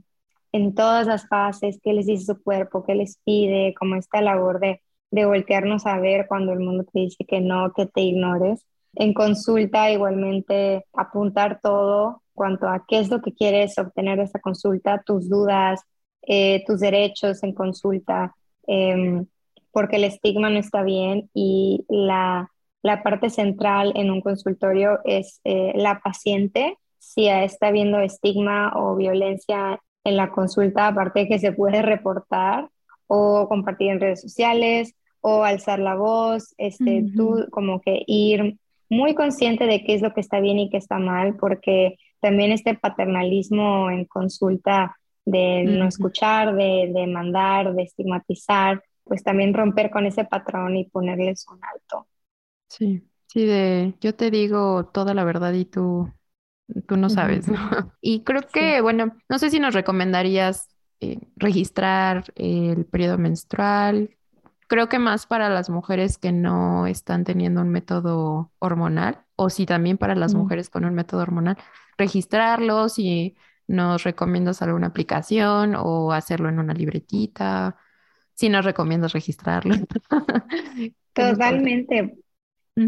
en 0.53 0.75
todas 0.75 1.07
las 1.07 1.29
fases, 1.29 1.79
qué 1.83 1.93
les 1.93 2.07
dice 2.07 2.27
su 2.35 2.43
cuerpo, 2.43 2.85
qué 2.85 2.95
les 2.95 3.19
pide, 3.25 3.75
como 3.79 3.97
esta 3.97 4.21
labor 4.21 4.61
de, 4.61 4.83
de 5.11 5.25
voltearnos 5.27 5.87
a 5.87 5.99
ver 5.99 6.27
cuando 6.29 6.53
el 6.53 6.61
mundo 6.61 6.85
te 6.85 7.01
dice 7.01 7.25
que 7.25 7.41
no, 7.41 7.73
que 7.73 7.87
te 7.87 8.01
ignores. 8.01 8.65
En 8.95 9.15
consulta 9.15 9.91
igualmente 9.93 10.85
apuntar 10.93 11.61
todo 11.63 12.23
cuanto 12.35 12.69
a 12.69 12.85
qué 12.89 12.99
es 12.99 13.11
lo 13.11 13.21
que 13.21 13.33
quieres 13.33 13.79
obtener 13.79 14.19
de 14.19 14.25
esta 14.25 14.41
consulta, 14.41 15.03
tus 15.05 15.29
dudas, 15.29 15.83
eh, 16.23 16.65
tus 16.67 16.81
derechos 16.81 17.43
en 17.43 17.55
consulta, 17.55 18.35
em, 18.67 19.27
porque 19.73 19.97
el 19.97 20.05
estigma 20.05 20.51
no 20.51 20.59
está 20.59 20.83
bien 20.83 21.31
y 21.35 21.85
la, 21.89 22.51
la 22.83 23.03
parte 23.03 23.31
central 23.31 23.93
en 23.95 24.11
un 24.11 24.21
consultorio 24.21 25.01
es 25.05 25.41
eh, 25.45 25.73
la 25.75 26.01
paciente, 26.01 26.77
si 26.99 27.29
está 27.29 27.69
habiendo 27.69 27.99
estigma 28.01 28.73
o 28.77 28.97
violencia 28.97 29.81
en 30.05 30.17
la 30.17 30.31
consulta, 30.31 30.87
aparte 30.87 31.21
de 31.21 31.29
que 31.29 31.39
se 31.39 31.53
puede 31.53 31.83
reportar 31.83 32.69
o 33.07 33.49
compartir 33.49 33.91
en 33.91 34.01
redes 34.01 34.21
sociales 34.21 34.95
o 35.21 35.45
alzar 35.45 35.79
la 35.79 35.97
voz, 35.97 36.55
este, 36.57 37.05
tú 37.15 37.47
como 37.51 37.81
que 37.81 38.03
ir 38.07 38.57
muy 38.89 39.15
consciente 39.15 39.67
de 39.67 39.85
qué 39.85 39.95
es 39.95 40.03
lo 40.03 40.15
que 40.15 40.21
está 40.21 40.41
bien 40.41 40.59
y 40.59 40.71
qué 40.71 40.79
está 40.79 40.99
mal, 40.99 41.37
porque 41.37 41.99
también 42.21 42.53
este 42.53 42.75
paternalismo 42.75 43.91
en 43.91 44.07
consulta 44.07 44.97
de 45.27 45.65
no 45.65 45.87
escuchar, 45.87 46.55
de, 46.55 46.91
de 46.95 47.07
mandar, 47.07 47.75
de 47.75 47.83
estigmatizar, 47.83 48.83
pues 49.05 49.23
también 49.23 49.53
romper 49.53 49.91
con 49.91 50.07
ese 50.07 50.25
patrón 50.25 50.77
y 50.77 50.85
ponerles 50.85 51.47
un 51.49 51.61
alto. 51.63 52.07
Sí, 52.71 53.03
sí, 53.27 53.45
de 53.47 53.97
yo 54.01 54.15
te 54.15 54.31
digo 54.31 54.87
toda 54.87 55.13
la 55.15 55.25
verdad 55.25 55.53
y 55.55 55.65
tú, 55.65 56.13
tú 56.87 56.97
no 56.97 57.11
sabes, 57.11 57.49
¿no? 57.49 57.59
Y 58.01 58.23
creo 58.25 58.43
que, 58.53 58.81
bueno, 58.81 59.17
no 59.29 59.39
sé 59.39 59.51
si 59.51 59.61
nos 59.61 59.75
recomendarías 59.75 60.69
eh, 61.01 61.19
registrar 61.37 62.33
el 62.37 62.87
periodo 62.87 63.19
menstrual. 63.19 64.17
Creo 64.69 64.89
que 64.89 64.99
más 65.01 65.27
para 65.27 65.51
las 65.51 65.69
mujeres 65.71 66.17
que 66.19 66.33
no 66.33 66.87
están 66.87 67.25
teniendo 67.25 67.61
un 67.61 67.71
método 67.71 68.53
hormonal, 68.61 69.25
o 69.37 69.51
si 69.51 69.67
también 69.67 69.99
para 69.99 70.15
las 70.15 70.35
mujeres 70.35 70.71
con 70.71 70.85
un 70.85 70.95
método 70.95 71.23
hormonal, 71.23 71.59
registrarlo, 71.99 72.89
si 72.89 73.37
nos 73.67 74.05
recomiendas 74.05 74.63
alguna 74.63 74.89
aplicación 74.89 75.75
o 75.77 76.13
hacerlo 76.13 76.49
en 76.49 76.61
una 76.61 76.75
libretita, 76.75 77.77
si 78.35 78.49
nos 78.49 78.65
recomiendas 78.65 79.13
registrarlo. 79.13 79.75
Totalmente. 81.13 82.20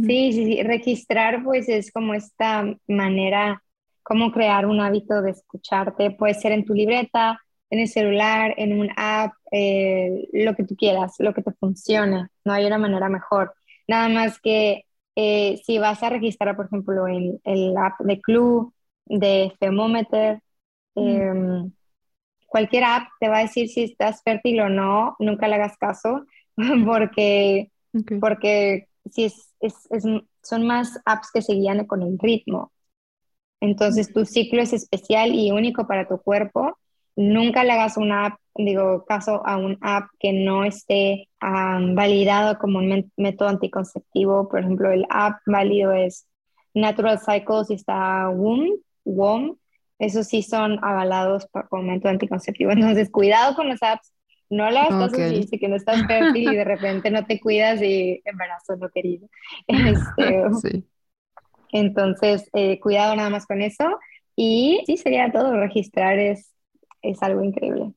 Sí, 0.01 0.33
sí, 0.33 0.45
sí. 0.47 0.63
Registrar 0.63 1.43
pues 1.45 1.69
es 1.69 1.93
como 1.93 2.15
esta 2.15 2.65
manera, 2.89 3.63
como 4.03 4.33
crear 4.33 4.67
un 4.67 4.81
hábito 4.81 5.23
de 5.23 5.33
escucharte. 5.33 6.11
Puede 6.13 6.35
ser 6.35 6.53
en 6.53 6.65
tu 6.65 6.75
libreta, 6.75 7.41
en 7.71 7.81
el 7.81 7.89
celular, 7.89 8.55
en 8.57 8.79
un 8.79 8.91
app, 8.97 9.33
eh, 9.51 10.29
lo 10.33 10.55
que 10.55 10.65
tú 10.65 10.77
quieras, 10.77 11.15
lo 11.19 11.33
que 11.35 11.43
te 11.43 11.53
funcione. 11.53 12.29
No 12.45 12.53
hay 12.53 12.65
una 12.65 12.79
manera 12.79 13.09
mejor. 13.09 13.55
Nada 13.89 14.09
más 14.09 14.41
que 14.41 14.85
eh, 15.15 15.61
si 15.65 15.79
vas 15.79 16.03
a 16.03 16.11
registrar, 16.11 16.57
por 16.57 16.67
ejemplo, 16.67 17.07
en 17.07 17.41
el 17.45 17.77
app 17.77 18.01
de 18.01 18.21
Club, 18.21 18.73
de 19.07 19.53
Thermometer, 19.59 20.41
em, 20.95 21.71
cualquier 22.47 22.85
app 22.85 23.09
te 23.21 23.29
va 23.29 23.39
a 23.39 23.43
decir 23.43 23.69
si 23.69 23.85
estás 23.85 24.23
fértil 24.23 24.61
o 24.61 24.69
no, 24.69 25.17
nunca 25.19 25.49
le 25.49 25.57
hagas 25.57 25.77
caso, 25.79 26.25
porque, 26.87 27.71
porque 28.21 28.89
si 29.11 29.25
es, 29.25 29.55
es, 29.61 29.75
son 30.43 30.67
más 30.67 30.99
apps 31.05 31.31
que 31.33 31.43
se 31.43 31.55
guían 31.55 31.87
con 31.87 32.03
el 32.03 32.19
ritmo. 32.19 32.73
Entonces, 33.61 34.13
tu 34.13 34.25
ciclo 34.25 34.61
es 34.61 34.73
especial 34.73 35.35
y 35.35 35.53
único 35.53 35.87
para 35.87 36.09
tu 36.09 36.19
cuerpo 36.19 36.77
nunca 37.17 37.65
le 37.65 37.73
hagas 37.73 37.97
una 37.97 38.27
app, 38.27 38.39
digo, 38.55 39.05
caso 39.05 39.47
a 39.47 39.57
un 39.57 39.79
app 39.81 40.09
que 40.19 40.33
no 40.33 40.65
esté 40.65 41.29
validado 41.41 42.59
como 42.59 42.79
un 42.79 43.11
método 43.17 43.49
anticonceptivo. 43.49 44.49
Por 44.49 44.61
ejemplo, 44.61 44.91
el 44.91 45.07
app 45.11 45.41
válido 45.47 45.93
es 45.93 46.27
Natural 46.75 47.19
Cycles 47.19 47.71
y 47.71 47.75
está 47.75 48.29
WOM, 48.29 48.69
WOM. 49.05 49.57
Esos 49.99 50.27
sí 50.27 50.43
son 50.43 50.83
avalados 50.83 51.47
como 51.69 51.83
método 51.83 52.11
anticonceptivo. 52.11 52.71
Entonces, 52.73 53.11
cuidado 53.11 53.55
con 53.55 53.69
las 53.69 53.83
apps. 53.83 54.13
No 54.53 54.65
hagas 54.65 54.89
caso 54.89 55.17
si 55.17 55.41
dice 55.41 55.59
que 55.59 55.69
no 55.69 55.77
estás 55.77 56.07
fértil 56.07 56.53
y 56.53 56.57
de 56.57 56.65
repente 56.65 57.11
no 57.11 57.25
te 57.27 57.41
cuidas 57.41 57.83
y 57.83 58.23
embarazo 58.25 58.77
no 58.77 58.89
querido. 58.91 59.29
Este, 59.69 60.43
sí. 60.63 60.85
Entonces, 61.73 62.49
eh, 62.53 62.79
cuidado 62.81 63.17
nada 63.17 63.31
más 63.31 63.47
con 63.47 63.63
eso. 63.63 63.99
Y 64.37 64.83
sí, 64.87 64.97
sería 64.97 65.33
todo. 65.33 65.57
Registrar 65.57 66.19
es 66.19 66.53
es 67.03 67.23
algo 67.23 67.43
increíble. 67.43 67.93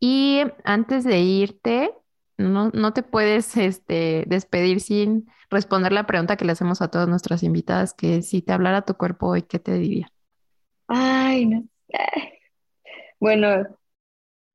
Y 0.00 0.42
antes 0.64 1.04
de 1.04 1.20
irte, 1.20 1.92
no, 2.36 2.70
no 2.74 2.92
te 2.92 3.02
puedes 3.02 3.56
este, 3.56 4.24
despedir 4.26 4.80
sin 4.80 5.26
responder 5.50 5.92
la 5.92 6.06
pregunta 6.06 6.36
que 6.36 6.44
le 6.44 6.52
hacemos 6.52 6.82
a 6.82 6.88
todas 6.88 7.08
nuestras 7.08 7.42
invitadas, 7.42 7.94
que 7.94 8.22
si 8.22 8.42
te 8.42 8.52
hablara 8.52 8.82
tu 8.82 8.94
cuerpo 8.94 9.28
hoy, 9.28 9.42
¿qué 9.42 9.58
te 9.58 9.72
diría? 9.74 10.08
Ay, 10.88 11.46
no 11.46 11.64
Bueno, 13.20 13.64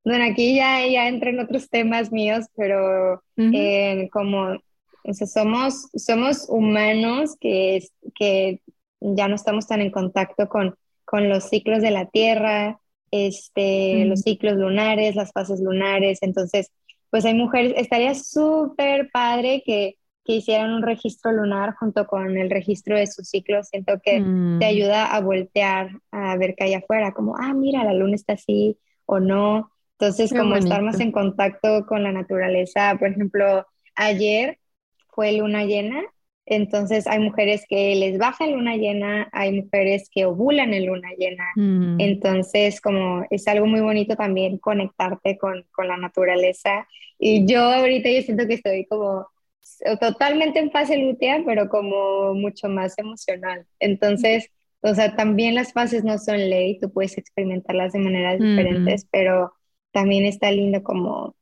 bueno, 0.03 0.25
aquí 0.25 0.55
ya, 0.55 0.85
ya 0.87 1.07
entran 1.07 1.39
otros 1.39 1.69
temas 1.69 2.11
míos, 2.11 2.45
pero 2.55 3.23
eh, 3.37 4.09
como 4.11 4.57
o 5.03 5.13
somos, 5.13 5.89
somos 5.95 6.45
humanos 6.49 7.35
que, 7.39 7.83
que 8.15 8.61
ya 9.01 9.27
no 9.27 9.35
estamos 9.35 9.67
tan 9.67 9.81
en 9.81 9.91
contacto 9.91 10.49
con, 10.49 10.75
con 11.05 11.29
los 11.29 11.45
ciclos 11.45 11.81
de 11.81 11.91
la 11.91 12.05
Tierra, 12.05 12.79
este, 13.11 14.05
los 14.05 14.21
ciclos 14.21 14.57
lunares, 14.57 15.15
las 15.15 15.31
fases 15.31 15.61
lunares. 15.61 16.19
Entonces, 16.21 16.71
pues 17.09 17.25
hay 17.25 17.33
mujeres, 17.33 17.73
estaría 17.77 18.13
súper 18.13 19.09
padre 19.11 19.63
que, 19.65 19.95
que, 20.23 20.33
hicieran 20.33 20.71
un 20.71 20.83
registro 20.83 21.31
lunar 21.31 21.75
junto 21.75 22.05
con 22.05 22.37
el 22.37 22.49
registro 22.49 22.97
de 22.97 23.07
sus 23.07 23.29
ciclos. 23.29 23.67
Siento 23.69 23.99
que 24.03 24.13
te 24.13 24.19
mm. 24.19 24.63
ayuda 24.63 25.05
a 25.07 25.21
voltear 25.21 25.91
a 26.11 26.37
ver 26.37 26.55
qué 26.55 26.65
hay 26.65 26.73
afuera, 26.75 27.13
como, 27.13 27.35
ah, 27.37 27.53
mira, 27.53 27.83
la 27.83 27.93
luna 27.93 28.15
está 28.15 28.33
así 28.33 28.77
o 29.05 29.19
no. 29.19 29.71
Entonces, 29.99 30.31
como 30.31 30.55
estar 30.55 30.81
más 30.81 30.99
en 30.99 31.11
contacto 31.11 31.85
con 31.85 32.03
la 32.03 32.11
naturaleza. 32.11 32.95
Por 32.97 33.09
ejemplo, 33.09 33.67
ayer 33.95 34.57
fue 35.09 35.33
luna 35.33 35.65
llena 35.65 36.03
entonces 36.49 37.05
hay 37.05 37.19
mujeres 37.19 37.63
que 37.69 37.95
les 37.95 38.17
baja 38.17 38.47
luna 38.47 38.75
llena, 38.75 39.29
hay 39.31 39.61
mujeres 39.61 40.09
que 40.11 40.25
ovulan 40.25 40.73
en 40.73 40.87
luna 40.87 41.09
llena. 41.17 41.45
Mm. 41.55 41.99
Entonces 41.99 42.81
como 42.81 43.23
es 43.29 43.47
algo 43.47 43.67
muy 43.67 43.81
bonito 43.81 44.15
también 44.15 44.57
conectarte 44.57 45.37
con, 45.37 45.63
con, 45.71 45.87
la 45.87 45.97
naturaleza. 45.97 46.87
Y 47.19 47.45
yo 47.45 47.61
ahorita 47.61 48.09
yo 48.09 48.21
siento 48.23 48.47
que 48.47 48.55
estoy 48.55 48.85
como 48.85 49.27
totalmente 49.99 50.57
en 50.59 50.71
fase 50.71 50.97
lútea, 50.97 51.43
pero 51.45 51.69
como 51.69 52.33
mucho 52.33 52.67
más 52.67 52.97
emocional. 52.97 53.67
Entonces, 53.79 54.49
o 54.81 54.95
sea, 54.95 55.15
también 55.15 55.53
las 55.53 55.71
fases 55.71 56.03
no 56.03 56.17
son 56.17 56.37
ley, 56.37 56.79
tú 56.79 56.91
puedes 56.91 57.15
experimentarlas 57.17 57.93
de 57.93 57.99
maneras 57.99 58.39
diferentes, 58.39 59.07
pero 59.11 59.53
también 59.91 60.25
está 60.25 60.51
lindo 60.51 60.83
como 60.83 61.35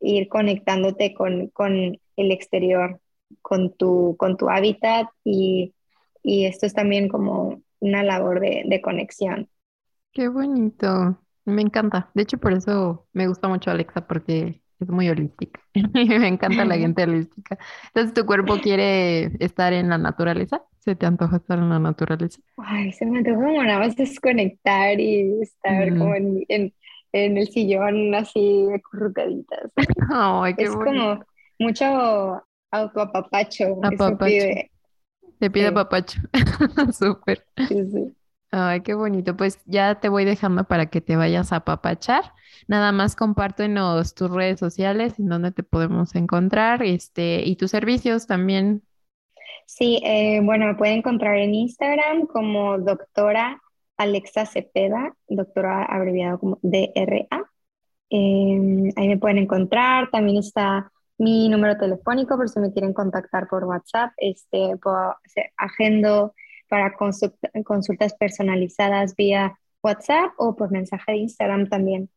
ir 0.00 0.28
conectándote 0.28 1.14
con, 1.14 1.48
con 1.48 1.98
el 2.16 2.32
exterior 2.32 3.00
con 3.40 3.74
tu, 3.74 4.16
con 4.18 4.36
tu 4.36 4.50
hábitat 4.50 5.08
y, 5.24 5.74
esto 6.24 6.66
es 6.66 6.74
también 6.74 7.08
como 7.08 7.62
una 7.80 8.04
labor 8.04 8.38
de, 8.38 8.80
conexión. 8.80 9.48
Qué 10.12 10.28
bonito, 10.28 11.18
me 11.44 11.62
encanta. 11.62 12.10
De 12.14 12.22
hecho, 12.22 12.38
por 12.38 12.52
eso 12.52 13.08
me 13.12 13.26
gusta 13.26 13.48
mucho 13.48 13.72
Alexa 13.72 14.06
porque 14.06 14.62
es 14.78 14.88
muy 14.88 15.08
holística. 15.08 15.60
me 15.74 16.28
encanta 16.28 16.64
la 16.64 16.76
gente 16.76 17.02
holística. 17.02 17.58
Entonces, 17.88 18.14
¿tu 18.14 18.24
cuerpo 18.24 18.58
quiere 18.58 19.32
estar 19.44 19.72
en 19.72 19.88
la 19.88 19.98
naturaleza? 19.98 20.62
¿Se 20.78 20.94
te 20.94 21.06
antoja 21.06 21.38
estar 21.38 21.58
en 21.58 21.70
la 21.70 21.80
naturaleza? 21.80 22.40
Ay, 22.58 22.92
se 22.92 23.04
me 23.04 23.18
antoja 23.18 23.36
como 23.36 23.64
nada 23.64 23.80
más 23.80 23.96
desconectar 23.96 25.00
y 25.00 25.40
estar 25.42 25.88
como 25.98 26.14
en, 26.14 26.72
el 27.12 27.46
sillón 27.48 28.14
así 28.14 28.68
acurrucaditas. 28.74 29.70
Ay, 30.10 30.54
qué 30.54 30.64
es 30.64 30.70
como 30.70 31.24
mucho 31.58 32.42
Autoapapacho. 32.72 33.78
Apapacho. 33.82 34.46
Te 35.38 35.50
pide 35.50 35.66
apapacho. 35.66 36.20
Súper. 36.92 37.44
Sí, 37.68 37.90
sí. 37.90 38.16
Ay, 38.50 38.80
qué 38.82 38.94
bonito. 38.94 39.36
Pues 39.36 39.60
ya 39.66 40.00
te 40.00 40.08
voy 40.08 40.24
dejando 40.24 40.64
para 40.64 40.86
que 40.86 41.00
te 41.00 41.16
vayas 41.16 41.52
a 41.52 41.56
apapachar. 41.56 42.32
Nada 42.68 42.92
más 42.92 43.16
compártenos 43.16 44.14
tus 44.14 44.30
redes 44.30 44.60
sociales 44.60 45.18
en 45.18 45.28
donde 45.28 45.52
te 45.52 45.62
podemos 45.62 46.14
encontrar 46.14 46.82
este, 46.82 47.42
y 47.44 47.56
tus 47.56 47.70
servicios 47.70 48.26
también. 48.26 48.82
Sí, 49.66 50.00
eh, 50.04 50.40
bueno, 50.42 50.66
me 50.66 50.74
pueden 50.74 50.98
encontrar 50.98 51.36
en 51.38 51.54
Instagram 51.54 52.26
como 52.26 52.78
doctora 52.78 53.61
Alexa 54.02 54.46
Cepeda, 54.46 55.14
doctora 55.28 55.84
abreviado 55.84 56.38
como 56.38 56.58
DRA. 56.62 57.50
Em, 58.10 58.90
ahí 58.96 59.08
me 59.08 59.18
pueden 59.18 59.38
encontrar. 59.38 60.10
También 60.10 60.38
está 60.38 60.92
mi 61.18 61.48
número 61.48 61.76
telefónico 61.76 62.36
por 62.36 62.48
si 62.48 62.60
me 62.60 62.72
quieren 62.72 62.92
contactar 62.92 63.48
por 63.48 63.64
WhatsApp. 63.64 64.12
Este, 64.16 64.76
puedo 64.76 65.16
agendo 65.56 66.34
para 66.68 66.94
consultas 66.96 68.14
personalizadas 68.14 69.14
vía 69.16 69.58
WhatsApp 69.82 70.32
o 70.38 70.56
por 70.56 70.70
mensaje 70.70 71.12
de 71.12 71.18
Instagram 71.18 71.68
también. 71.68 72.08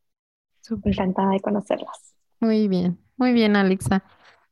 Súper 0.62 0.94
encantada 0.94 1.32
de 1.32 1.40
conocerlas. 1.40 2.16
Muy 2.40 2.68
bien, 2.68 2.98
muy 3.18 3.34
bien, 3.34 3.56
Alexa. 3.56 4.04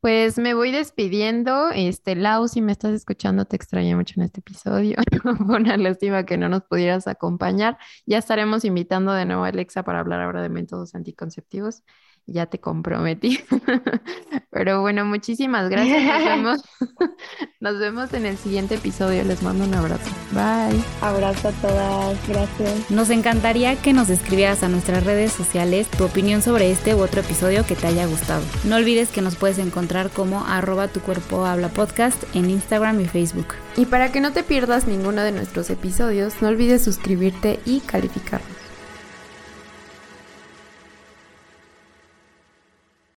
Pues 0.04 0.38
me 0.38 0.54
voy 0.54 0.72
despidiendo. 0.72 1.70
Este, 1.72 2.16
Lau, 2.18 2.50
si 2.50 2.62
me 2.62 2.74
estás 2.74 2.92
escuchando, 2.94 3.46
te 3.46 3.56
extrañé 3.56 3.96
mucho 3.96 4.16
en 4.18 4.26
este 4.26 4.42
episodio. 4.42 4.98
Una 5.48 5.78
lástima 5.78 6.26
que 6.26 6.38
no 6.38 6.50
nos 6.50 6.64
pudieras 6.64 7.08
acompañar. 7.08 7.78
Ya 8.06 8.18
estaremos 8.18 8.66
invitando 8.66 9.14
de 9.14 9.24
nuevo 9.26 9.46
a 9.46 9.48
Alexa 9.48 9.84
para 9.84 10.02
hablar 10.02 10.20
ahora 10.20 10.42
de 10.42 10.50
métodos 10.50 10.94
anticonceptivos. 10.94 11.84
Ya 12.26 12.46
te 12.46 12.60
comprometí. 12.60 13.40
Pero 14.52 14.82
bueno, 14.82 15.06
muchísimas 15.06 15.70
gracias. 15.70 16.04
Nos 16.04 16.24
vemos, 16.26 16.62
nos 17.60 17.80
vemos 17.80 18.14
en 18.14 18.26
el 18.26 18.38
siguiente 18.38 18.76
episodio. 18.76 19.24
Les 19.24 19.42
mando 19.42 19.66
un 19.66 19.74
abrazo. 19.74 20.10
Bye. 20.32 20.82
Abrazo 21.02 21.50
a 21.50 21.52
todas. 21.54 22.28
Gracias. 22.28 22.92
Nos 22.92 23.10
encantaría 23.10 23.76
que 23.76 23.94
nos 23.94 24.10
escribieras 24.10 24.64
a 24.64 24.70
nuestras 24.70 25.04
redes 25.04 25.32
sociales 25.32 25.88
tu 25.90 26.06
opinión 26.06 26.42
sobre 26.42 26.72
este 26.72 26.96
u 26.96 27.00
otro 27.00 27.22
episodio 27.22 27.66
que 27.66 27.76
te 27.76 27.88
haya 27.88 28.06
gustado. 28.06 28.44
No 28.64 28.76
olvides 28.76 29.10
que 29.10 29.22
nos 29.22 29.36
puedes 29.36 29.58
encontrar 29.58 30.10
como 30.10 30.46
arroba 30.46 30.88
tu 30.88 31.02
cuerpo 31.02 31.46
habla 31.46 31.70
podcast 31.70 32.24
en 32.36 32.50
Instagram 32.50 33.00
y 33.02 33.06
Facebook. 33.06 33.56
Y 33.76 33.86
para 33.86 34.12
que 34.12 34.22
no 34.22 34.32
te 34.32 34.44
pierdas 34.44 34.88
ninguno 34.88 35.24
de 35.24 35.32
nuestros 35.32 35.70
episodios, 35.70 36.42
no 36.42 36.48
olvides 36.50 36.84
suscribirte 36.84 37.60
y 37.66 37.80
calificarnos. 37.80 38.63